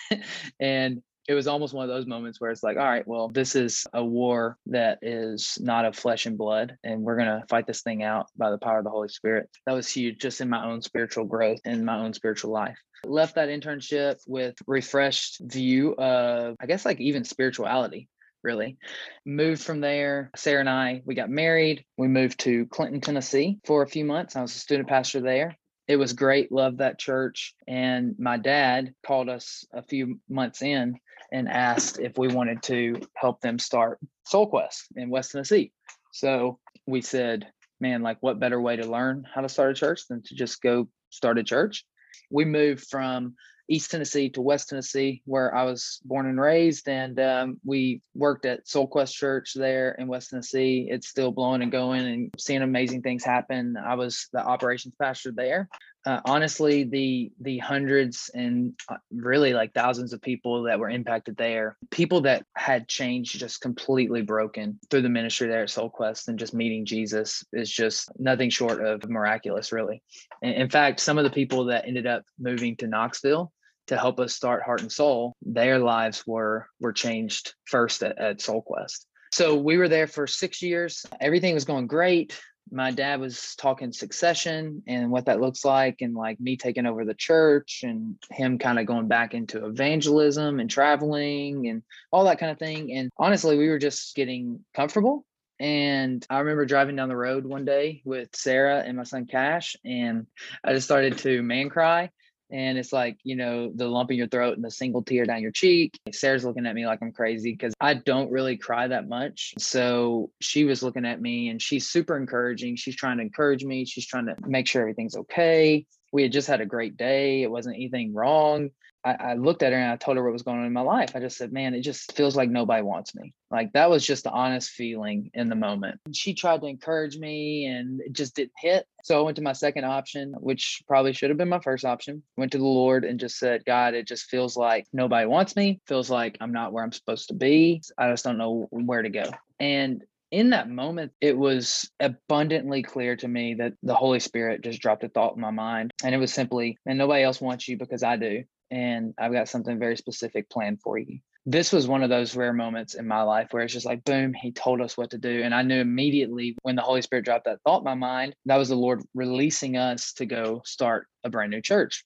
and 0.59 1.01
it 1.27 1.33
was 1.33 1.47
almost 1.47 1.73
one 1.73 1.89
of 1.89 1.95
those 1.95 2.05
moments 2.05 2.41
where 2.41 2.51
it's 2.51 2.63
like, 2.63 2.77
all 2.77 2.83
right, 2.83 3.07
well, 3.07 3.29
this 3.29 3.55
is 3.55 3.85
a 3.93 4.03
war 4.03 4.57
that 4.67 4.99
is 5.01 5.57
not 5.61 5.85
of 5.85 5.95
flesh 5.95 6.25
and 6.25 6.37
blood, 6.37 6.77
and 6.83 7.01
we're 7.01 7.15
going 7.15 7.27
to 7.27 7.45
fight 7.47 7.65
this 7.65 7.81
thing 7.81 8.03
out 8.03 8.27
by 8.37 8.51
the 8.51 8.57
power 8.57 8.79
of 8.79 8.83
the 8.83 8.89
Holy 8.89 9.07
Spirit. 9.07 9.49
That 9.65 9.73
was 9.73 9.89
huge 9.89 10.19
just 10.19 10.41
in 10.41 10.49
my 10.49 10.65
own 10.65 10.81
spiritual 10.81 11.25
growth 11.25 11.59
and 11.65 11.85
my 11.85 11.99
own 11.99 12.13
spiritual 12.13 12.51
life. 12.51 12.77
Left 13.05 13.35
that 13.35 13.49
internship 13.49 14.19
with 14.27 14.55
refreshed 14.67 15.41
view 15.41 15.95
of, 15.95 16.55
I 16.59 16.65
guess, 16.65 16.85
like 16.85 16.99
even 16.99 17.23
spirituality 17.23 18.09
really. 18.43 18.77
Moved 19.25 19.63
from 19.63 19.79
there. 19.79 20.29
Sarah 20.35 20.59
and 20.59 20.69
I, 20.69 21.01
we 21.05 21.15
got 21.15 21.29
married. 21.29 21.85
We 21.97 22.09
moved 22.09 22.41
to 22.41 22.65
Clinton, 22.65 22.99
Tennessee 22.99 23.59
for 23.63 23.83
a 23.83 23.87
few 23.87 24.03
months. 24.03 24.35
I 24.35 24.41
was 24.41 24.53
a 24.53 24.59
student 24.59 24.89
pastor 24.89 25.21
there 25.21 25.57
it 25.87 25.97
was 25.97 26.13
great 26.13 26.51
loved 26.51 26.77
that 26.77 26.99
church 26.99 27.53
and 27.67 28.15
my 28.17 28.37
dad 28.37 28.93
called 29.05 29.29
us 29.29 29.65
a 29.73 29.81
few 29.81 30.19
months 30.29 30.61
in 30.61 30.95
and 31.33 31.49
asked 31.49 31.99
if 31.99 32.17
we 32.17 32.29
wanted 32.29 32.63
to 32.63 33.01
help 33.15 33.41
them 33.41 33.59
start 33.59 33.99
soul 34.25 34.47
quest 34.47 34.85
in 34.95 35.09
west 35.09 35.31
tennessee 35.31 35.71
so 36.11 36.59
we 36.87 37.01
said 37.01 37.47
man 37.81 38.01
like 38.01 38.17
what 38.21 38.39
better 38.39 38.61
way 38.61 38.77
to 38.77 38.89
learn 38.89 39.25
how 39.33 39.41
to 39.41 39.49
start 39.49 39.71
a 39.71 39.73
church 39.73 40.07
than 40.07 40.21
to 40.23 40.35
just 40.35 40.61
go 40.61 40.87
start 41.09 41.37
a 41.37 41.43
church 41.43 41.85
we 42.29 42.45
moved 42.45 42.87
from 42.89 43.35
East 43.69 43.91
Tennessee 43.91 44.29
to 44.29 44.41
West 44.41 44.69
Tennessee, 44.69 45.21
where 45.25 45.55
I 45.55 45.63
was 45.63 46.01
born 46.03 46.25
and 46.25 46.39
raised. 46.39 46.89
And 46.89 47.19
um, 47.19 47.59
we 47.63 48.01
worked 48.13 48.45
at 48.45 48.67
Soul 48.67 48.87
Quest 48.87 49.15
Church 49.15 49.53
there 49.53 49.93
in 49.93 50.07
West 50.07 50.31
Tennessee. 50.31 50.87
It's 50.89 51.07
still 51.07 51.31
blowing 51.31 51.61
and 51.61 51.71
going 51.71 52.05
and 52.05 52.33
seeing 52.37 52.61
amazing 52.61 53.01
things 53.03 53.23
happen. 53.23 53.77
I 53.77 53.95
was 53.95 54.27
the 54.33 54.45
operations 54.45 54.95
pastor 54.99 55.31
there 55.31 55.69
uh, 56.05 56.19
honestly 56.25 56.83
the 56.83 57.31
the 57.39 57.57
hundreds 57.59 58.29
and 58.33 58.73
uh, 58.89 58.97
really 59.11 59.53
like 59.53 59.73
thousands 59.73 60.13
of 60.13 60.21
people 60.21 60.63
that 60.63 60.79
were 60.79 60.89
impacted 60.89 61.37
there 61.37 61.77
people 61.91 62.21
that 62.21 62.45
had 62.55 62.87
changed 62.87 63.39
just 63.39 63.61
completely 63.61 64.21
broken 64.21 64.79
through 64.89 65.01
the 65.01 65.09
ministry 65.09 65.47
there 65.47 65.63
at 65.63 65.69
soul 65.69 65.89
quest 65.89 66.27
and 66.27 66.39
just 66.39 66.53
meeting 66.53 66.85
jesus 66.85 67.43
is 67.53 67.71
just 67.71 68.09
nothing 68.19 68.49
short 68.49 68.83
of 68.83 69.07
miraculous 69.09 69.71
really. 69.71 70.01
In 70.41 70.69
fact 70.69 70.99
some 70.99 71.17
of 71.17 71.23
the 71.23 71.29
people 71.29 71.65
that 71.65 71.87
ended 71.87 72.05
up 72.05 72.23
moving 72.39 72.75
to 72.77 72.87
knoxville 72.87 73.51
to 73.87 73.97
help 73.97 74.19
us 74.19 74.33
start 74.33 74.63
heart 74.63 74.81
and 74.81 74.91
soul 74.91 75.33
their 75.41 75.79
lives 75.79 76.25
were 76.27 76.67
were 76.79 76.93
changed 76.93 77.53
first 77.65 78.03
at, 78.03 78.17
at 78.17 78.41
soul 78.41 78.61
quest. 78.61 79.07
So 79.31 79.55
we 79.55 79.77
were 79.77 79.89
there 79.89 80.05
for 80.05 80.27
six 80.27 80.61
years. 80.61 81.07
Everything 81.19 81.55
was 81.55 81.65
going 81.65 81.87
great 81.87 82.39
my 82.71 82.91
dad 82.91 83.19
was 83.19 83.55
talking 83.55 83.91
succession 83.91 84.83
and 84.87 85.11
what 85.11 85.25
that 85.25 85.41
looks 85.41 85.63
like 85.63 85.97
and 86.01 86.15
like 86.15 86.39
me 86.39 86.57
taking 86.57 86.85
over 86.85 87.05
the 87.05 87.13
church 87.13 87.81
and 87.83 88.15
him 88.31 88.57
kind 88.57 88.79
of 88.79 88.85
going 88.85 89.07
back 89.07 89.33
into 89.33 89.65
evangelism 89.65 90.59
and 90.59 90.69
traveling 90.69 91.67
and 91.67 91.83
all 92.11 92.25
that 92.25 92.39
kind 92.39 92.51
of 92.51 92.59
thing. 92.59 92.93
And 92.93 93.11
honestly 93.17 93.57
we 93.57 93.69
were 93.69 93.79
just 93.79 94.15
getting 94.15 94.63
comfortable. 94.73 95.25
And 95.59 96.25
I 96.29 96.39
remember 96.39 96.65
driving 96.65 96.95
down 96.95 97.09
the 97.09 97.15
road 97.15 97.45
one 97.45 97.63
day 97.63 98.01
with 98.05 98.35
Sarah 98.35 98.79
and 98.79 98.97
my 98.97 99.03
son 99.03 99.27
Cash, 99.27 99.75
and 99.85 100.25
I 100.63 100.73
just 100.73 100.87
started 100.87 101.19
to 101.19 101.43
man 101.43 101.69
cry 101.69 102.09
and 102.51 102.77
it's 102.77 102.93
like 102.93 103.17
you 103.23 103.35
know 103.35 103.71
the 103.73 103.87
lump 103.87 104.11
in 104.11 104.17
your 104.17 104.27
throat 104.27 104.55
and 104.55 104.63
the 104.63 104.71
single 104.71 105.03
tear 105.03 105.25
down 105.25 105.41
your 105.41 105.51
cheek. 105.51 105.97
Sarah's 106.11 106.45
looking 106.45 106.65
at 106.65 106.75
me 106.75 106.85
like 106.85 106.99
i'm 107.01 107.11
crazy 107.11 107.51
because 107.51 107.73
i 107.79 107.93
don't 107.93 108.31
really 108.31 108.57
cry 108.57 108.87
that 108.87 109.07
much. 109.07 109.53
So 109.57 110.31
she 110.41 110.65
was 110.65 110.83
looking 110.83 111.05
at 111.05 111.21
me 111.21 111.49
and 111.49 111.61
she's 111.61 111.87
super 111.87 112.17
encouraging. 112.17 112.75
She's 112.75 112.95
trying 112.95 113.17
to 113.17 113.23
encourage 113.23 113.63
me. 113.63 113.85
She's 113.85 114.07
trying 114.07 114.27
to 114.27 114.35
make 114.45 114.67
sure 114.67 114.81
everything's 114.81 115.15
okay. 115.15 115.85
We 116.11 116.23
had 116.23 116.31
just 116.31 116.47
had 116.47 116.61
a 116.61 116.65
great 116.65 116.95
day. 116.95 117.41
It 117.41 117.49
wasn't 117.49 117.75
anything 117.75 118.13
wrong 118.13 118.69
I, 119.05 119.13
I, 119.13 119.33
looked 119.33 119.63
at 119.63 119.73
her 119.73 119.77
and 119.77 119.91
I 119.91 119.95
told 119.97 120.17
her 120.17 120.23
what 120.23 120.33
was 120.33 120.43
going 120.43 120.59
on 120.59 120.65
in 120.65 120.73
my 120.73 120.81
life. 120.81 121.15
I 121.15 121.19
just 121.19 121.37
said, 121.37 121.51
man, 121.51 121.73
it 121.73 121.81
just 121.81 122.15
feels 122.15 122.35
like 122.35 122.49
nobody 122.49 122.81
wants 122.81 123.13
me. 123.15 123.33
Like 123.51 123.73
that 123.73 123.89
was 123.89 124.05
just 124.05 124.23
the 124.23 124.31
honest 124.31 124.69
feeling 124.69 125.29
in 125.33 125.49
the 125.49 125.55
moment. 125.55 125.99
She 126.13 126.33
tried 126.33 126.61
to 126.61 126.67
encourage 126.67 127.17
me 127.17 127.65
and 127.65 128.01
it 128.01 128.13
just 128.13 128.35
didn't 128.35 128.53
hit. 128.57 128.87
So 129.03 129.19
I 129.19 129.23
went 129.23 129.35
to 129.37 129.43
my 129.43 129.53
second 129.53 129.85
option, 129.85 130.33
which 130.39 130.81
probably 130.87 131.13
should 131.13 131.29
have 131.29 131.37
been 131.37 131.49
my 131.49 131.59
first 131.59 131.85
option. 131.85 132.23
Went 132.37 132.51
to 132.53 132.57
the 132.57 132.63
Lord 132.63 133.03
and 133.03 133.19
just 133.19 133.37
said, 133.37 133.65
God, 133.65 133.93
it 133.93 134.07
just 134.07 134.29
feels 134.29 134.55
like 134.55 134.87
nobody 134.93 135.25
wants 135.25 135.55
me. 135.55 135.81
Feels 135.87 136.09
like 136.09 136.37
I'm 136.39 136.53
not 136.53 136.71
where 136.71 136.83
I'm 136.83 136.91
supposed 136.91 137.27
to 137.27 137.33
be. 137.33 137.81
I 137.97 138.09
just 138.09 138.23
don't 138.23 138.37
know 138.37 138.67
where 138.71 139.01
to 139.01 139.09
go. 139.09 139.29
And 139.59 140.03
in 140.33 140.49
that 140.49 140.67
moment, 140.67 141.11
it 141.21 141.37
was 141.37 141.87
abundantly 141.99 142.81
clear 142.81 143.15
to 143.17 143.27
me 143.27 143.53
that 143.53 143.73
the 143.83 143.93
Holy 143.93 144.19
Spirit 144.19 144.63
just 144.63 144.81
dropped 144.81 145.03
a 145.03 145.09
thought 145.09 145.35
in 145.35 145.41
my 145.41 145.51
mind. 145.51 145.91
And 146.03 146.15
it 146.15 146.17
was 146.17 146.33
simply, 146.33 146.79
and 146.87 146.97
nobody 146.97 147.23
else 147.23 147.39
wants 147.39 147.67
you 147.67 147.77
because 147.77 148.01
I 148.01 148.17
do. 148.17 148.43
And 148.73 149.13
I've 149.19 149.31
got 149.31 149.49
something 149.49 149.77
very 149.77 149.95
specific 149.95 150.49
planned 150.49 150.81
for 150.81 150.97
you. 150.97 151.19
This 151.45 151.71
was 151.71 151.87
one 151.87 152.01
of 152.01 152.09
those 152.09 152.35
rare 152.35 152.53
moments 152.53 152.95
in 152.95 153.07
my 153.07 153.21
life 153.21 153.49
where 153.51 153.61
it's 153.61 153.73
just 153.73 153.85
like, 153.85 154.03
boom, 154.03 154.33
he 154.33 154.51
told 154.51 154.81
us 154.81 154.97
what 154.97 155.11
to 155.11 155.19
do. 155.19 155.43
And 155.43 155.53
I 155.53 155.61
knew 155.61 155.79
immediately 155.79 156.57
when 156.63 156.75
the 156.75 156.81
Holy 156.81 157.03
Spirit 157.03 157.23
dropped 157.25 157.45
that 157.45 157.61
thought 157.63 157.81
in 157.81 157.83
my 157.83 157.93
mind, 157.93 158.35
that 158.47 158.57
was 158.57 158.69
the 158.69 158.75
Lord 158.75 159.03
releasing 159.13 159.77
us 159.77 160.13
to 160.13 160.25
go 160.25 160.63
start 160.65 161.05
a 161.23 161.29
brand 161.29 161.51
new 161.51 161.61
church. 161.61 162.03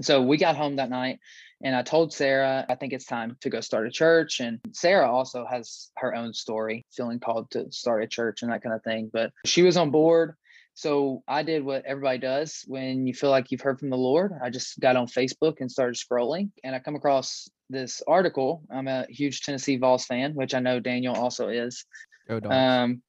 So 0.00 0.22
we 0.22 0.38
got 0.38 0.56
home 0.56 0.76
that 0.76 0.88
night 0.88 1.18
and 1.62 1.76
I 1.76 1.82
told 1.82 2.14
Sarah, 2.14 2.64
I 2.70 2.74
think 2.76 2.94
it's 2.94 3.04
time 3.04 3.36
to 3.42 3.50
go 3.50 3.60
start 3.60 3.86
a 3.86 3.90
church. 3.90 4.40
And 4.40 4.60
Sarah 4.72 5.12
also 5.12 5.44
has 5.44 5.90
her 5.98 6.14
own 6.14 6.32
story, 6.32 6.86
feeling 6.90 7.20
called 7.20 7.50
to 7.50 7.70
start 7.70 8.02
a 8.02 8.06
church 8.06 8.40
and 8.40 8.50
that 8.50 8.62
kind 8.62 8.74
of 8.74 8.82
thing. 8.82 9.10
But 9.12 9.32
she 9.44 9.60
was 9.60 9.76
on 9.76 9.90
board. 9.90 10.36
So 10.74 11.22
I 11.28 11.42
did 11.42 11.64
what 11.64 11.84
everybody 11.84 12.18
does 12.18 12.64
when 12.66 13.06
you 13.06 13.14
feel 13.14 13.30
like 13.30 13.50
you've 13.50 13.60
heard 13.60 13.78
from 13.78 13.90
the 13.90 13.96
Lord. 13.96 14.32
I 14.42 14.50
just 14.50 14.80
got 14.80 14.96
on 14.96 15.06
Facebook 15.06 15.60
and 15.60 15.70
started 15.70 15.96
scrolling, 15.96 16.50
and 16.64 16.74
I 16.74 16.78
come 16.78 16.96
across 16.96 17.48
this 17.68 18.02
article. 18.06 18.62
I'm 18.70 18.88
a 18.88 19.06
huge 19.08 19.42
Tennessee 19.42 19.76
Vols 19.76 20.06
fan, 20.06 20.34
which 20.34 20.54
I 20.54 20.60
know 20.60 20.80
Daniel 20.80 21.14
also 21.14 21.48
is. 21.48 21.84
Go 22.28 22.40
dogs. 22.40 22.54
Um, 22.54 23.02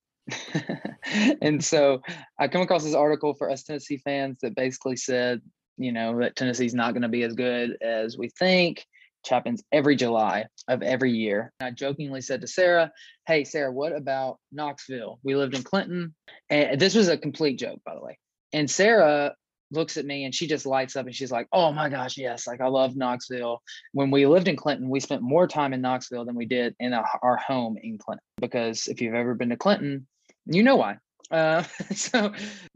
and 1.41 1.63
so 1.63 2.01
I 2.39 2.47
come 2.47 2.61
across 2.61 2.83
this 2.83 2.95
article 2.95 3.33
for 3.33 3.49
us 3.49 3.63
Tennessee 3.63 3.97
fans 3.97 4.39
that 4.41 4.55
basically 4.55 4.95
said 4.95 5.41
you 5.77 5.91
know, 5.91 6.19
that 6.19 6.35
Tennessee's 6.35 6.73
not 6.73 6.93
going 6.93 7.01
to 7.01 7.09
be 7.09 7.23
as 7.23 7.33
good 7.33 7.77
as 7.81 8.17
we 8.17 8.29
think. 8.29 8.85
Which 9.23 9.29
happens 9.29 9.63
every 9.71 9.95
July 9.95 10.47
of 10.67 10.83
every 10.83 11.11
year. 11.11 11.53
I 11.61 11.71
jokingly 11.71 12.19
said 12.19 12.41
to 12.41 12.47
Sarah, 12.47 12.91
Hey, 13.25 13.45
Sarah, 13.45 13.71
what 13.71 13.95
about 13.95 14.37
Knoxville? 14.51 15.19
We 15.23 15.37
lived 15.37 15.55
in 15.55 15.63
Clinton. 15.63 16.13
And 16.49 16.77
this 16.77 16.93
was 16.93 17.07
a 17.07 17.17
complete 17.17 17.57
joke, 17.57 17.79
by 17.85 17.95
the 17.95 18.01
way. 18.01 18.17
And 18.51 18.69
Sarah 18.69 19.33
looks 19.71 19.95
at 19.95 20.05
me 20.05 20.25
and 20.25 20.35
she 20.35 20.45
just 20.45 20.65
lights 20.65 20.97
up 20.97 21.05
and 21.05 21.15
she's 21.15 21.31
like, 21.31 21.47
Oh 21.53 21.71
my 21.71 21.87
gosh, 21.87 22.17
yes. 22.17 22.45
Like, 22.45 22.59
I 22.59 22.67
love 22.67 22.97
Knoxville. 22.97 23.61
When 23.93 24.11
we 24.11 24.27
lived 24.27 24.49
in 24.49 24.57
Clinton, 24.57 24.89
we 24.89 24.99
spent 24.99 25.21
more 25.21 25.47
time 25.47 25.71
in 25.71 25.79
Knoxville 25.79 26.25
than 26.25 26.35
we 26.35 26.45
did 26.45 26.75
in 26.81 26.91
a, 26.91 27.01
our 27.21 27.37
home 27.37 27.77
in 27.81 27.97
Clinton. 27.97 28.25
Because 28.41 28.87
if 28.87 28.99
you've 28.99 29.15
ever 29.15 29.35
been 29.35 29.51
to 29.51 29.57
Clinton, 29.57 30.05
you 30.47 30.63
know 30.63 30.75
why. 30.75 30.97
Uh, 31.31 31.63
so 31.95 32.33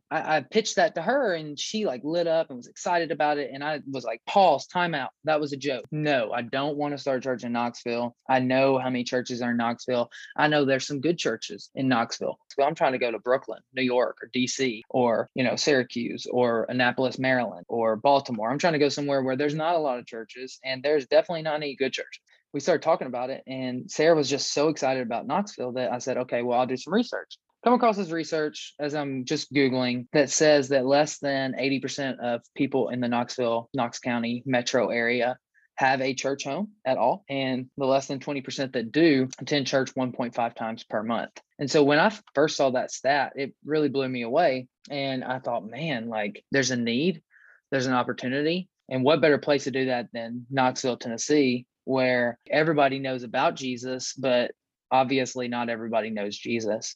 I, 0.09 0.37
I, 0.37 0.41
pitched 0.41 0.77
that 0.77 0.95
to 0.95 1.01
her 1.01 1.33
and 1.33 1.59
she 1.59 1.85
like 1.85 2.01
lit 2.03 2.27
up 2.27 2.49
and 2.49 2.57
was 2.57 2.67
excited 2.67 3.11
about 3.11 3.37
it. 3.37 3.51
And 3.53 3.63
I 3.63 3.81
was 3.91 4.05
like, 4.05 4.21
pause, 4.25 4.67
time 4.67 4.95
out. 4.95 5.09
That 5.25 5.39
was 5.39 5.53
a 5.53 5.57
joke. 5.57 5.85
No, 5.91 6.31
I 6.31 6.43
don't 6.43 6.77
want 6.77 6.93
to 6.93 6.97
start 6.97 7.17
a 7.17 7.21
church 7.21 7.43
in 7.43 7.51
Knoxville. 7.51 8.15
I 8.29 8.39
know 8.39 8.77
how 8.77 8.89
many 8.89 9.03
churches 9.03 9.41
are 9.41 9.51
in 9.51 9.57
Knoxville. 9.57 10.09
I 10.35 10.47
know 10.47 10.65
there's 10.65 10.87
some 10.87 11.01
good 11.01 11.17
churches 11.17 11.69
in 11.75 11.87
Knoxville. 11.87 12.37
So 12.57 12.63
I'm 12.63 12.75
trying 12.75 12.93
to 12.93 12.99
go 12.99 13.11
to 13.11 13.19
Brooklyn, 13.19 13.59
New 13.73 13.83
York, 13.83 14.17
or 14.21 14.29
DC, 14.29 14.81
or, 14.89 15.29
you 15.35 15.43
know, 15.43 15.55
Syracuse, 15.55 16.25
or 16.31 16.65
Annapolis, 16.69 17.19
Maryland, 17.19 17.65
or 17.67 17.95
Baltimore. 17.95 18.49
I'm 18.49 18.59
trying 18.59 18.73
to 18.73 18.79
go 18.79 18.89
somewhere 18.89 19.23
where 19.23 19.35
there's 19.35 19.55
not 19.55 19.75
a 19.75 19.79
lot 19.79 19.99
of 19.99 20.05
churches 20.05 20.59
and 20.63 20.81
there's 20.81 21.07
definitely 21.07 21.43
not 21.43 21.55
any 21.55 21.75
good 21.75 21.93
churches 21.93 22.21
we 22.53 22.61
started 22.61 22.81
talking 22.81 23.07
about 23.07 23.29
it 23.29 23.43
and 23.45 23.91
sarah 23.91 24.15
was 24.15 24.29
just 24.29 24.53
so 24.53 24.69
excited 24.69 25.03
about 25.03 25.27
knoxville 25.27 25.73
that 25.73 25.91
i 25.91 25.97
said 25.97 26.17
okay 26.17 26.41
well 26.41 26.59
i'll 26.59 26.65
do 26.65 26.77
some 26.77 26.93
research 26.93 27.37
come 27.67 27.73
across 27.73 27.97
this 27.97 28.11
research 28.11 28.73
as 28.79 28.95
I'm 28.95 29.25
just 29.25 29.51
Googling 29.51 30.07
that 30.13 30.29
says 30.29 30.69
that 30.69 30.85
less 30.85 31.17
than 31.17 31.51
80% 31.51 32.17
of 32.19 32.41
people 32.55 32.87
in 32.87 33.01
the 33.01 33.09
Knoxville, 33.09 33.69
Knox 33.73 33.99
County 33.99 34.41
metro 34.45 34.87
area 34.87 35.37
have 35.75 35.99
a 35.99 36.13
church 36.13 36.45
home 36.45 36.69
at 36.85 36.97
all. 36.97 37.25
And 37.27 37.65
the 37.75 37.85
less 37.85 38.07
than 38.07 38.21
20% 38.21 38.71
that 38.71 38.93
do 38.93 39.27
attend 39.41 39.67
church 39.67 39.93
1.5 39.95 40.55
times 40.55 40.85
per 40.85 41.03
month. 41.03 41.31
And 41.59 41.69
so 41.69 41.83
when 41.83 41.99
I 41.99 42.17
first 42.33 42.55
saw 42.55 42.69
that 42.69 42.89
stat, 42.89 43.33
it 43.35 43.53
really 43.65 43.89
blew 43.89 44.07
me 44.07 44.21
away. 44.21 44.69
And 44.89 45.21
I 45.21 45.39
thought, 45.39 45.69
man, 45.69 46.07
like 46.07 46.45
there's 46.53 46.71
a 46.71 46.77
need, 46.77 47.21
there's 47.69 47.85
an 47.85 47.93
opportunity. 47.93 48.69
And 48.87 49.03
what 49.03 49.19
better 49.19 49.39
place 49.39 49.65
to 49.65 49.71
do 49.71 49.87
that 49.87 50.07
than 50.13 50.45
Knoxville, 50.49 50.95
Tennessee, 50.95 51.65
where 51.83 52.39
everybody 52.49 52.99
knows 52.99 53.23
about 53.23 53.55
Jesus, 53.55 54.13
but 54.13 54.51
obviously 54.89 55.49
not 55.49 55.67
everybody 55.69 56.09
knows 56.09 56.37
Jesus. 56.37 56.95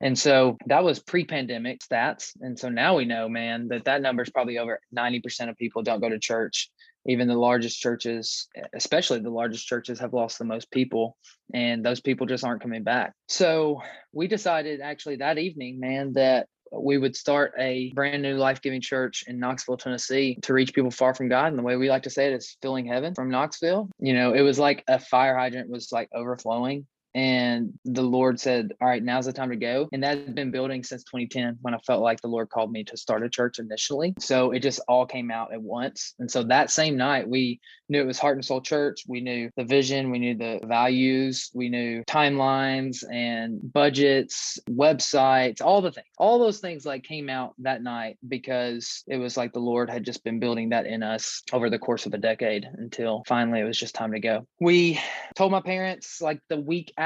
And 0.00 0.18
so 0.18 0.58
that 0.66 0.84
was 0.84 0.98
pre-pandemic 0.98 1.80
stats. 1.80 2.32
And 2.40 2.58
so 2.58 2.68
now 2.68 2.96
we 2.96 3.04
know, 3.04 3.28
man, 3.28 3.68
that 3.68 3.84
that 3.84 4.02
number 4.02 4.22
is 4.22 4.30
probably 4.30 4.58
over 4.58 4.80
90% 4.96 5.48
of 5.48 5.56
people 5.56 5.82
don't 5.82 6.00
go 6.00 6.08
to 6.08 6.18
church. 6.18 6.70
Even 7.08 7.28
the 7.28 7.38
largest 7.38 7.80
churches, 7.80 8.48
especially 8.74 9.20
the 9.20 9.30
largest 9.30 9.66
churches, 9.66 10.00
have 10.00 10.12
lost 10.12 10.38
the 10.38 10.44
most 10.44 10.70
people, 10.72 11.16
and 11.54 11.84
those 11.84 12.00
people 12.00 12.26
just 12.26 12.44
aren't 12.44 12.60
coming 12.60 12.82
back. 12.82 13.12
So 13.28 13.80
we 14.12 14.26
decided 14.26 14.80
actually 14.80 15.16
that 15.16 15.38
evening, 15.38 15.78
man, 15.78 16.14
that 16.14 16.48
we 16.72 16.98
would 16.98 17.14
start 17.14 17.52
a 17.60 17.92
brand 17.94 18.22
new 18.22 18.34
life 18.34 18.60
giving 18.60 18.80
church 18.80 19.22
in 19.28 19.38
Knoxville, 19.38 19.76
Tennessee 19.76 20.36
to 20.42 20.52
reach 20.52 20.74
people 20.74 20.90
far 20.90 21.14
from 21.14 21.28
God. 21.28 21.46
And 21.46 21.58
the 21.58 21.62
way 21.62 21.76
we 21.76 21.88
like 21.88 22.02
to 22.02 22.10
say 22.10 22.26
it 22.26 22.34
is 22.34 22.56
filling 22.60 22.86
heaven 22.86 23.14
from 23.14 23.30
Knoxville. 23.30 23.88
You 24.00 24.12
know, 24.12 24.32
it 24.32 24.40
was 24.40 24.58
like 24.58 24.82
a 24.88 24.98
fire 24.98 25.38
hydrant 25.38 25.70
was 25.70 25.92
like 25.92 26.08
overflowing 26.12 26.86
and 27.16 27.72
the 27.86 28.02
Lord 28.02 28.38
said, 28.38 28.74
All 28.78 28.86
right, 28.86 29.02
now's 29.02 29.24
the 29.24 29.32
time 29.32 29.48
to 29.48 29.56
go. 29.56 29.88
And 29.90 30.02
that 30.02 30.18
had 30.18 30.34
been 30.34 30.50
building 30.50 30.84
since 30.84 31.02
2010 31.04 31.56
when 31.62 31.72
I 31.72 31.78
felt 31.78 32.02
like 32.02 32.20
the 32.20 32.28
Lord 32.28 32.50
called 32.50 32.70
me 32.70 32.84
to 32.84 32.96
start 32.98 33.24
a 33.24 33.30
church 33.30 33.58
initially. 33.58 34.14
So 34.18 34.50
it 34.50 34.60
just 34.60 34.80
all 34.86 35.06
came 35.06 35.30
out 35.30 35.50
at 35.54 35.62
once. 35.62 36.14
And 36.18 36.30
so 36.30 36.42
that 36.44 36.70
same 36.70 36.98
night, 36.98 37.26
we 37.26 37.58
knew 37.88 38.02
it 38.02 38.06
was 38.06 38.18
Heart 38.18 38.36
and 38.36 38.44
Soul 38.44 38.60
Church. 38.60 39.04
We 39.08 39.22
knew 39.22 39.48
the 39.56 39.64
vision, 39.64 40.10
we 40.10 40.18
knew 40.18 40.36
the 40.36 40.60
values, 40.64 41.50
we 41.54 41.70
knew 41.70 42.04
timelines 42.04 43.02
and 43.10 43.60
budgets, 43.72 44.58
websites, 44.68 45.62
all 45.62 45.80
the 45.80 45.92
things. 45.92 46.06
All 46.18 46.38
those 46.38 46.58
things 46.58 46.84
like 46.84 47.02
came 47.02 47.30
out 47.30 47.54
that 47.60 47.82
night 47.82 48.18
because 48.28 49.04
it 49.06 49.16
was 49.16 49.38
like 49.38 49.54
the 49.54 49.58
Lord 49.58 49.88
had 49.88 50.04
just 50.04 50.22
been 50.22 50.38
building 50.38 50.68
that 50.68 50.84
in 50.84 51.02
us 51.02 51.42
over 51.50 51.70
the 51.70 51.78
course 51.78 52.04
of 52.04 52.12
a 52.12 52.18
decade 52.18 52.68
until 52.76 53.22
finally 53.26 53.60
it 53.60 53.64
was 53.64 53.78
just 53.78 53.94
time 53.94 54.12
to 54.12 54.20
go. 54.20 54.46
We 54.60 55.00
told 55.34 55.52
my 55.52 55.62
parents 55.62 56.20
like 56.20 56.40
the 56.50 56.60
week 56.60 56.92
after 56.98 57.05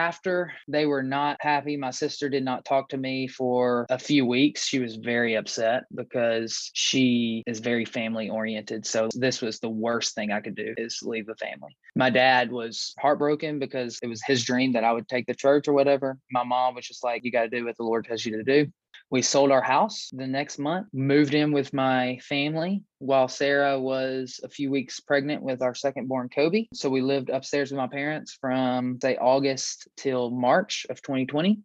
they 0.69 0.87
were 0.87 1.03
not 1.03 1.37
happy. 1.41 1.77
My 1.77 1.91
sister 1.91 2.29
did 2.29 2.45
not 2.45 2.65
talk 2.65 2.89
to 2.91 2.97
me 2.97 3.29
for 3.29 3.87
a 3.91 3.99
few 3.99 4.27
weeks. 4.27 4.67
She 4.67 4.79
was 4.79 4.97
very 4.97 5.35
upset 5.35 5.85
because 5.95 6.71
she 6.75 7.43
is 7.47 7.61
very 7.61 7.85
family 7.85 8.31
oriented. 8.31 8.87
So 8.87 9.09
this 9.15 9.41
was 9.41 9.59
the 9.59 9.69
worst 9.69 10.15
thing 10.15 10.31
I 10.31 10.41
could 10.41 10.55
do 10.55 10.75
is 10.77 11.01
leave 11.03 11.27
the 11.27 11.35
family. 11.37 11.77
My 11.97 12.11
dad 12.11 12.51
was 12.51 12.95
heartbroken 12.99 13.59
because 13.59 13.99
it 14.03 14.07
was 14.07 14.23
his 14.27 14.45
dream 14.45 14.73
that 14.73 14.85
I 14.85 14.93
would 14.93 15.09
take 15.09 15.27
the 15.27 15.35
church 15.35 15.69
or 15.69 15.73
whatever. 15.73 16.19
My 16.31 16.45
mom 16.45 16.75
was 16.75 16.87
just 16.87 17.05
like, 17.05 17.25
you 17.25 17.33
got 17.33 17.43
to 17.43 17.49
do 17.49 17.65
what 17.65 17.77
the 17.77 17.85
Lord 17.85 18.05
tells 18.05 18.25
you 18.25 18.37
to 18.37 18.45
do. 18.45 18.71
We 19.11 19.23
sold 19.23 19.51
our 19.51 19.63
house 19.63 20.09
the 20.13 20.29
next 20.29 20.59
month, 20.59 20.87
moved 20.93 21.35
in 21.35 21.51
with 21.51 21.75
my 21.75 22.19
family 22.23 22.85
while 22.99 23.27
Sarah 23.27 23.79
was 23.79 24.39
a 24.45 24.49
few 24.49 24.71
weeks 24.71 25.01
pregnant 25.01 25.43
with 25.43 25.63
our 25.63 25.75
second 25.75 26.07
born 26.07 26.29
Kobe. 26.29 26.69
So 26.73 26.89
we 26.89 27.01
lived 27.01 27.29
upstairs 27.29 27.73
with 27.73 27.79
my 27.79 27.89
parents 27.89 28.39
from 28.41 29.01
say 29.03 29.17
August 29.17 29.89
till 29.97 30.31
March 30.31 30.87
of 30.89 31.03
2020 31.03 31.59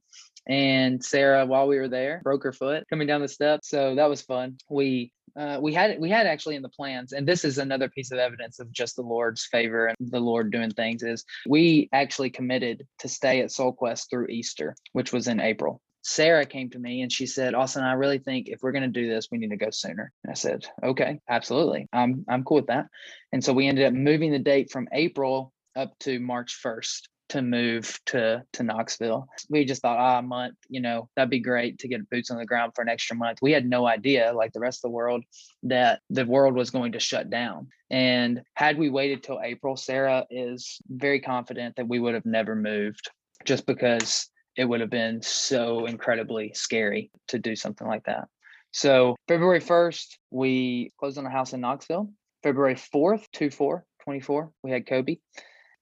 and 0.47 1.03
Sarah, 1.03 1.45
while 1.45 1.67
we 1.67 1.77
were 1.77 1.87
there, 1.87 2.21
broke 2.23 2.43
her 2.43 2.53
foot 2.53 2.87
coming 2.89 3.07
down 3.07 3.21
the 3.21 3.27
steps. 3.27 3.69
So 3.69 3.95
that 3.95 4.09
was 4.09 4.21
fun. 4.21 4.57
We 4.69 5.11
uh, 5.35 5.59
we 5.61 5.73
had 5.73 5.99
we 5.99 6.09
had 6.09 6.27
actually 6.27 6.55
in 6.55 6.61
the 6.61 6.69
plans, 6.69 7.11
and 7.11 7.27
this 7.27 7.43
is 7.43 7.57
another 7.57 7.89
piece 7.89 8.11
of 8.11 8.19
evidence 8.19 8.59
of 8.59 8.71
just 8.71 8.95
the 8.95 9.01
Lord's 9.01 9.45
favor 9.45 9.87
and 9.87 9.97
the 9.99 10.19
Lord 10.19 10.51
doing 10.51 10.71
things. 10.71 11.03
Is 11.03 11.25
we 11.47 11.89
actually 11.91 12.29
committed 12.29 12.87
to 12.99 13.09
stay 13.09 13.41
at 13.41 13.51
Soul 13.51 13.73
Quest 13.73 14.09
through 14.09 14.27
Easter, 14.27 14.75
which 14.93 15.11
was 15.11 15.27
in 15.27 15.39
April. 15.39 15.81
Sarah 16.07 16.45
came 16.45 16.69
to 16.69 16.77
me 16.77 17.01
and 17.01 17.11
she 17.11 17.25
said, 17.25 17.55
Austin, 17.55 17.83
I 17.83 17.93
really 17.93 18.19
think 18.19 18.47
if 18.47 18.61
we're 18.61 18.71
going 18.71 18.83
to 18.83 19.01
do 19.01 19.09
this, 19.09 19.29
we 19.31 19.39
need 19.39 19.49
to 19.49 19.57
go 19.57 19.71
sooner. 19.71 20.11
And 20.23 20.29
I 20.29 20.35
said, 20.35 20.67
okay, 20.83 21.19
absolutely. 21.27 21.89
I'm, 21.91 22.23
I'm 22.29 22.43
cool 22.43 22.57
with 22.57 22.67
that. 22.67 22.85
And 23.31 23.43
so 23.43 23.53
we 23.53 23.67
ended 23.67 23.87
up 23.87 23.93
moving 23.93 24.31
the 24.31 24.37
date 24.37 24.71
from 24.71 24.87
April 24.93 25.51
up 25.75 25.97
to 26.01 26.19
March 26.19 26.59
1st 26.63 27.01
to 27.29 27.41
move 27.41 27.99
to 28.05 28.43
to 28.53 28.61
Knoxville. 28.61 29.27
We 29.49 29.65
just 29.65 29.81
thought, 29.81 29.97
ah, 29.97 30.19
a 30.19 30.21
month, 30.21 30.57
you 30.69 30.79
know, 30.79 31.09
that'd 31.15 31.31
be 31.31 31.39
great 31.39 31.79
to 31.79 31.87
get 31.87 32.07
boots 32.11 32.29
on 32.29 32.37
the 32.37 32.45
ground 32.45 32.73
for 32.75 32.83
an 32.83 32.89
extra 32.89 33.15
month. 33.15 33.39
We 33.41 33.51
had 33.51 33.67
no 33.67 33.87
idea, 33.87 34.31
like 34.31 34.53
the 34.53 34.59
rest 34.59 34.85
of 34.85 34.89
the 34.89 34.95
world, 34.95 35.23
that 35.63 36.01
the 36.11 36.25
world 36.27 36.53
was 36.53 36.69
going 36.69 36.91
to 36.91 36.99
shut 36.99 37.31
down. 37.31 37.69
And 37.89 38.43
had 38.53 38.77
we 38.77 38.91
waited 38.91 39.23
till 39.23 39.41
April, 39.43 39.75
Sarah 39.75 40.23
is 40.29 40.79
very 40.87 41.19
confident 41.19 41.77
that 41.77 41.87
we 41.87 41.99
would 41.99 42.13
have 42.13 42.27
never 42.27 42.55
moved 42.55 43.09
just 43.43 43.65
because 43.65 44.29
it 44.57 44.65
would 44.65 44.81
have 44.81 44.89
been 44.89 45.21
so 45.21 45.85
incredibly 45.85 46.51
scary 46.53 47.11
to 47.27 47.39
do 47.39 47.55
something 47.55 47.87
like 47.87 48.05
that. 48.05 48.27
So 48.71 49.15
February 49.27 49.61
1st, 49.61 50.17
we 50.31 50.91
closed 50.99 51.17
on 51.17 51.25
a 51.25 51.29
house 51.29 51.53
in 51.53 51.61
Knoxville. 51.61 52.09
February 52.43 52.75
4th, 52.75 53.25
2 53.33 53.49
4, 53.49 53.85
24, 54.03 54.51
we 54.63 54.71
had 54.71 54.85
Kobe. 54.85 55.17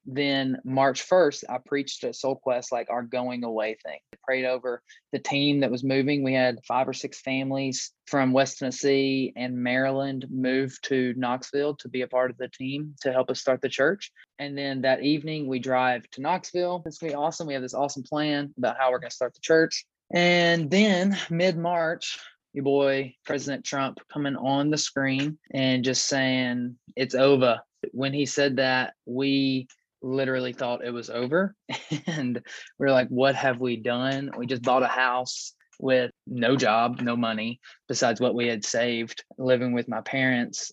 Then 0.06 0.60
March 0.66 1.08
1st, 1.08 1.46
I 1.50 1.60
preached 1.66 2.04
at 2.04 2.16
Soul 2.16 2.36
Quest 2.36 2.72
like 2.72 2.90
our 2.90 3.04
going 3.04 3.44
away 3.44 3.78
thing. 3.84 4.00
I 4.14 4.18
prayed 4.24 4.46
over 4.46 4.82
the 5.12 5.20
team 5.20 5.62
that 5.62 5.72
was 5.72 5.84
moving. 5.84 6.24
We 6.24 6.34
had 6.34 6.60
five 6.68 6.88
or 6.88 6.94
six 6.94 7.22
families 7.22 7.92
from 8.08 8.34
West 8.34 8.60
Tennessee 8.60 9.32
and 9.36 9.58
Maryland 9.58 10.26
move 10.30 10.78
to 10.84 11.14
Knoxville 11.16 11.76
to 11.78 11.88
be 11.88 12.02
a 12.02 12.08
part 12.08 12.32
of 12.32 12.38
the 12.38 12.50
team 12.50 12.96
to 13.02 13.14
help 13.14 13.30
us 13.30 13.40
start 13.40 13.62
the 13.62 13.70
church. 13.70 14.12
And 14.40 14.58
then 14.58 14.82
that 14.82 15.04
evening, 15.04 15.48
we 15.48 15.60
drive 15.60 16.10
to 16.12 16.22
Knoxville. 16.22 16.84
It's 16.86 16.98
gonna 16.98 17.14
be 17.14 17.16
awesome. 17.16 17.48
We 17.48 17.54
have 17.54 17.64
this 17.64 17.74
awesome 17.74 18.04
plan 18.04 18.54
about 18.58 18.78
how 18.78 18.92
we're 18.92 19.00
gonna 19.00 19.12
start 19.12 19.34
the 19.34 19.42
church. 19.42 19.86
And 20.14 20.70
then 20.70 21.18
mid 21.30 21.58
March, 21.58 22.20
your 22.54 22.64
boy 22.64 23.16
President 23.26 23.64
Trump 23.64 24.00
coming 24.12 24.36
on 24.36 24.70
the 24.70 24.78
screen 24.78 25.38
and 25.52 25.84
just 25.84 26.08
saying 26.08 26.78
it's 26.96 27.16
over. 27.16 27.62
When 27.92 28.14
he 28.14 28.26
said 28.26 28.58
that, 28.58 28.94
we 29.06 29.68
literally 30.04 30.54
thought 30.54 30.86
it 30.86 30.92
was 30.92 31.10
over. 31.10 31.56
And 32.08 32.42
we 32.78 32.88
are 32.88 32.92
like, 32.92 33.08
what 33.10 33.36
have 33.36 33.60
we 33.60 33.78
done? 33.78 34.32
We 34.38 34.46
just 34.46 34.62
bought 34.62 34.84
a 34.84 34.88
house 34.88 35.54
with 35.80 36.12
no 36.28 36.56
job, 36.56 37.02
no 37.02 37.16
money 37.16 37.60
besides 37.88 38.20
what 38.20 38.36
we 38.36 38.48
had 38.48 38.66
saved 38.66 39.24
living 39.38 39.74
with 39.74 39.88
my 39.88 40.02
parents. 40.02 40.72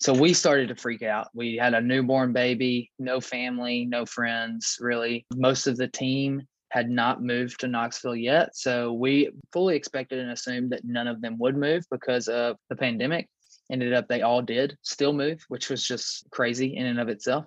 So 0.00 0.12
we 0.12 0.34
started 0.34 0.68
to 0.68 0.74
freak 0.74 1.02
out. 1.02 1.28
We 1.34 1.56
had 1.56 1.74
a 1.74 1.80
newborn 1.80 2.32
baby, 2.32 2.90
no 2.98 3.20
family, 3.20 3.84
no 3.84 4.04
friends, 4.04 4.76
really. 4.80 5.26
Most 5.34 5.66
of 5.66 5.76
the 5.76 5.88
team 5.88 6.42
had 6.70 6.90
not 6.90 7.22
moved 7.22 7.60
to 7.60 7.68
Knoxville 7.68 8.16
yet. 8.16 8.56
So 8.56 8.94
we 8.94 9.30
fully 9.52 9.76
expected 9.76 10.18
and 10.18 10.30
assumed 10.30 10.72
that 10.72 10.84
none 10.84 11.06
of 11.06 11.20
them 11.20 11.36
would 11.38 11.56
move 11.56 11.84
because 11.90 12.28
of 12.28 12.56
the 12.70 12.76
pandemic. 12.76 13.28
Ended 13.70 13.92
up, 13.92 14.08
they 14.08 14.22
all 14.22 14.42
did 14.42 14.76
still 14.82 15.12
move, 15.12 15.44
which 15.48 15.68
was 15.70 15.86
just 15.86 16.28
crazy 16.30 16.76
in 16.76 16.86
and 16.86 16.98
of 16.98 17.08
itself. 17.08 17.46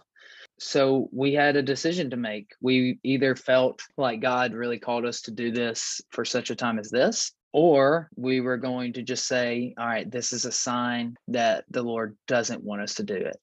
So 0.59 1.09
we 1.11 1.33
had 1.33 1.55
a 1.55 1.61
decision 1.61 2.09
to 2.11 2.17
make. 2.17 2.51
We 2.61 2.99
either 3.03 3.35
felt 3.35 3.81
like 3.97 4.21
God 4.21 4.53
really 4.53 4.79
called 4.79 5.05
us 5.05 5.21
to 5.23 5.31
do 5.31 5.51
this 5.51 6.01
for 6.11 6.23
such 6.23 6.49
a 6.49 6.55
time 6.55 6.79
as 6.79 6.89
this, 6.89 7.33
or 7.51 8.09
we 8.15 8.39
were 8.39 8.57
going 8.57 8.93
to 8.93 9.03
just 9.03 9.27
say, 9.27 9.73
all 9.77 9.85
right, 9.85 10.09
this 10.09 10.31
is 10.31 10.45
a 10.45 10.51
sign 10.51 11.17
that 11.27 11.65
the 11.69 11.83
Lord 11.83 12.17
doesn't 12.27 12.63
want 12.63 12.81
us 12.81 12.95
to 12.95 13.03
do 13.03 13.15
it 13.15 13.37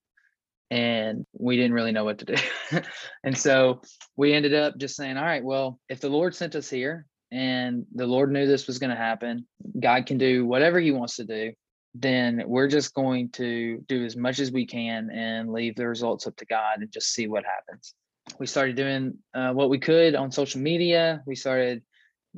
and 0.72 1.26
we 1.38 1.56
didn't 1.56 1.74
really 1.74 1.92
know 1.92 2.04
what 2.04 2.16
to 2.18 2.24
do. 2.24 2.34
and 3.24 3.36
so 3.36 3.82
we 4.16 4.32
ended 4.32 4.54
up 4.54 4.78
just 4.78 4.96
saying, 4.96 5.18
all 5.18 5.24
right, 5.24 5.44
well, 5.44 5.78
if 5.90 6.00
the 6.00 6.08
Lord 6.08 6.34
sent 6.34 6.54
us 6.54 6.70
here 6.70 7.04
and 7.30 7.84
the 7.94 8.06
Lord 8.06 8.32
knew 8.32 8.46
this 8.46 8.66
was 8.66 8.78
going 8.78 8.88
to 8.88 8.96
happen, 8.96 9.46
God 9.78 10.06
can 10.06 10.16
do 10.16 10.46
whatever 10.46 10.80
he 10.80 10.90
wants 10.90 11.16
to 11.16 11.24
do, 11.24 11.52
then 11.94 12.42
we're 12.46 12.68
just 12.68 12.94
going 12.94 13.28
to 13.30 13.78
do 13.86 14.04
as 14.04 14.16
much 14.16 14.38
as 14.38 14.50
we 14.50 14.66
can 14.66 15.10
and 15.10 15.52
leave 15.52 15.76
the 15.76 15.86
results 15.86 16.26
up 16.26 16.36
to 16.36 16.46
God 16.46 16.78
and 16.78 16.90
just 16.90 17.12
see 17.12 17.26
what 17.26 17.44
happens. 17.44 17.94
We 18.38 18.46
started 18.46 18.76
doing 18.76 19.18
uh, 19.34 19.52
what 19.52 19.68
we 19.68 19.78
could 19.78 20.14
on 20.14 20.30
social 20.30 20.60
media. 20.60 21.22
We 21.26 21.34
started 21.34 21.82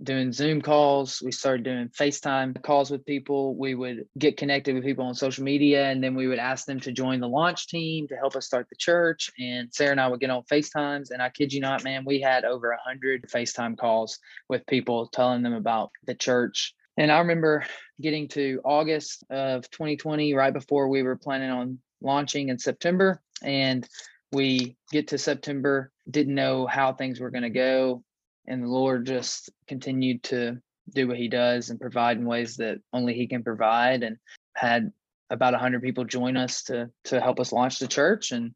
doing 0.02 0.32
Zoom 0.32 0.60
calls. 0.60 1.22
We 1.24 1.30
started 1.30 1.64
doing 1.64 1.88
FaceTime 1.88 2.60
calls 2.62 2.90
with 2.90 3.06
people. 3.06 3.54
We 3.54 3.74
would 3.74 4.06
get 4.18 4.36
connected 4.36 4.74
with 4.74 4.82
people 4.82 5.06
on 5.06 5.14
social 5.14 5.44
media 5.44 5.86
and 5.86 6.02
then 6.02 6.16
we 6.16 6.26
would 6.26 6.40
ask 6.40 6.66
them 6.66 6.80
to 6.80 6.90
join 6.90 7.20
the 7.20 7.28
launch 7.28 7.68
team 7.68 8.08
to 8.08 8.16
help 8.16 8.34
us 8.34 8.46
start 8.46 8.66
the 8.68 8.76
church. 8.76 9.30
And 9.38 9.72
Sarah 9.72 9.92
and 9.92 10.00
I 10.00 10.08
would 10.08 10.20
get 10.20 10.30
on 10.30 10.42
FaceTimes. 10.50 11.10
And 11.12 11.22
I 11.22 11.28
kid 11.28 11.52
you 11.52 11.60
not, 11.60 11.84
man, 11.84 12.04
we 12.04 12.20
had 12.20 12.44
over 12.44 12.72
a 12.72 12.80
hundred 12.80 13.28
FaceTime 13.30 13.78
calls 13.78 14.18
with 14.48 14.66
people 14.66 15.06
telling 15.06 15.42
them 15.42 15.54
about 15.54 15.90
the 16.06 16.14
church. 16.14 16.74
And 16.96 17.10
I 17.10 17.18
remember 17.18 17.64
getting 18.00 18.28
to 18.28 18.60
August 18.64 19.24
of 19.30 19.68
2020, 19.70 20.34
right 20.34 20.52
before 20.52 20.88
we 20.88 21.02
were 21.02 21.16
planning 21.16 21.50
on 21.50 21.78
launching 22.00 22.48
in 22.48 22.58
September. 22.58 23.20
And 23.42 23.88
we 24.32 24.76
get 24.90 25.08
to 25.08 25.18
September, 25.18 25.90
didn't 26.10 26.34
know 26.34 26.66
how 26.66 26.92
things 26.92 27.20
were 27.20 27.30
going 27.30 27.42
to 27.42 27.50
go 27.50 28.04
and 28.46 28.62
the 28.62 28.68
Lord 28.68 29.06
just 29.06 29.50
continued 29.66 30.22
to 30.24 30.58
do 30.90 31.08
what 31.08 31.16
he 31.16 31.28
does 31.28 31.70
and 31.70 31.80
provide 31.80 32.18
in 32.18 32.26
ways 32.26 32.56
that 32.56 32.78
only 32.92 33.14
he 33.14 33.26
can 33.26 33.42
provide 33.42 34.02
and 34.02 34.18
had 34.54 34.92
about 35.30 35.54
100 35.54 35.82
people 35.82 36.04
join 36.04 36.36
us 36.36 36.62
to 36.64 36.90
to 37.04 37.20
help 37.20 37.40
us 37.40 37.52
launch 37.52 37.78
the 37.78 37.88
church 37.88 38.32
and 38.32 38.54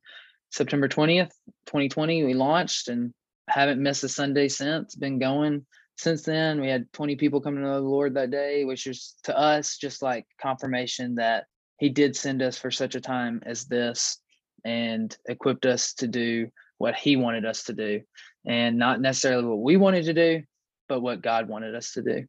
September 0.51 0.89
20th 0.89 1.31
2020 1.67 2.25
we 2.25 2.35
launched 2.35 2.89
and 2.89 3.13
haven't 3.49 3.83
missed 3.83 4.05
a 4.05 4.09
Sunday 4.09 4.49
since 4.49 4.95
been 4.95 5.19
going 5.19 5.65
since 5.99 6.23
then 6.23 6.61
we 6.61 6.69
had 6.69 6.91
20 6.93 7.17
people 7.17 7.41
coming 7.41 7.63
to 7.63 7.69
the 7.69 7.81
Lord 7.81 8.15
that 8.15 8.31
day 8.31 8.65
which 8.65 8.87
is 8.87 9.17
to 9.25 9.37
us 9.37 9.77
just 9.77 10.03
like 10.03 10.27
confirmation 10.41 11.17
that 11.17 11.47
he 11.79 11.89
did 11.89 12.17
send 12.17 12.43
us 12.43 12.59
for 12.59 12.71
such 12.71 12.95
a 12.95 13.01
time 13.01 13.43
as 13.47 13.67
this 13.67 14.19
and 14.65 15.17
equipped 15.29 15.67
us 15.67 15.95
to 15.95 16.07
do 16.07 16.49
what 16.79 16.95
he 16.95 17.17
wanted 17.17 17.45
us 17.45 17.65
to 17.65 17.73
do 17.73 18.01
and 18.47 18.79
not 18.79 19.01
necessarily 19.01 19.45
what 19.45 19.61
we 19.61 19.77
wanted 19.77 20.05
to 20.05 20.15
do, 20.15 20.43
but 20.89 21.01
what 21.01 21.23
God 21.23 21.49
wanted 21.49 21.75
us 21.75 21.93
to 21.93 22.03
do. 22.03 22.25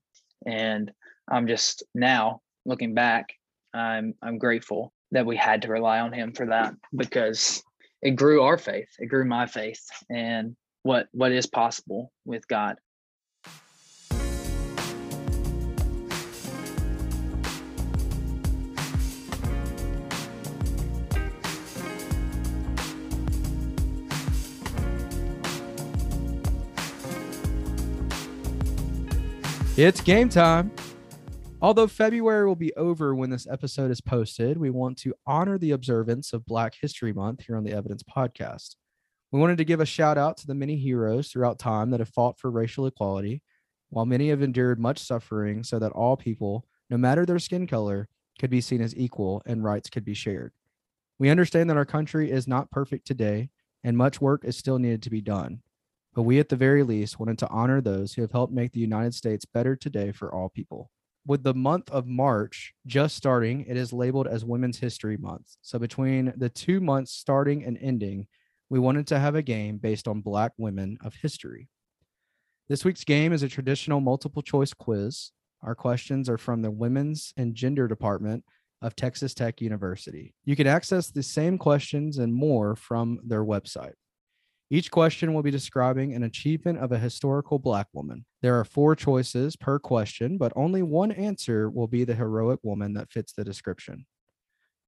And 0.45 0.91
I'm 1.31 1.47
just 1.47 1.83
now 1.93 2.41
looking 2.65 2.93
back, 2.93 3.33
I'm 3.73 4.15
I'm 4.21 4.37
grateful 4.37 4.93
that 5.11 5.25
we 5.25 5.37
had 5.37 5.61
to 5.63 5.69
rely 5.69 5.99
on 5.99 6.13
him 6.13 6.33
for 6.33 6.47
that 6.47 6.73
because 6.95 7.63
it 8.01 8.11
grew 8.11 8.41
our 8.43 8.57
faith, 8.57 8.89
it 8.99 9.07
grew 9.07 9.25
my 9.25 9.45
faith 9.45 9.85
and 10.09 10.55
what 10.83 11.07
what 11.11 11.31
is 11.31 11.45
possible 11.45 12.11
with 12.25 12.47
God. 12.47 12.77
It's 29.81 30.01
game 30.01 30.27
time. 30.27 30.73
Although 31.61 31.87
February 31.87 32.45
will 32.45 32.57
be 32.57 32.75
over 32.75 33.15
when 33.15 33.29
this 33.29 33.47
episode 33.49 33.91
is 33.91 34.01
posted, 34.01 34.57
we 34.57 34.69
want 34.69 34.97
to 34.97 35.13
honor 35.25 35.57
the 35.57 35.71
observance 35.71 36.33
of 36.33 36.45
Black 36.45 36.73
History 36.81 37.13
Month 37.13 37.45
here 37.45 37.55
on 37.55 37.63
the 37.63 37.71
Evidence 37.71 38.03
Podcast. 38.03 38.75
We 39.31 39.39
wanted 39.39 39.57
to 39.57 39.63
give 39.63 39.79
a 39.79 39.85
shout 39.85 40.17
out 40.17 40.35
to 40.39 40.47
the 40.47 40.53
many 40.53 40.75
heroes 40.75 41.29
throughout 41.29 41.59
time 41.59 41.91
that 41.91 42.01
have 42.01 42.09
fought 42.09 42.37
for 42.37 42.51
racial 42.51 42.87
equality, 42.87 43.41
while 43.87 44.05
many 44.05 44.27
have 44.31 44.41
endured 44.41 44.81
much 44.81 44.99
suffering 44.99 45.63
so 45.63 45.79
that 45.79 45.93
all 45.93 46.17
people, 46.17 46.65
no 46.89 46.97
matter 46.97 47.25
their 47.25 47.39
skin 47.39 47.65
color, 47.65 48.09
could 48.37 48.49
be 48.49 48.59
seen 48.59 48.81
as 48.81 48.93
equal 48.97 49.41
and 49.45 49.63
rights 49.63 49.89
could 49.89 50.03
be 50.03 50.13
shared. 50.13 50.51
We 51.19 51.29
understand 51.29 51.69
that 51.69 51.77
our 51.77 51.85
country 51.85 52.29
is 52.29 52.49
not 52.49 52.69
perfect 52.69 53.07
today, 53.07 53.49
and 53.85 53.95
much 53.95 54.19
work 54.19 54.43
is 54.43 54.57
still 54.57 54.77
needed 54.77 55.03
to 55.03 55.09
be 55.09 55.21
done 55.21 55.61
but 56.15 56.23
we 56.23 56.39
at 56.39 56.49
the 56.49 56.55
very 56.55 56.83
least 56.83 57.19
wanted 57.19 57.37
to 57.39 57.49
honor 57.49 57.81
those 57.81 58.13
who 58.13 58.21
have 58.21 58.31
helped 58.31 58.53
make 58.53 58.71
the 58.71 58.79
United 58.79 59.13
States 59.13 59.45
better 59.45 59.75
today 59.75 60.11
for 60.11 60.33
all 60.33 60.49
people. 60.49 60.89
With 61.27 61.43
the 61.43 61.53
month 61.53 61.91
of 61.91 62.07
March 62.07 62.73
just 62.87 63.15
starting, 63.15 63.65
it 63.67 63.77
is 63.77 63.93
labeled 63.93 64.27
as 64.27 64.43
Women's 64.45 64.79
History 64.79 65.17
Month. 65.17 65.57
So 65.61 65.77
between 65.77 66.33
the 66.37 66.49
two 66.49 66.79
months 66.79 67.11
starting 67.11 67.63
and 67.63 67.77
ending, 67.79 68.27
we 68.69 68.79
wanted 68.79 69.07
to 69.07 69.19
have 69.19 69.35
a 69.35 69.41
game 69.41 69.77
based 69.77 70.07
on 70.07 70.21
Black 70.21 70.53
women 70.57 70.97
of 71.03 71.15
history. 71.15 71.67
This 72.67 72.85
week's 72.85 73.03
game 73.03 73.33
is 73.33 73.43
a 73.43 73.49
traditional 73.49 73.99
multiple 73.99 74.41
choice 74.41 74.73
quiz. 74.73 75.31
Our 75.63 75.75
questions 75.75 76.29
are 76.29 76.37
from 76.37 76.61
the 76.61 76.71
Women's 76.71 77.33
and 77.35 77.55
Gender 77.55 77.87
Department 77.87 78.43
of 78.81 78.95
Texas 78.95 79.33
Tech 79.33 79.59
University. 79.59 80.33
You 80.45 80.55
can 80.55 80.67
access 80.67 81.09
the 81.09 81.23
same 81.23 81.57
questions 81.57 82.17
and 82.17 82.33
more 82.33 82.75
from 82.75 83.19
their 83.25 83.43
website. 83.43 83.93
Each 84.71 84.91
question 84.91 85.33
will 85.33 85.41
be 85.41 85.49
describing 85.49 86.13
an 86.13 86.23
achievement 86.23 86.77
of 86.77 86.91
a 86.91 86.99
historical 86.99 87.57
Black 87.57 87.87
woman. 87.91 88.25
There 88.43 88.59
are 88.59 88.63
four 88.63 88.95
choices 88.95 89.55
per 89.55 89.79
question, 89.79 90.37
but 90.37 90.53
only 90.55 90.83
one 90.83 91.11
answer 91.11 91.71
will 91.71 91.87
be 91.87 92.03
the 92.03 92.13
heroic 92.13 92.59
woman 92.61 92.93
that 92.93 93.11
fits 93.11 93.33
the 93.33 93.43
description. 93.43 94.05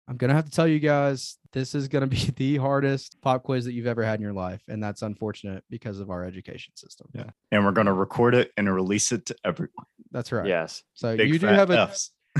I'm 0.07 0.17
going 0.17 0.29
to 0.29 0.35
have 0.35 0.45
to 0.45 0.51
tell 0.51 0.67
you 0.67 0.79
guys, 0.79 1.37
this 1.51 1.73
is 1.73 1.87
going 1.87 2.01
to 2.09 2.15
be 2.15 2.31
the 2.35 2.57
hardest 2.57 3.19
pop 3.21 3.41
quiz 3.43 3.65
that 3.65 3.73
you've 3.73 3.87
ever 3.87 4.03
had 4.03 4.19
in 4.19 4.21
your 4.21 4.33
life. 4.33 4.61
And 4.67 4.83
that's 4.83 5.01
unfortunate 5.01 5.63
because 5.69 5.99
of 5.99 6.11
our 6.11 6.25
education 6.25 6.75
system. 6.75 7.07
Yeah. 7.13 7.31
And 7.51 7.65
we're 7.65 7.71
going 7.71 7.87
to 7.87 7.93
record 7.93 8.35
it 8.35 8.51
and 8.57 8.71
release 8.71 9.11
it 9.11 9.25
to 9.27 9.35
everyone. 9.43 9.85
That's 10.11 10.31
right. 10.31 10.45
Yes. 10.45 10.83
So 10.93 11.17
Big 11.17 11.29
you 11.29 11.39
do 11.39 11.47
have 11.47 11.71
a. 11.71 11.91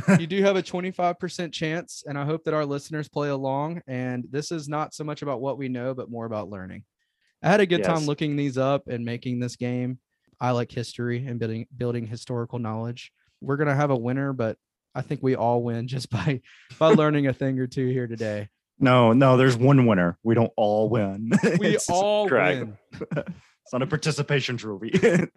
you 0.20 0.28
do 0.28 0.42
have 0.42 0.56
a 0.56 0.64
25% 0.64 1.52
chance 1.52 2.06
and 2.08 2.18
i 2.18 2.24
hope 2.24 2.46
that 2.46 2.54
our 2.54 2.66
listeners 2.66 3.10
play 3.10 3.28
along 3.28 3.82
and 3.88 4.26
this 4.32 4.50
is 4.50 4.70
not 4.70 4.94
so 4.94 5.04
much 5.04 5.22
about 5.22 5.42
what 5.42 5.58
we 5.58 5.68
know 5.68 5.94
but 5.94 6.10
more 6.10 6.26
about 6.26 6.50
learning 6.50 6.82
I 7.44 7.50
had 7.50 7.60
a 7.60 7.66
good 7.66 7.80
yes. 7.80 7.88
time 7.88 8.06
looking 8.06 8.36
these 8.36 8.58
up 8.58 8.88
and 8.88 9.04
making 9.04 9.40
this 9.40 9.56
game. 9.56 10.00
I 10.40 10.52
like 10.52 10.72
history 10.72 11.26
and 11.26 11.40
building 11.40 11.68
building 11.76 12.08
historical 12.08 12.60
knowledge. 12.60 13.12
We're 13.42 13.58
gonna 13.58 13.76
have 13.76 13.92
a 13.92 13.96
winner, 13.96 14.34
but 14.34 14.58
I 14.94 15.02
think 15.02 15.22
we 15.24 15.36
all 15.36 15.64
win 15.64 15.88
just 15.88 16.10
by 16.10 16.42
by 16.80 16.88
learning 16.94 17.28
a 17.28 17.34
thing 17.34 17.60
or 17.60 17.68
two 17.68 17.88
here 17.88 18.08
today. 18.08 18.50
No, 18.80 19.14
no, 19.14 19.38
there's 19.38 19.56
one 19.56 19.86
winner. 19.86 20.18
We 20.24 20.34
don't 20.34 20.52
all 20.58 20.90
win. 20.90 21.32
We 21.60 21.78
all 21.90 22.28
win. 22.28 22.78
it's 23.00 23.74
not 23.74 23.84
a 23.84 23.88
participation 23.88 24.58
trophy. 24.58 25.30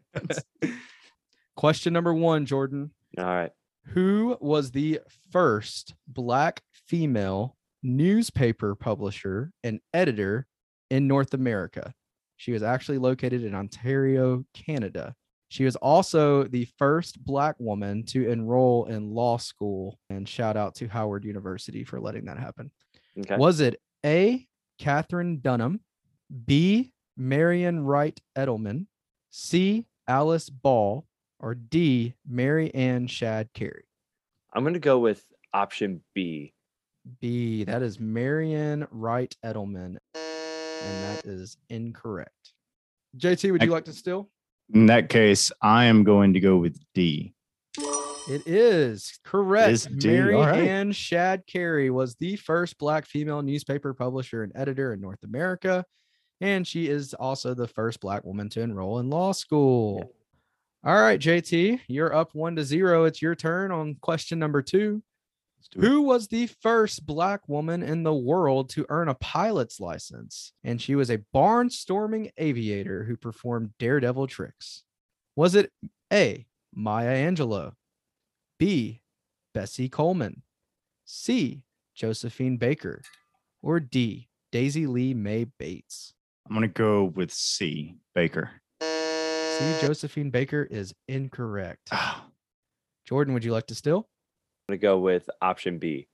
Question 1.55 1.93
number 1.93 2.15
one, 2.15 2.47
Jordan. 2.47 2.91
All 3.19 3.25
right. 3.25 3.51
Who 3.89 4.39
was 4.41 4.71
the 4.71 5.01
first 5.31 5.95
black 6.09 6.63
female 6.87 7.57
newspaper 7.83 8.75
publisher 8.75 9.53
and 9.63 9.81
editor 9.93 10.47
in 10.91 11.07
North 11.07 11.35
America. 11.35 11.93
She 12.37 12.53
was 12.53 12.63
actually 12.63 12.99
located 12.99 13.45
in 13.45 13.55
Ontario, 13.55 14.45
Canada. 14.55 15.15
She 15.49 15.65
was 15.65 15.77
also 15.77 16.45
the 16.45 16.67
first 16.79 17.25
Black 17.25 17.55
woman 17.59 18.05
to 18.07 18.29
enroll 18.29 18.87
in 18.87 19.15
law 19.15 19.37
school. 19.37 19.99
And 20.11 20.29
shout 20.29 20.57
out 20.57 20.75
to 20.77 20.89
Howard 20.89 21.25
University 21.25 21.85
for 21.85 22.01
letting 22.01 22.25
that 22.25 22.39
happen. 22.39 22.71
Okay. 23.19 23.37
Was 23.37 23.61
it 23.61 23.81
A, 24.05 24.47
Katherine 24.79 25.41
Dunham, 25.41 25.81
B, 26.45 26.93
Marion 27.17 27.85
Wright 27.85 28.19
Edelman, 28.37 28.87
C, 29.31 29.87
Alice 30.09 30.51
Ball, 30.51 31.07
or 31.39 31.55
D, 31.55 32.15
Mary 32.29 32.75
Ann 32.75 33.07
Shadd 33.07 33.51
Cary? 33.55 33.85
I'm 34.53 34.65
gonna 34.65 34.79
go 34.79 34.99
with 34.99 35.25
option 35.53 36.01
B. 36.15 36.53
B, 37.21 37.65
that 37.65 37.83
is 37.83 38.01
Marion 38.01 38.87
Wright 38.91 39.35
Edelman. 39.45 39.99
And 40.85 41.05
that 41.17 41.25
is 41.25 41.57
incorrect. 41.69 42.53
JT, 43.17 43.53
would 43.53 43.63
you 43.63 43.71
I- 43.71 43.75
like 43.75 43.85
to 43.87 43.93
still? 43.93 44.31
In 44.73 44.87
that 44.87 45.09
case, 45.11 45.53
I 45.61 45.85
am 45.85 46.05
going 46.05 46.33
to 46.33 46.41
go 46.41 46.57
with 46.57 46.79
D. 46.95 47.35
It 48.27 48.43
is 48.47 49.19
correct. 49.23 49.71
is 49.73 49.85
D, 49.85 50.09
Mary 50.09 50.35
all 50.35 50.47
right. 50.47 50.65
Ann 50.67 50.93
Shadd 50.93 51.43
Cary 51.47 51.91
was 51.91 52.15
the 52.15 52.37
first 52.37 52.79
Black 52.79 53.05
female 53.05 53.43
newspaper 53.43 53.93
publisher 53.93 54.43
and 54.43 54.53
editor 54.55 54.95
in 54.95 55.01
North 55.03 55.23
America. 55.23 55.85
And 56.41 56.67
she 56.67 56.89
is 56.89 57.13
also 57.13 57.53
the 57.53 57.69
first 57.69 58.01
Black 58.01 58.25
woman 58.25 58.49
to 58.51 58.63
enroll 58.63 58.99
in 59.01 59.11
law 59.11 59.33
school. 59.33 60.15
All 60.83 61.01
right, 61.01 61.21
JT, 61.21 61.81
you're 61.87 62.15
up 62.15 62.35
one 62.35 62.57
to 62.57 62.65
zero. 62.65 63.05
It's 63.05 63.21
your 63.21 63.35
turn 63.35 63.71
on 63.71 63.97
question 64.01 64.39
number 64.39 64.63
two. 64.63 65.03
Let's 65.65 65.69
do 65.69 65.81
it. 65.81 65.89
Who 65.89 66.03
was 66.03 66.29
the 66.29 66.47
first 66.47 67.07
Black 67.07 67.49
woman 67.49 67.83
in 67.83 68.03
the 68.03 68.15
world 68.15 68.71
to 68.71 68.87
earn 68.89 69.09
a 69.09 69.15
pilot's 69.15 69.81
license? 69.81 70.53
And 70.63 70.81
she 70.81 70.95
was 70.95 71.11
a 71.11 71.23
barnstorming 71.35 72.31
aviator 72.37 73.05
who 73.05 73.17
performed 73.17 73.71
daredevil 73.79 74.27
tricks. 74.29 74.85
Was 75.37 75.55
it 75.55 75.73
A. 76.13 76.47
Maya 76.75 77.15
Angelou, 77.31 77.73
B. 78.59 79.01
Bessie 79.53 79.89
Coleman, 79.89 80.43
C. 81.05 81.63
Josephine 81.95 82.57
Baker, 82.57 83.01
or 83.63 83.79
D. 83.79 84.29
Daisy 84.51 84.87
Lee 84.87 85.15
May 85.15 85.45
Bates? 85.45 86.15
I'm 86.47 86.57
going 86.57 86.69
to 86.69 86.73
go 86.73 87.05
with 87.05 87.33
C. 87.33 87.95
Baker. 88.15 88.51
C. 88.81 89.75
Josephine 89.81 90.31
Baker 90.31 90.65
is 90.65 90.93
incorrect. 91.07 91.89
Ah, 91.93 92.27
Jordan, 93.07 93.35
would 93.35 93.45
you 93.45 93.53
like 93.53 93.69
to 93.69 93.75
still? 93.75 94.09
I'm 94.69 94.73
gonna 94.73 94.79
go 94.79 94.99
with 94.99 95.29
option 95.43 95.79
B. 95.79 96.09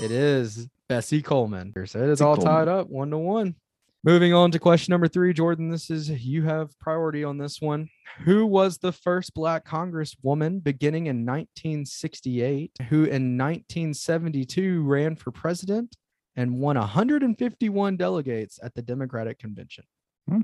It 0.00 0.10
is 0.10 0.66
Bessie 0.88 1.20
Coleman. 1.20 1.74
So 1.86 1.98
it 1.98 2.08
is 2.08 2.20
Bessie 2.20 2.24
all 2.24 2.36
tied 2.38 2.66
up 2.66 2.88
one 2.88 3.10
to 3.10 3.18
one. 3.18 3.54
Moving 4.02 4.32
on 4.32 4.50
to 4.52 4.58
question 4.58 4.92
number 4.92 5.08
three, 5.08 5.34
Jordan. 5.34 5.68
This 5.68 5.90
is 5.90 6.08
you 6.08 6.42
have 6.44 6.76
priority 6.78 7.22
on 7.22 7.36
this 7.36 7.60
one. 7.60 7.88
Who 8.24 8.46
was 8.46 8.78
the 8.78 8.92
first 8.92 9.34
Black 9.34 9.66
Congresswoman 9.66 10.64
beginning 10.64 11.06
in 11.06 11.26
1968, 11.26 12.72
who 12.88 13.04
in 13.04 13.36
1972 13.36 14.82
ran 14.84 15.14
for 15.14 15.30
president 15.30 15.94
and 16.34 16.58
won 16.58 16.78
151 16.78 17.96
delegates 17.98 18.58
at 18.62 18.74
the 18.74 18.82
Democratic 18.82 19.38
Convention? 19.38 19.84
Hmm. 20.26 20.40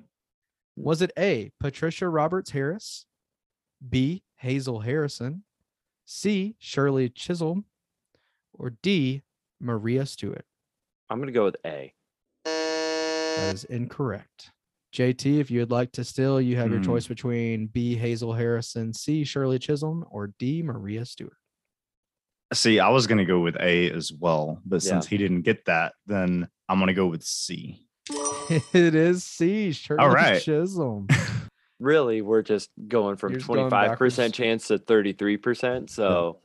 Was 0.76 1.00
it 1.00 1.12
A. 1.18 1.50
Patricia 1.58 2.08
Roberts 2.08 2.50
Harris, 2.50 3.06
B. 3.88 4.22
Hazel 4.36 4.80
Harrison, 4.80 5.44
C. 6.12 6.56
Shirley 6.58 7.10
Chisholm, 7.10 7.66
or 8.54 8.70
D. 8.82 9.20
Maria 9.60 10.06
Stewart. 10.06 10.46
I'm 11.10 11.18
gonna 11.20 11.32
go 11.32 11.44
with 11.44 11.56
A. 11.66 11.92
That 12.46 13.50
is 13.52 13.64
incorrect. 13.64 14.50
JT, 14.94 15.38
if 15.38 15.50
you 15.50 15.60
would 15.60 15.70
like 15.70 15.92
to 15.92 16.04
still, 16.04 16.40
you 16.40 16.56
have 16.56 16.70
your 16.70 16.78
Hmm. 16.78 16.86
choice 16.86 17.06
between 17.06 17.66
B. 17.66 17.94
Hazel 17.94 18.32
Harrison, 18.32 18.94
C. 18.94 19.22
Shirley 19.22 19.58
Chisholm, 19.58 20.06
or 20.10 20.28
D. 20.38 20.62
Maria 20.62 21.04
Stewart. 21.04 21.36
See, 22.54 22.80
I 22.80 22.88
was 22.88 23.06
going 23.06 23.18
to 23.18 23.26
go 23.26 23.40
with 23.40 23.56
A 23.60 23.90
as 23.90 24.10
well, 24.10 24.62
but 24.64 24.82
Yeah. 24.82 24.92
since 24.92 25.06
he 25.08 25.18
didn't 25.18 25.42
get 25.42 25.66
that, 25.66 25.92
then 26.06 26.48
I'm 26.70 26.78
going 26.78 26.86
to 26.88 26.94
go 26.94 27.06
with 27.06 27.22
C. 27.22 27.86
it 28.72 28.94
is 28.94 29.24
C. 29.24 29.72
Shirley 29.72 30.06
right. 30.06 30.40
Chisholm. 30.40 31.06
Really, 31.80 32.22
we're 32.22 32.42
just 32.42 32.70
going 32.88 33.16
from 33.16 33.32
You're 33.32 33.40
25 33.40 33.98
percent 33.98 34.32
backwards. 34.32 34.36
chance 34.36 34.68
to 34.68 34.78
33 34.78 35.36
percent. 35.36 35.90
So 35.90 36.38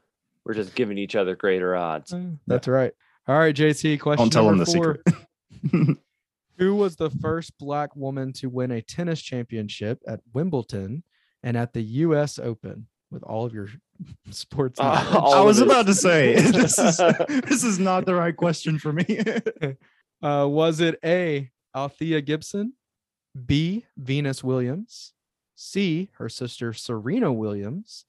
we're 0.46 0.54
just 0.54 0.76
giving 0.76 0.98
each 0.98 1.16
other 1.16 1.36
greater 1.36 1.76
odds. 1.76 2.14
That's 2.48 2.68
right. 2.68 2.92
All 3.28 3.38
right, 3.40 3.56
JT. 3.56 4.00
Question 4.00 4.24
Don't 4.26 4.34
tell 4.34 4.50
him 4.50 4.58
number 4.58 4.66
the 4.66 4.72
four. 4.74 5.00
secret. 5.72 5.98
Who 6.60 6.76
was 6.76 6.96
the 6.98 7.10
first 7.10 7.58
Black 7.58 7.96
woman 7.96 8.32
to 8.34 8.48
win 8.48 8.72
a 8.72 8.82
tennis 8.82 9.22
championship 9.22 10.00
at 10.08 10.20
Wimbledon 10.34 11.04
and 11.42 11.58
at 11.58 11.74
the 11.74 11.82
U.S. 11.82 12.38
Open? 12.38 12.88
With 13.10 13.24
all 13.24 13.46
of 13.46 13.54
your 13.54 13.70
sports, 14.32 14.80
Uh, 14.80 14.84
knowledge? 15.14 15.34
I 15.36 15.42
was 15.42 15.60
about 15.60 15.86
to 15.88 15.94
say 15.94 16.34
this 16.52 16.78
is 16.80 16.98
this 17.48 17.64
is 17.64 17.80
not 17.80 18.06
the 18.06 18.16
right 18.16 18.36
question 18.36 18.78
for 18.80 18.92
me. 18.94 19.06
Uh, 20.22 20.48
was 20.48 20.80
it 20.80 20.98
A. 21.04 21.50
Althea 21.76 22.22
Gibson, 22.22 22.74
B. 23.46 23.86
Venus 23.98 24.44
Williams, 24.44 25.14
C. 25.56 26.10
Her 26.14 26.30
sister 26.30 26.74
Serena 26.74 27.32
Williams, 27.32 28.06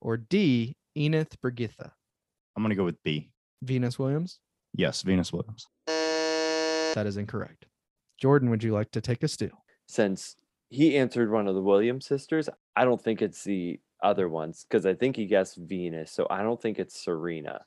or 0.00 0.16
D. 0.16 0.76
Enith 0.96 1.36
Brigitha? 1.42 1.92
I'm 2.56 2.62
gonna 2.62 2.74
go 2.74 2.84
with 2.84 3.02
B. 3.02 3.30
Venus 3.62 3.98
Williams. 3.98 4.40
Yes, 4.74 5.02
Venus 5.02 5.32
Williams. 5.32 5.66
That 5.86 7.04
is 7.06 7.16
incorrect. 7.16 7.66
Jordan, 8.20 8.50
would 8.50 8.62
you 8.62 8.72
like 8.72 8.90
to 8.92 9.00
take 9.00 9.22
a 9.22 9.28
steal? 9.28 9.64
Since 9.86 10.36
he 10.70 10.96
answered 10.96 11.30
one 11.30 11.46
of 11.46 11.54
the 11.54 11.62
Williams 11.62 12.06
sisters, 12.06 12.48
I 12.74 12.84
don't 12.84 13.00
think 13.00 13.22
it's 13.22 13.44
the 13.44 13.80
other 14.02 14.28
ones 14.28 14.66
because 14.68 14.86
I 14.86 14.94
think 14.94 15.16
he 15.16 15.26
guessed 15.26 15.56
Venus. 15.56 16.12
So 16.12 16.26
I 16.30 16.42
don't 16.42 16.60
think 16.60 16.78
it's 16.78 17.00
Serena. 17.00 17.64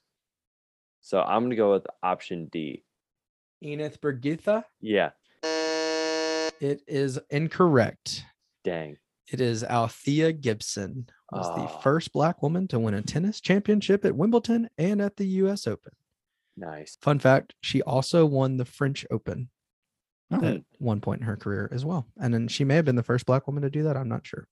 So 1.02 1.22
I'm 1.22 1.44
gonna 1.44 1.56
go 1.56 1.72
with 1.72 1.88
option 2.04 2.48
D. 2.52 2.84
Enith 3.64 4.00
Brigitha. 4.00 4.66
Yeah. 4.80 5.12
It 5.44 6.84
is 6.88 7.20
incorrect. 7.30 8.24
Dang. 8.64 8.98
It 9.28 9.40
is 9.42 9.64
Althea 9.64 10.34
Gibson 10.34 11.08
was 11.32 11.48
the 11.56 11.62
Ah. 11.64 11.80
first 11.80 12.12
black 12.12 12.42
woman 12.42 12.68
to 12.70 12.80
win 12.80 12.94
a 12.94 13.02
tennis 13.02 13.40
championship 13.40 14.04
at 14.04 14.16
Wimbledon 14.16 14.70
and 14.78 15.02
at 15.02 15.16
the 15.18 15.26
US 15.26 15.68
Open. 15.68 15.94
Nice. 16.58 16.98
Fun 17.02 17.20
fact, 17.20 17.54
she 17.62 17.82
also 17.82 18.26
won 18.26 18.58
the 18.58 18.66
French 18.66 19.06
Open 19.10 19.50
Oh, 20.32 20.44
at 20.44 20.62
one 20.80 21.02
point 21.02 21.22
in 21.22 21.28
her 21.28 21.36
career 21.38 21.70
as 21.74 21.84
well. 21.86 22.08
And 22.18 22.34
then 22.34 22.48
she 22.48 22.64
may 22.64 22.76
have 22.76 22.86
been 22.86 22.96
the 22.96 23.04
first 23.04 23.26
black 23.26 23.48
woman 23.48 23.64
to 23.64 23.70
do 23.70 23.84
that. 23.84 23.98
I'm 23.98 24.08
not 24.10 24.26
sure. 24.28 24.48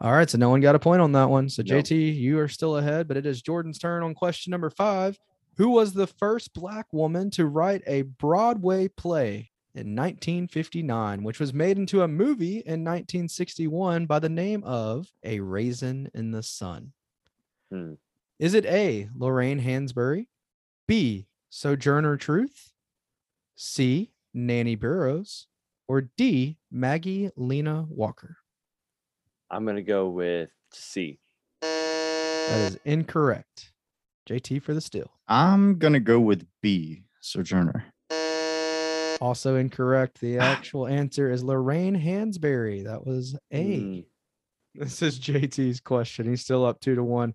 All 0.00 0.12
right. 0.12 0.28
So 0.28 0.36
no 0.38 0.50
one 0.50 0.60
got 0.60 0.74
a 0.74 0.78
point 0.80 1.00
on 1.00 1.12
that 1.12 1.30
one. 1.30 1.48
So 1.48 1.62
No. 1.62 1.74
JT, 1.76 2.14
you 2.14 2.38
are 2.40 2.48
still 2.48 2.76
ahead, 2.76 3.06
but 3.08 3.16
it 3.16 3.24
is 3.24 3.40
Jordan's 3.40 3.78
turn 3.78 4.02
on 4.02 4.14
question 4.14 4.50
number 4.50 4.68
five. 4.70 5.18
Who 5.58 5.70
was 5.70 5.92
the 5.92 6.06
first 6.06 6.54
black 6.54 6.92
woman 6.92 7.30
to 7.32 7.46
write 7.46 7.82
a 7.86 8.02
Broadway 8.02 8.88
play 8.88 9.51
in 9.74 9.96
1959, 9.96 11.22
which 11.22 11.40
was 11.40 11.54
made 11.54 11.78
into 11.78 12.02
a 12.02 12.08
movie 12.08 12.58
in 12.58 12.84
1961 12.84 14.06
by 14.06 14.18
the 14.18 14.28
name 14.28 14.62
of 14.64 15.08
A 15.24 15.40
Raisin 15.40 16.10
in 16.14 16.30
the 16.30 16.42
Sun? 16.42 16.92
Hmm. 17.70 17.94
Is 18.38 18.54
it 18.54 18.66
A, 18.66 19.08
Lorraine 19.16 19.60
Hansberry, 19.60 20.26
B, 20.86 21.26
Sojourner 21.48 22.16
Truth, 22.16 22.72
C, 23.54 24.12
Nannie 24.34 24.76
Burroughs, 24.76 25.46
or 25.88 26.10
D, 26.16 26.58
Maggie 26.70 27.30
Lena 27.36 27.86
Walker? 27.88 28.36
I'm 29.50 29.64
gonna 29.64 29.82
go 29.82 30.08
with 30.08 30.50
C. 30.72 31.18
That 31.60 32.72
is 32.72 32.78
incorrect. 32.84 33.72
JT 34.28 34.62
for 34.62 34.74
the 34.74 34.80
steal. 34.80 35.10
I'm 35.28 35.78
gonna 35.78 36.00
go 36.00 36.20
with 36.20 36.46
B. 36.60 37.04
Sojourner. 37.20 37.84
Also 39.22 39.54
incorrect. 39.54 40.20
The 40.20 40.38
actual 40.38 40.88
answer 40.88 41.30
is 41.30 41.44
Lorraine 41.44 41.94
Hansberry. 41.94 42.82
That 42.82 43.06
was 43.06 43.38
A. 43.52 43.64
Mm, 43.64 44.04
This 44.74 45.00
is 45.00 45.20
JT's 45.20 45.78
question. 45.78 46.28
He's 46.28 46.40
still 46.40 46.66
up 46.66 46.80
two 46.80 46.96
to 46.96 47.04
one. 47.04 47.32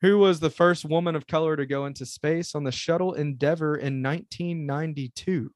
Who 0.00 0.18
was 0.18 0.38
the 0.38 0.48
first 0.48 0.84
woman 0.84 1.16
of 1.16 1.26
color 1.26 1.56
to 1.56 1.66
go 1.66 1.86
into 1.86 2.06
space 2.06 2.54
on 2.54 2.62
the 2.62 2.70
shuttle 2.70 3.14
Endeavour 3.14 3.74
in 3.74 4.00
1992? 4.00 5.50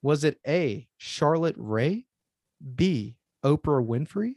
Was 0.00 0.22
it 0.22 0.38
A. 0.46 0.86
Charlotte 0.96 1.56
Ray, 1.58 2.06
B. 2.76 3.16
Oprah 3.44 3.84
Winfrey, 3.84 4.34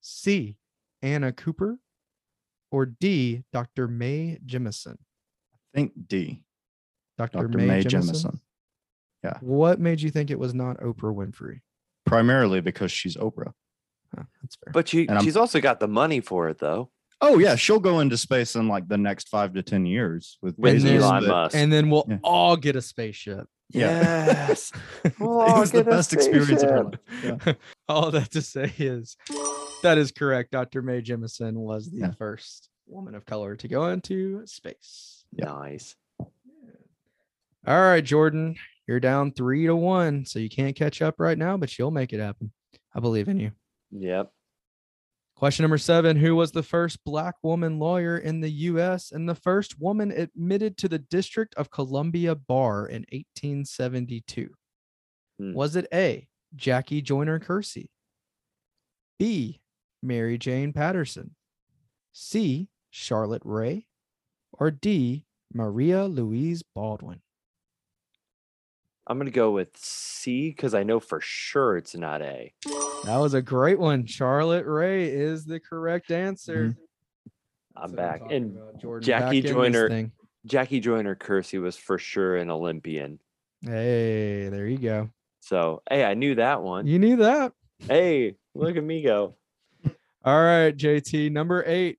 C. 0.00 0.56
Anna 1.02 1.30
Cooper, 1.30 1.78
or 2.70 2.86
D. 2.86 3.42
Dr. 3.52 3.86
Mae 3.86 4.38
Jemison? 4.46 4.96
I 4.96 5.58
think 5.74 5.92
D. 6.08 6.40
Dr. 7.18 7.48
Dr. 7.48 7.58
Mae, 7.58 7.66
Mae 7.66 7.84
Jemison. 7.84 8.40
Jemison. 9.34 9.42
What 9.42 9.80
made 9.80 10.00
you 10.00 10.10
think 10.10 10.30
it 10.30 10.38
was 10.38 10.54
not 10.54 10.78
Oprah 10.80 11.14
Winfrey? 11.14 11.60
Primarily 12.04 12.60
because 12.60 12.92
she's 12.92 13.16
Oprah. 13.16 13.52
Huh, 14.16 14.24
that's 14.42 14.56
fair. 14.56 14.72
But 14.72 14.88
she 14.88 15.02
And 15.08 15.18
I'm- 15.18 15.24
she's 15.24 15.36
also 15.36 15.60
got 15.60 15.80
the 15.80 15.88
money 15.88 16.20
for 16.20 16.48
it 16.48 16.58
though. 16.58 16.90
Oh 17.20 17.38
yeah, 17.38 17.56
she'll 17.56 17.80
go 17.80 18.00
into 18.00 18.16
space 18.16 18.54
in 18.56 18.68
like 18.68 18.88
the 18.88 18.98
next 18.98 19.28
five 19.28 19.54
to 19.54 19.62
ten 19.62 19.86
years 19.86 20.38
with 20.42 20.56
With 20.58 20.74
And 20.74 20.82
Bezos, 20.82 20.84
then- 20.84 21.02
Elon 21.02 21.22
but- 21.22 21.28
Musk. 21.28 21.56
and 21.56 21.72
then 21.72 21.90
we'll 21.90 22.04
Yeah. 22.08 22.18
all 22.22 22.56
get 22.56 22.76
a 22.76 22.82
spaceship. 22.82 23.48
Yeah. 23.70 24.26
Yes. 24.48 24.70
it 25.04 25.18
was 25.18 25.72
the 25.72 25.82
best 25.82 26.12
experience 26.12 26.62
of 26.62 26.70
her 26.70 26.84
life. 26.84 27.56
All 27.88 28.12
that 28.12 28.30
to 28.30 28.40
say 28.42 28.72
is 28.78 29.16
that 29.82 29.98
is 29.98 30.12
correct. 30.12 30.52
Dr. 30.52 30.82
Mae 30.82 31.00
Jemison 31.02 31.54
was 31.54 31.90
the 31.90 31.98
Yeah. 31.98 32.12
first 32.12 32.68
woman 32.86 33.16
of 33.16 33.26
color 33.26 33.56
to 33.56 33.66
go 33.66 33.88
into 33.88 34.46
space. 34.46 35.24
Nice. 35.32 35.96
All 37.66 37.80
right, 37.80 38.04
Jordan, 38.04 38.54
you're 38.86 39.00
down 39.00 39.32
three 39.32 39.66
to 39.66 39.74
one, 39.74 40.24
so 40.24 40.38
you 40.38 40.48
can't 40.48 40.76
catch 40.76 41.02
up 41.02 41.16
right 41.18 41.36
now, 41.36 41.56
but 41.56 41.78
you'll 41.78 41.90
make 41.90 42.12
it 42.12 42.20
happen. 42.20 42.52
I 42.94 43.00
believe 43.00 43.28
in 43.28 43.38
you. 43.38 43.52
Yep. 43.90 44.30
Question 45.36 45.64
number 45.64 45.78
seven 45.78 46.16
Who 46.16 46.34
was 46.34 46.52
the 46.52 46.62
first 46.62 47.04
Black 47.04 47.34
woman 47.42 47.78
lawyer 47.78 48.16
in 48.16 48.40
the 48.40 48.50
U.S. 48.50 49.12
and 49.12 49.28
the 49.28 49.34
first 49.34 49.78
woman 49.78 50.10
admitted 50.10 50.78
to 50.78 50.88
the 50.88 50.98
District 50.98 51.54
of 51.56 51.70
Columbia 51.70 52.34
Bar 52.34 52.86
in 52.86 53.04
1872? 53.12 54.48
Hmm. 55.38 55.52
Was 55.52 55.76
it 55.76 55.88
A. 55.92 56.26
Jackie 56.54 57.02
Joyner 57.02 57.38
Kersee? 57.38 57.90
B. 59.18 59.60
Mary 60.02 60.38
Jane 60.38 60.72
Patterson? 60.72 61.34
C. 62.12 62.68
Charlotte 62.90 63.42
Ray? 63.44 63.86
Or 64.52 64.70
D. 64.70 65.26
Maria 65.52 66.06
Louise 66.06 66.62
Baldwin? 66.74 67.20
I'm 69.06 69.18
gonna 69.18 69.30
go 69.30 69.52
with 69.52 69.76
C 69.76 70.50
because 70.50 70.74
I 70.74 70.82
know 70.82 70.98
for 70.98 71.20
sure 71.20 71.76
it's 71.76 71.94
not 71.94 72.22
A. 72.22 72.52
That 73.04 73.18
was 73.18 73.34
a 73.34 73.42
great 73.42 73.78
one. 73.78 74.04
Charlotte 74.06 74.66
Ray 74.66 75.08
is 75.08 75.44
the 75.44 75.60
correct 75.60 76.08
mm-hmm. 76.08 76.28
answer. 76.28 76.76
I'm 77.76 77.90
That's 77.90 77.92
what 77.92 77.96
back. 77.96 78.20
talking 78.20 78.36
And 78.36 78.80
Jordan. 78.80 79.06
Jackie 79.06 79.42
Back 79.42 79.52
Joyner- 79.52 80.10
Jackie 80.46 80.80
Joyner 80.80 81.14
Kersee 81.14 81.60
was 81.60 81.76
for 81.76 81.98
sure 81.98 82.36
an 82.36 82.50
Olympian. 82.50 83.18
Hey, 83.62 84.48
there 84.48 84.66
you 84.66 84.78
go. 84.78 85.10
So 85.40 85.82
hey, 85.88 86.04
I 86.04 86.14
knew 86.14 86.36
that 86.36 86.62
one. 86.62 86.86
You 86.86 86.98
knew 86.98 87.16
that. 87.16 87.52
Hey, 87.80 88.34
look 88.54 88.76
at 88.76 88.84
me 88.84 89.02
go. 89.02 89.36
All 90.24 90.42
right, 90.42 90.76
JT. 90.76 91.30
Number 91.30 91.62
eight. 91.66 91.98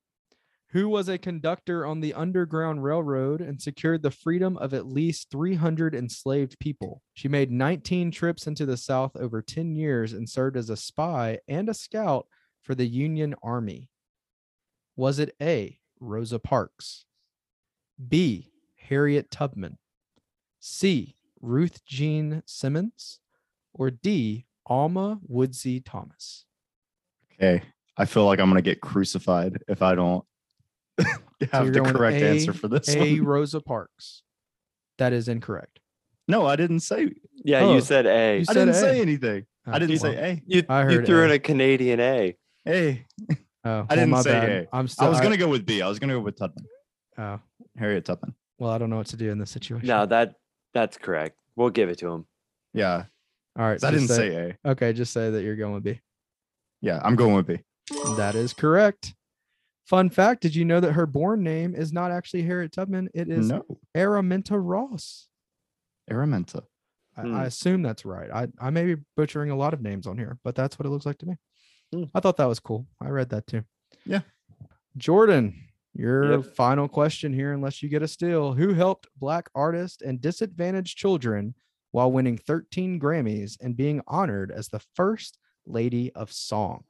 Who 0.71 0.89
was 0.89 1.07
a 1.07 1.17
conductor 1.17 1.85
on 1.85 2.01
the 2.01 2.13
Underground 2.13 2.83
Railroad 2.83 3.39
and 3.39 3.61
secured 3.61 4.03
the 4.03 4.11
freedom 4.11 4.57
of 4.57 4.73
at 4.73 4.85
least 4.85 5.31
300 5.31 5.95
enslaved 5.95 6.59
people? 6.59 7.01
She 7.13 7.29
made 7.29 7.51
19 7.51 8.11
trips 8.11 8.47
into 8.47 8.65
the 8.65 8.75
South 8.75 9.15
over 9.15 9.41
10 9.41 9.77
years 9.77 10.11
and 10.11 10.27
served 10.27 10.57
as 10.57 10.69
a 10.69 10.75
spy 10.75 11.39
and 11.47 11.69
a 11.69 11.73
scout 11.73 12.27
for 12.63 12.75
the 12.75 12.85
Union 12.85 13.33
Army. 13.41 13.89
Was 14.97 15.19
it 15.19 15.35
A. 15.41 15.79
Rosa 16.01 16.37
Parks, 16.37 17.05
B. 18.05 18.51
Harriet 18.75 19.31
Tubman, 19.31 19.77
C. 20.59 21.15
Ruth 21.39 21.85
Jean 21.85 22.43
Simmons, 22.45 23.19
or 23.73 23.89
D. 23.89 24.47
Alma 24.65 25.19
Woodsey 25.25 25.79
Thomas? 25.79 26.43
Okay. 27.33 27.63
I 27.95 28.05
feel 28.05 28.25
like 28.25 28.39
I'm 28.39 28.49
gonna 28.49 28.61
get 28.61 28.81
crucified 28.81 29.63
if 29.67 29.81
I 29.81 29.95
don't 29.95 30.25
have 31.51 31.65
you're 31.65 31.71
the 31.73 31.81
correct 31.93 32.17
A- 32.21 32.27
answer 32.29 32.53
for 32.53 32.67
this 32.67 32.93
A. 32.95 32.99
one. 32.99 33.21
Rosa 33.25 33.61
Parks. 33.61 34.23
That 34.97 35.13
is 35.13 35.27
incorrect. 35.27 35.79
No, 36.27 36.45
I 36.45 36.55
didn't 36.55 36.79
say. 36.81 37.11
Yeah, 37.45 37.61
Oh, 37.61 37.75
you 37.75 37.81
said 37.81 38.05
A. 38.05 38.39
you 38.39 38.45
I 38.49 38.53
didn't 38.53 38.69
A. 38.69 38.73
say 38.73 39.01
anything. 39.01 39.45
Oh, 39.65 39.71
I 39.71 39.79
didn't 39.79 40.01
well, 40.01 40.11
say 40.13 40.17
A. 40.31 40.43
You, 40.45 40.63
I 40.67 40.89
you 40.89 41.05
threw 41.05 41.21
A. 41.21 41.25
in 41.25 41.31
a 41.31 41.39
Canadian 41.39 41.99
A. 41.99 42.35
A. 42.67 43.05
Oh, 43.63 43.85
I 43.89 43.95
didn't 43.95 44.09
my 44.11 44.21
say 44.21 44.31
bad. 44.31 44.49
A. 44.49 44.67
I'm 44.73 44.87
still. 44.87 45.07
I 45.07 45.09
was 45.09 45.19
gonna 45.21 45.37
go 45.37 45.47
with 45.47 45.65
B. 45.65 45.81
I 45.81 45.87
was 45.87 45.99
gonna 45.99 46.13
go 46.13 46.19
with 46.19 46.37
Tubman. 46.37 46.65
Oh, 47.17 47.39
Harriet 47.77 48.05
Tubman. 48.05 48.33
well, 48.59 48.71
I 48.71 48.77
don't 48.77 48.89
know 48.89 48.97
what 48.97 49.07
to 49.07 49.17
do 49.17 49.29
in 49.31 49.37
this 49.37 49.51
situation. 49.51 49.87
No, 49.87 50.05
that 50.05 50.35
that's 50.73 50.97
correct. 50.97 51.37
We'll 51.55 51.69
give 51.69 51.89
it 51.89 51.97
to 51.99 52.07
him. 52.09 52.25
Yeah. 52.73 53.03
All 53.57 53.65
right. 53.65 53.83
I 53.83 53.91
didn't 53.91 54.07
say 54.09 54.35
A. 54.65 54.69
Okay, 54.71 54.93
just 54.93 55.11
say 55.13 55.29
that 55.31 55.43
you're 55.43 55.55
going 55.55 55.73
with 55.73 55.83
B. 55.83 55.99
Yeah, 56.81 57.01
I'm 57.03 57.15
going 57.15 57.33
with 57.35 57.47
B. 57.47 57.59
That 58.17 58.35
is 58.35 58.53
correct. 58.53 59.15
Fun 59.87 60.09
fact: 60.09 60.41
Did 60.41 60.53
you 60.55 60.65
know 60.65 60.79
that 60.79 60.93
her 60.93 61.05
born 61.05 61.43
name 61.43 61.73
is 61.73 61.93
not 61.93 62.11
actually 62.11 62.43
Harriet 62.43 62.73
Tubman? 62.73 63.09
It 63.13 63.29
is 63.29 63.47
No. 63.49 63.63
Araminta 63.95 64.57
Ross. 64.61 65.27
Araminta. 66.11 66.63
I, 67.15 67.21
Hmm. 67.21 67.35
I 67.35 67.45
assume 67.45 67.81
that's 67.81 68.05
right. 68.05 68.29
I, 68.31 68.47
I 68.59 68.69
may 68.69 68.93
be 68.93 69.01
butchering 69.15 69.49
a 69.49 69.55
lot 69.55 69.73
of 69.73 69.81
names 69.81 70.05
on 70.05 70.17
here, 70.17 70.37
but 70.43 70.55
that's 70.55 70.77
what 70.77 70.85
it 70.85 70.89
looks 70.89 71.05
like 71.05 71.17
to 71.19 71.25
me. 71.25 71.35
Hmm. 71.93 72.03
I 72.13 72.19
thought 72.19 72.37
that 72.37 72.45
was 72.45 72.59
cool. 72.59 72.85
I 73.01 73.09
read 73.09 73.29
that 73.29 73.47
too. 73.47 73.63
Yeah. 74.05 74.21
Jordan, 74.97 75.55
your 75.93 76.31
Yep. 76.41 76.55
final 76.55 76.87
question 76.87 77.33
here, 77.33 77.53
unless 77.53 77.81
you 77.81 77.89
get 77.89 78.03
a 78.03 78.07
steal. 78.07 78.53
Who 78.53 78.73
helped 78.73 79.07
Black 79.17 79.49
artists 79.55 80.01
and 80.01 80.21
disadvantaged 80.21 80.97
children 80.97 81.55
while 81.91 82.11
winning 82.11 82.37
13 82.37 82.99
Grammys 82.99 83.57
and 83.61 83.75
being 83.77 84.01
honored 84.07 84.51
as 84.51 84.67
the 84.67 84.81
first 84.95 85.37
lady 85.65 86.11
of 86.13 86.31
song? 86.31 86.83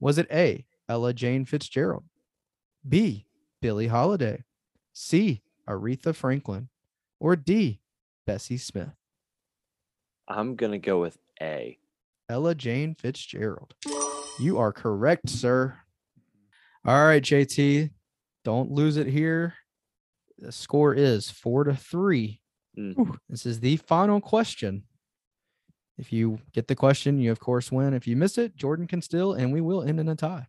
Was 0.00 0.18
it 0.18 0.26
A, 0.30 0.66
Ella 0.88 1.12
Jane 1.12 1.44
Fitzgerald? 1.44 2.04
B, 2.88 3.26
Billie 3.60 3.88
Holiday? 3.88 4.44
C, 4.92 5.42
Aretha 5.68 6.14
Franklin? 6.14 6.68
Or 7.18 7.34
D, 7.34 7.80
Bessie 8.26 8.58
Smith? 8.58 8.94
I'm 10.28 10.56
gonna 10.56 10.78
go 10.78 11.00
with 11.00 11.18
A. 11.40 11.78
Ella 12.28 12.54
Jane 12.54 12.94
Fitzgerald. 12.94 13.74
You 14.38 14.58
are 14.58 14.72
correct, 14.72 15.28
sir. 15.28 15.76
All 16.84 17.06
right, 17.06 17.22
JT. 17.22 17.90
Don't 18.44 18.70
lose 18.70 18.96
it 18.96 19.06
here. 19.06 19.54
The 20.38 20.52
score 20.52 20.94
is 20.94 21.30
four 21.30 21.64
to 21.64 21.74
three. 21.74 22.40
Mm. 22.78 23.18
This 23.28 23.46
is 23.46 23.60
the 23.60 23.76
final 23.76 24.20
question. 24.20 24.84
If 25.98 26.12
you 26.12 26.38
get 26.52 26.68
the 26.68 26.74
question, 26.74 27.18
you 27.18 27.32
of 27.32 27.40
course 27.40 27.72
win. 27.72 27.94
If 27.94 28.06
you 28.06 28.16
miss 28.16 28.36
it, 28.36 28.54
Jordan 28.54 28.86
can 28.86 29.00
still, 29.00 29.32
and 29.32 29.52
we 29.52 29.60
will 29.60 29.82
end 29.82 29.98
in 29.98 30.08
a 30.08 30.14
tie. 30.14 30.48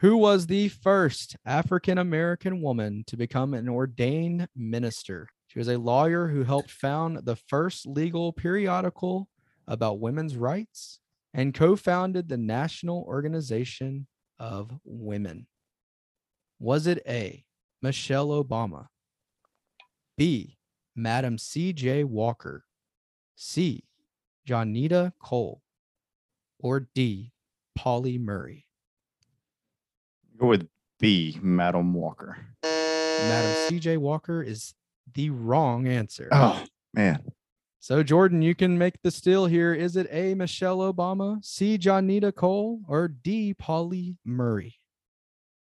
Who 0.00 0.18
was 0.18 0.46
the 0.46 0.68
first 0.68 1.36
African 1.46 1.96
American 1.96 2.60
woman 2.60 3.02
to 3.06 3.16
become 3.16 3.54
an 3.54 3.66
ordained 3.66 4.46
minister? 4.54 5.26
She 5.46 5.58
was 5.58 5.68
a 5.68 5.78
lawyer 5.78 6.28
who 6.28 6.44
helped 6.44 6.70
found 6.70 7.24
the 7.24 7.36
first 7.36 7.86
legal 7.86 8.30
periodical 8.30 9.30
about 9.66 10.00
women's 10.00 10.36
rights 10.36 11.00
and 11.32 11.54
co 11.54 11.76
founded 11.76 12.28
the 12.28 12.36
National 12.36 13.04
Organization 13.04 14.06
of 14.38 14.70
Women. 14.84 15.46
Was 16.58 16.86
it 16.86 17.02
A, 17.08 17.46
Michelle 17.80 18.28
Obama? 18.28 18.88
B, 20.18 20.58
Madam 20.94 21.38
C.J. 21.38 22.04
Walker? 22.04 22.64
C, 23.34 23.84
Johnnetta 24.46 25.12
Cole? 25.22 25.62
Or 26.58 26.80
D, 26.94 27.32
Pauli 27.74 28.18
Murray? 28.18 28.65
Go 30.38 30.46
with 30.48 30.68
B. 30.98 31.38
Madam 31.42 31.94
Walker. 31.94 32.36
Madam 32.62 33.68
C.J. 33.68 33.96
Walker 33.96 34.42
is 34.42 34.74
the 35.14 35.30
wrong 35.30 35.86
answer. 35.86 36.28
Oh 36.32 36.62
man. 36.94 37.22
So, 37.80 38.02
Jordan, 38.02 38.42
you 38.42 38.54
can 38.56 38.76
make 38.78 39.00
the 39.02 39.10
steal 39.12 39.46
here. 39.46 39.72
Is 39.72 39.94
it 39.96 40.08
A, 40.10 40.34
Michelle 40.34 40.78
Obama, 40.78 41.42
C, 41.44 41.78
Johnnetta 41.78 42.34
Cole, 42.34 42.80
or 42.88 43.06
D, 43.06 43.54
Pauli 43.54 44.16
Murray? 44.24 44.80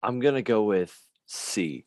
I'm 0.04 0.20
gonna 0.20 0.42
go 0.42 0.62
with 0.62 0.96
C. 1.26 1.84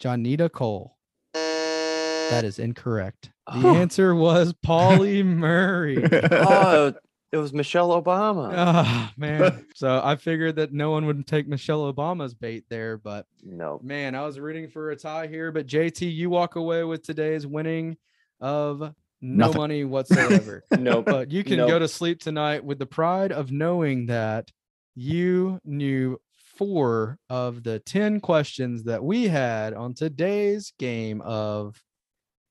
Johnnetta 0.00 0.50
Cole. 0.50 0.96
That 1.34 2.44
is 2.44 2.58
incorrect. 2.58 3.30
The 3.52 3.68
Oh. 3.68 3.74
answer 3.74 4.14
was 4.14 4.54
Pauli 4.62 5.22
Murray. 5.22 6.02
oh, 6.30 6.94
it 7.34 7.38
was 7.38 7.52
Michelle 7.52 8.00
Obama. 8.00 8.52
Oh, 8.56 9.10
man. 9.16 9.66
So 9.74 10.00
I 10.02 10.14
figured 10.16 10.56
that 10.56 10.72
no 10.72 10.92
one 10.92 11.04
would 11.06 11.26
take 11.26 11.48
Michelle 11.48 11.92
Obama's 11.92 12.32
bait 12.32 12.64
there, 12.70 12.96
but 12.96 13.26
No. 13.42 13.80
man, 13.82 14.14
I 14.14 14.22
was 14.24 14.38
rooting 14.38 14.68
for 14.68 14.90
a 14.92 14.96
tie 14.96 15.26
here. 15.26 15.50
But 15.50 15.66
JT, 15.66 16.14
you 16.14 16.30
walk 16.30 16.54
away 16.56 16.84
with 16.84 17.02
today's 17.02 17.44
winning 17.46 17.96
of 18.40 18.80
no 18.80 18.92
Nothing. 19.20 19.58
money 19.60 19.84
whatsoever. 19.84 20.62
Nope. 20.78 21.06
but 21.06 21.30
you 21.32 21.42
can 21.42 21.56
go 21.58 21.78
to 21.78 21.88
sleep 21.88 22.20
tonight 22.20 22.62
with 22.64 22.78
the 22.78 22.86
pride 22.86 23.32
of 23.32 23.50
knowing 23.50 24.06
that 24.06 24.50
you 24.94 25.58
knew 25.64 26.20
four 26.56 27.18
of 27.28 27.64
the 27.64 27.80
10 27.80 28.20
questions 28.20 28.84
that 28.84 29.02
we 29.02 29.26
had 29.26 29.74
on 29.74 29.92
today's 29.94 30.72
game 30.78 31.20
of 31.22 31.82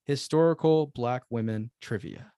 historical 0.06 0.88
black 0.88 1.24
women 1.30 1.72
trivia. 1.80 2.34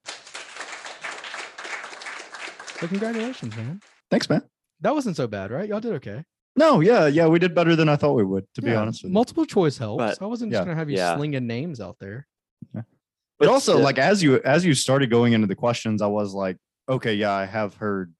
So 2.85 2.89
congratulations, 2.89 3.55
man. 3.57 3.81
Thanks, 4.11 4.29
man. 4.29 4.43
That 4.81 4.93
wasn't 4.93 5.15
so 5.15 5.25
bad, 5.25 5.49
right? 5.49 5.67
Y'all 5.67 5.79
did 5.79 5.93
okay. 5.93 6.23
No, 6.55 6.81
yeah, 6.81 7.07
yeah, 7.07 7.25
we 7.25 7.39
did 7.39 7.55
better 7.55 7.75
than 7.75 7.89
I 7.89 7.95
thought 7.95 8.13
we 8.13 8.23
would, 8.23 8.45
to 8.53 8.61
be 8.61 8.75
honest 8.75 9.01
with 9.01 9.09
you. 9.09 9.13
multiple 9.13 9.45
choice 9.45 9.75
helps. 9.77 9.97
But- 10.19 10.21
I 10.21 10.27
wasn't 10.27 10.51
just 10.51 10.61
yeah, 10.61 10.65
gonna 10.65 10.77
have 10.77 10.89
you 10.89 10.97
yeah. 10.97 11.15
slinging 11.15 11.47
names 11.47 11.81
out 11.81 11.97
there. 11.99 12.27
But 13.39 13.49
also, 13.49 13.73
still- 13.73 13.83
like 13.83 13.97
as 13.97 14.21
you 14.21 14.39
as 14.45 14.63
you 14.63 14.75
started 14.75 15.09
going 15.09 15.33
into 15.33 15.47
the 15.47 15.55
questions, 15.55 16.03
I 16.03 16.07
was 16.07 16.33
like, 16.35 16.57
okay, 16.87 17.15
yeah, 17.15 17.31
I 17.31 17.45
have 17.45 17.73
heard 17.73 18.13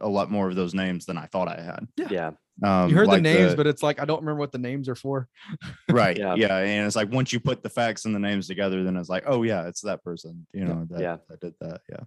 a 0.00 0.08
lot 0.08 0.30
more 0.30 0.48
of 0.48 0.54
those 0.54 0.72
names 0.72 1.04
than 1.04 1.18
I 1.18 1.26
thought 1.26 1.48
I 1.48 1.60
had. 1.60 1.88
Yeah. 1.96 2.30
Um, 2.62 2.90
you 2.90 2.96
heard 2.96 3.08
like 3.08 3.18
the 3.18 3.22
names, 3.22 3.56
but 3.56 3.66
it's 3.66 3.82
like 3.82 4.00
I 4.00 4.04
don't 4.04 4.20
remember 4.20 4.38
what 4.38 4.52
the 4.52 4.58
names 4.58 4.88
are 4.88 4.94
for. 4.94 5.26
right, 5.90 6.16
Yeah. 6.16 6.36
yeah. 6.36 6.58
and 6.58 6.86
it's 6.86 6.94
like 6.94 7.10
once 7.10 7.32
you 7.32 7.40
put 7.40 7.64
the 7.64 7.70
facts 7.70 8.04
and 8.04 8.14
the 8.14 8.20
names 8.20 8.46
together, 8.46 8.84
then 8.84 8.96
it's 8.96 9.08
like, 9.08 9.24
oh 9.26 9.42
yeah, 9.42 9.66
it's 9.66 9.80
that 9.80 10.04
person. 10.04 10.46
You 10.52 10.64
know, 10.64 10.86
that, 10.90 11.00
Yeah. 11.00 11.16
that 11.28 11.40
did 11.40 11.54
that. 11.60 11.80
Yeah. 11.90 12.04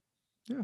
Yeah. 0.48 0.64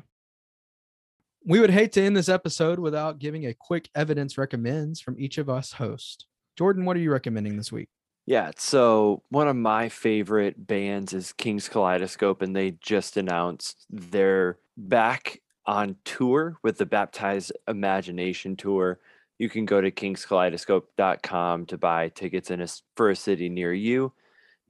We 1.44 1.60
would 1.60 1.72
hate 1.72 1.92
to 1.94 2.04
end 2.04 2.16
this 2.16 2.30
episode 2.30 2.80
without 2.80 3.18
giving 3.18 3.48
a 3.48 3.54
quick 3.54 3.90
evidence 3.96 4.38
recommends 4.38 5.02
from 5.02 5.20
each 5.20 5.40
of 5.40 5.50
us 5.50 5.74
hosts. 5.74 6.26
Jordan, 6.56 6.86
what 6.86 6.96
are 6.96 7.00
you 7.00 7.12
recommending 7.12 7.58
this 7.58 7.72
week? 7.72 7.90
Yeah, 8.28 8.52
so 8.56 9.24
one 9.30 9.48
of 9.48 9.56
my 9.56 9.90
favorite 9.90 10.68
bands 10.68 11.14
is 11.14 11.34
King's 11.34 11.68
Kaleidoscope, 11.68 12.44
and 12.44 12.56
they 12.56 12.72
just 12.80 13.18
announced 13.18 13.88
they're 13.90 14.60
back 14.78 15.42
on 15.66 15.96
tour 16.06 16.58
with 16.62 16.78
the 16.78 16.86
Baptized 16.86 17.52
Imagination 17.68 18.56
Tour. 18.56 19.00
You 19.40 19.50
can 19.50 19.66
go 19.66 19.82
to 19.82 19.90
kingskaleidoscope.com 19.90 21.66
to 21.66 21.78
buy 21.78 22.10
tickets 22.10 22.52
in 22.52 22.62
a, 22.62 22.68
for 22.96 23.10
a 23.10 23.16
city 23.16 23.50
near 23.50 23.74
you. 23.74 24.14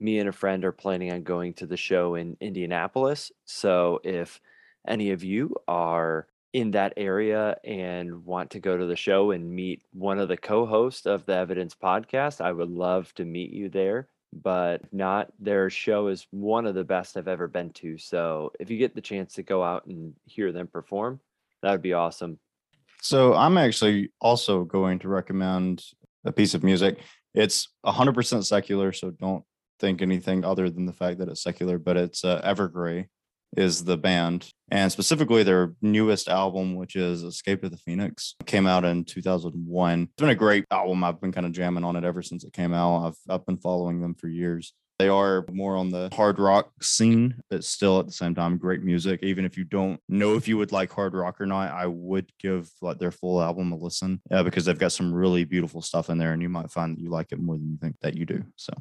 Me 0.00 0.18
and 0.18 0.28
a 0.30 0.32
friend 0.32 0.64
are 0.64 0.72
planning 0.72 1.12
on 1.12 1.22
going 1.22 1.52
to 1.54 1.66
the 1.66 1.76
show 1.76 2.14
in 2.14 2.38
Indianapolis. 2.40 3.30
So 3.44 4.00
if 4.02 4.40
any 4.88 5.10
of 5.10 5.22
you 5.22 5.54
are 5.68 6.26
in 6.52 6.72
that 6.72 6.92
area 6.96 7.56
and 7.64 8.24
want 8.24 8.50
to 8.50 8.60
go 8.60 8.76
to 8.76 8.86
the 8.86 8.96
show 8.96 9.30
and 9.30 9.50
meet 9.50 9.82
one 9.92 10.18
of 10.18 10.28
the 10.28 10.36
co-hosts 10.36 11.06
of 11.06 11.24
the 11.24 11.34
Evidence 11.34 11.74
podcast, 11.74 12.40
I 12.40 12.52
would 12.52 12.70
love 12.70 13.12
to 13.14 13.24
meet 13.24 13.50
you 13.50 13.68
there. 13.68 14.08
But 14.34 14.80
not, 14.92 15.30
their 15.38 15.68
show 15.68 16.08
is 16.08 16.26
one 16.30 16.66
of 16.66 16.74
the 16.74 16.84
best 16.84 17.16
I've 17.16 17.28
ever 17.28 17.48
been 17.48 17.70
to. 17.74 17.98
So 17.98 18.52
if 18.58 18.70
you 18.70 18.78
get 18.78 18.94
the 18.94 19.02
chance 19.02 19.34
to 19.34 19.42
go 19.42 19.62
out 19.62 19.84
and 19.86 20.14
hear 20.24 20.52
them 20.52 20.68
perform, 20.68 21.20
that 21.62 21.70
would 21.70 21.82
be 21.82 21.92
awesome. 21.92 22.38
So 23.02 23.34
I'm 23.34 23.58
actually 23.58 24.10
also 24.20 24.64
going 24.64 25.00
to 25.00 25.08
recommend 25.08 25.84
a 26.24 26.32
piece 26.32 26.54
of 26.54 26.62
music. 26.62 26.98
It's 27.34 27.68
100% 27.84 28.44
secular, 28.44 28.92
so 28.92 29.10
don't 29.10 29.44
think 29.80 30.00
anything 30.00 30.44
other 30.44 30.70
than 30.70 30.86
the 30.86 30.92
fact 30.92 31.18
that 31.18 31.28
it's 31.28 31.42
secular. 31.42 31.78
But 31.78 31.96
it's 31.96 32.24
uh, 32.24 32.40
Evergrey 32.42 33.08
is 33.56 33.84
the 33.84 33.98
band, 33.98 34.51
and 34.72 34.90
specifically 34.90 35.42
their 35.42 35.74
newest 35.82 36.28
album, 36.30 36.76
which 36.76 36.96
is 36.96 37.22
Escape 37.22 37.62
of 37.62 37.70
the 37.70 37.76
Phoenix, 37.76 38.34
came 38.46 38.66
out 38.66 38.86
in 38.86 39.04
2001. 39.04 40.02
It's 40.02 40.12
been 40.16 40.30
a 40.30 40.34
great 40.34 40.64
album. 40.70 41.04
I've 41.04 41.20
been 41.20 41.30
kind 41.30 41.44
of 41.44 41.52
jamming 41.52 41.84
on 41.84 41.94
it 41.94 42.04
ever 42.04 42.22
since 42.22 42.42
it 42.42 42.54
came 42.54 42.72
out. 42.72 43.06
I've 43.06 43.18
I've 43.28 43.46
been 43.46 43.58
following 43.58 44.00
them 44.00 44.14
for 44.14 44.28
years. 44.28 44.72
They 44.98 45.08
are 45.08 45.44
more 45.52 45.76
on 45.76 45.90
the 45.90 46.08
hard 46.14 46.38
rock 46.38 46.70
scene, 46.82 47.42
but 47.50 47.64
still 47.64 47.98
at 47.98 48.06
the 48.06 48.12
same 48.12 48.34
time 48.34 48.56
great 48.56 48.82
music. 48.82 49.22
Even 49.22 49.44
if 49.44 49.58
you 49.58 49.64
don't 49.64 50.00
know 50.08 50.36
if 50.36 50.48
you 50.48 50.56
would 50.56 50.72
like 50.72 50.90
hard 50.90 51.12
rock 51.12 51.38
or 51.40 51.46
not, 51.46 51.70
I 51.70 51.86
would 51.86 52.30
give 52.38 52.70
like 52.80 52.98
their 52.98 53.10
full 53.10 53.42
album 53.42 53.72
a 53.72 53.76
listen 53.76 54.22
uh, 54.30 54.42
because 54.42 54.64
they've 54.64 54.78
got 54.78 54.92
some 54.92 55.12
really 55.12 55.44
beautiful 55.44 55.82
stuff 55.82 56.08
in 56.08 56.16
there, 56.16 56.32
and 56.32 56.40
you 56.40 56.48
might 56.48 56.70
find 56.70 56.96
that 56.96 57.02
you 57.02 57.10
like 57.10 57.32
it 57.32 57.40
more 57.40 57.56
than 57.56 57.72
you 57.72 57.76
think 57.76 57.96
that 58.00 58.16
you 58.16 58.24
do. 58.24 58.42
So 58.56 58.72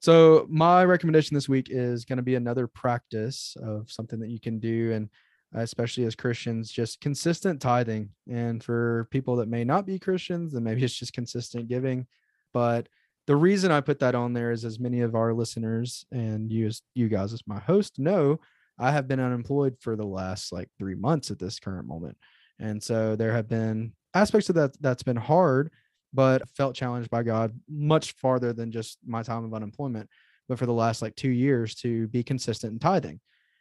So 0.00 0.46
my 0.48 0.84
recommendation 0.84 1.34
this 1.34 1.48
week 1.48 1.68
is 1.70 2.06
going 2.06 2.16
to 2.16 2.22
be 2.22 2.34
another 2.34 2.66
practice 2.66 3.54
of 3.62 3.90
something 3.90 4.18
that 4.20 4.30
you 4.30 4.40
can 4.40 4.58
do, 4.58 4.92
and 4.92 5.10
especially 5.54 6.04
as 6.04 6.14
Christians, 6.14 6.72
just 6.72 7.00
consistent 7.00 7.60
tithing. 7.60 8.08
And 8.30 8.64
for 8.64 9.08
people 9.10 9.36
that 9.36 9.48
may 9.48 9.62
not 9.62 9.84
be 9.84 9.98
Christians, 9.98 10.52
then 10.52 10.64
maybe 10.64 10.84
it's 10.84 10.98
just 10.98 11.12
consistent 11.12 11.68
giving. 11.68 12.06
But 12.54 12.88
the 13.26 13.36
reason 13.36 13.70
I 13.70 13.82
put 13.82 13.98
that 13.98 14.14
on 14.14 14.32
there 14.32 14.52
is, 14.52 14.64
as 14.64 14.80
many 14.80 15.02
of 15.02 15.14
our 15.14 15.34
listeners 15.34 16.06
and 16.10 16.50
you, 16.50 16.68
as 16.68 16.82
you 16.94 17.08
guys 17.08 17.34
as 17.34 17.42
my 17.46 17.58
host 17.60 17.98
know, 17.98 18.40
I 18.78 18.92
have 18.92 19.06
been 19.06 19.20
unemployed 19.20 19.76
for 19.80 19.96
the 19.96 20.06
last 20.06 20.50
like 20.50 20.70
three 20.78 20.94
months 20.94 21.30
at 21.30 21.38
this 21.38 21.60
current 21.60 21.86
moment, 21.86 22.16
and 22.58 22.82
so 22.82 23.14
there 23.14 23.32
have 23.34 23.46
been 23.46 23.92
aspects 24.14 24.48
of 24.48 24.54
that 24.54 24.80
that's 24.80 25.02
been 25.02 25.16
hard 25.16 25.70
but 26.12 26.48
felt 26.50 26.74
challenged 26.74 27.10
by 27.10 27.22
God 27.22 27.52
much 27.68 28.12
farther 28.12 28.52
than 28.52 28.72
just 28.72 28.98
my 29.06 29.22
time 29.22 29.44
of 29.44 29.54
unemployment, 29.54 30.08
but 30.48 30.58
for 30.58 30.66
the 30.66 30.72
last 30.72 31.02
like 31.02 31.14
two 31.16 31.30
years 31.30 31.74
to 31.76 32.08
be 32.08 32.22
consistent 32.22 32.72
in 32.72 32.78
tithing. 32.78 33.20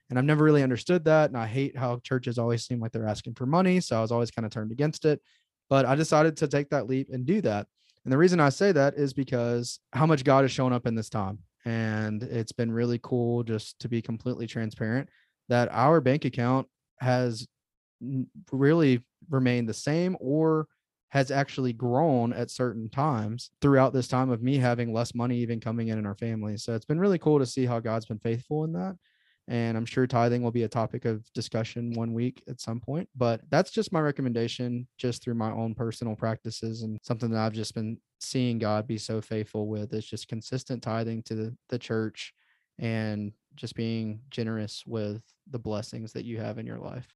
And 0.10 0.18
I've 0.18 0.26
never 0.26 0.44
really 0.44 0.64
understood 0.64 1.06
that. 1.06 1.30
And 1.30 1.38
I 1.38 1.46
hate 1.46 1.78
how 1.78 2.00
churches 2.04 2.40
always 2.40 2.66
seem 2.66 2.80
like 2.80 2.92
they're 2.92 3.08
asking 3.08 3.36
for 3.36 3.46
money. 3.46 3.80
So 3.80 3.98
I 3.98 4.02
was 4.02 4.12
always 4.12 4.32
kind 4.32 4.46
of 4.46 4.52
turned 4.52 4.72
against 4.72 5.06
it. 5.06 5.22
But 5.70 5.86
I 5.86 5.94
decided 5.96 6.36
to 6.38 6.48
take 6.48 6.70
that 6.70 6.88
leap 6.88 7.10
and 7.12 7.26
do 7.26 7.42
that. 7.42 7.68
And 8.04 8.12
the 8.12 8.18
reason 8.18 8.40
I 8.40 8.50
say 8.50 8.72
that 8.72 8.96
is 8.96 9.14
because 9.14 9.80
how 9.94 10.08
much 10.08 10.24
God 10.24 10.44
has 10.44 10.52
shown 10.52 10.74
up 10.74 10.88
in 10.88 10.96
this 10.96 11.10
time. 11.10 11.40
And 11.66 12.24
it's 12.24 12.52
been 12.52 12.72
really 12.72 13.00
cool 13.04 13.44
just 13.44 13.78
to 13.80 13.90
be 13.90 14.02
completely 14.02 14.48
transparent 14.48 15.10
that 15.50 15.70
our 15.72 16.02
bank 16.02 16.26
account 16.26 16.68
has 17.00 17.48
really 18.52 19.04
remained 19.30 19.70
the 19.70 19.74
same 19.74 20.18
or 20.20 20.68
has 21.10 21.32
actually 21.32 21.74
grown 21.74 22.34
at 22.34 22.52
certain 22.52 22.90
times 22.90 23.52
throughout 23.62 23.94
this 23.94 24.08
time 24.08 24.30
of 24.30 24.44
me 24.44 24.58
having 24.58 24.94
less 24.94 25.16
money 25.16 25.38
even 25.38 25.60
coming 25.60 25.88
in 25.88 25.98
in 25.98 26.06
our 26.06 26.16
family. 26.16 26.56
So 26.58 26.76
it's 26.76 26.86
been 26.86 27.00
really 27.00 27.18
cool 27.18 27.40
to 27.40 27.46
see 27.46 27.66
how 27.66 27.80
God's 27.80 28.06
been 28.06 28.20
faithful 28.20 28.64
in 28.64 28.74
that. 28.74 28.96
And 29.48 29.76
I'm 29.76 29.86
sure 29.86 30.06
tithing 30.06 30.44
will 30.44 30.52
be 30.52 30.64
a 30.64 30.68
topic 30.68 31.06
of 31.06 31.26
discussion 31.34 31.94
one 31.94 32.14
week 32.14 32.44
at 32.48 32.62
some 32.62 32.80
point. 32.80 33.10
But 33.16 33.42
that's 33.50 33.72
just 33.72 33.92
my 33.92 34.00
recommendation, 34.00 34.88
just 35.00 35.24
through 35.24 35.34
my 35.34 35.50
own 35.50 35.74
personal 35.74 36.16
practices 36.16 36.84
and 36.84 37.00
something 37.02 37.32
that 37.32 37.40
I've 37.40 37.54
just 37.54 37.74
been 37.74 37.98
seeing 38.20 38.60
God 38.60 38.86
be 38.86 39.00
so 39.00 39.22
faithful 39.22 39.68
with 39.68 39.92
is 39.96 40.06
just 40.06 40.28
consistent 40.28 40.84
tithing 40.84 41.24
to 41.24 41.36
the, 41.36 41.58
the 41.70 41.80
church 41.80 42.32
and 42.78 43.32
just 43.56 43.76
being 43.76 44.22
generous 44.30 44.84
with 44.86 45.24
the 45.50 45.60
blessings 45.60 46.14
that 46.14 46.26
you 46.26 46.38
have 46.38 46.60
in 46.60 46.68
your 46.68 46.78
life. 46.78 47.08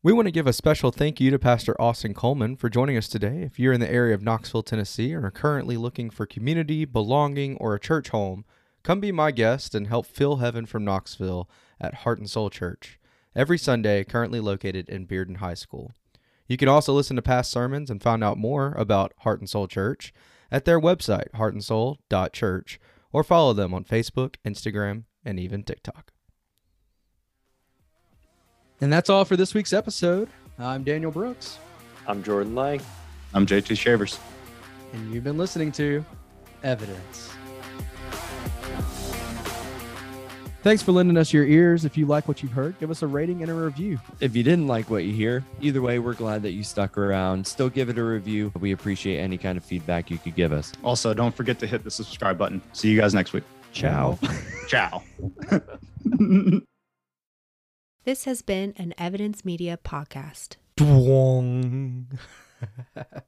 We 0.00 0.12
want 0.12 0.26
to 0.26 0.32
give 0.32 0.46
a 0.46 0.52
special 0.52 0.92
thank 0.92 1.20
you 1.20 1.32
to 1.32 1.40
Pastor 1.40 1.74
Austin 1.82 2.14
Coleman 2.14 2.54
for 2.54 2.68
joining 2.68 2.96
us 2.96 3.08
today. 3.08 3.42
If 3.42 3.58
you're 3.58 3.72
in 3.72 3.80
the 3.80 3.90
area 3.90 4.14
of 4.14 4.22
Knoxville, 4.22 4.62
Tennessee, 4.62 5.12
and 5.12 5.24
are 5.24 5.32
currently 5.32 5.76
looking 5.76 6.08
for 6.08 6.24
community, 6.24 6.84
belonging, 6.84 7.56
or 7.56 7.74
a 7.74 7.80
church 7.80 8.10
home, 8.10 8.44
come 8.84 9.00
be 9.00 9.10
my 9.10 9.32
guest 9.32 9.74
and 9.74 9.88
help 9.88 10.06
fill 10.06 10.36
heaven 10.36 10.66
from 10.66 10.84
Knoxville 10.84 11.50
at 11.80 11.94
Heart 11.94 12.20
and 12.20 12.30
Soul 12.30 12.48
Church 12.48 13.00
every 13.34 13.58
Sunday, 13.58 14.04
currently 14.04 14.38
located 14.38 14.88
in 14.88 15.04
Bearden 15.04 15.38
High 15.38 15.54
School. 15.54 15.90
You 16.46 16.56
can 16.56 16.68
also 16.68 16.92
listen 16.92 17.16
to 17.16 17.22
past 17.22 17.50
sermons 17.50 17.90
and 17.90 18.00
find 18.00 18.22
out 18.22 18.38
more 18.38 18.74
about 18.74 19.14
Heart 19.22 19.40
and 19.40 19.50
Soul 19.50 19.66
Church 19.66 20.12
at 20.48 20.64
their 20.64 20.80
website, 20.80 21.32
heartandsoul.church, 21.32 22.78
or 23.12 23.24
follow 23.24 23.52
them 23.52 23.74
on 23.74 23.82
Facebook, 23.82 24.36
Instagram, 24.46 25.06
and 25.24 25.40
even 25.40 25.64
TikTok. 25.64 26.12
And 28.80 28.92
that's 28.92 29.10
all 29.10 29.24
for 29.24 29.36
this 29.36 29.54
week's 29.54 29.72
episode. 29.72 30.28
I'm 30.58 30.84
Daniel 30.84 31.10
Brooks, 31.10 31.58
I'm 32.06 32.22
Jordan 32.22 32.54
Lane. 32.54 32.80
I'm 33.34 33.46
JT 33.46 33.76
Shavers. 33.76 34.18
and 34.92 35.12
you've 35.12 35.24
been 35.24 35.38
listening 35.38 35.70
to 35.72 36.04
Evidence. 36.62 37.30
Thanks 40.64 40.82
for 40.82 40.90
lending 40.92 41.16
us 41.16 41.32
your 41.32 41.44
ears. 41.46 41.84
If 41.84 41.96
you 41.96 42.04
like 42.06 42.26
what 42.26 42.42
you've 42.42 42.52
heard, 42.52 42.78
give 42.80 42.90
us 42.90 43.02
a 43.02 43.06
rating 43.06 43.42
and 43.42 43.50
a 43.50 43.54
review. 43.54 43.98
If 44.20 44.34
you 44.34 44.42
didn't 44.42 44.66
like 44.66 44.90
what 44.90 45.04
you 45.04 45.12
hear, 45.12 45.44
either 45.60 45.80
way, 45.80 45.98
we're 46.00 46.14
glad 46.14 46.42
that 46.42 46.50
you 46.50 46.64
stuck 46.64 46.98
around. 46.98 47.46
Still 47.46 47.68
give 47.70 47.88
it 47.88 47.96
a 47.96 48.02
review. 48.02 48.52
We 48.58 48.72
appreciate 48.72 49.18
any 49.18 49.38
kind 49.38 49.56
of 49.56 49.64
feedback 49.64 50.10
you 50.10 50.18
could 50.18 50.34
give 50.34 50.52
us. 50.52 50.72
Also, 50.82 51.14
don't 51.14 51.34
forget 51.34 51.58
to 51.60 51.66
hit 51.66 51.84
the 51.84 51.90
subscribe 51.90 52.36
button. 52.36 52.60
See 52.72 52.90
you 52.90 53.00
guys 53.00 53.14
next 53.14 53.32
week. 53.32 53.44
Ciao. 53.72 54.18
Ciao. 54.68 55.02
This 58.08 58.24
has 58.24 58.40
been 58.40 58.72
an 58.78 58.94
Evidence 58.96 59.44
Media 59.44 59.76
podcast. 59.76 60.56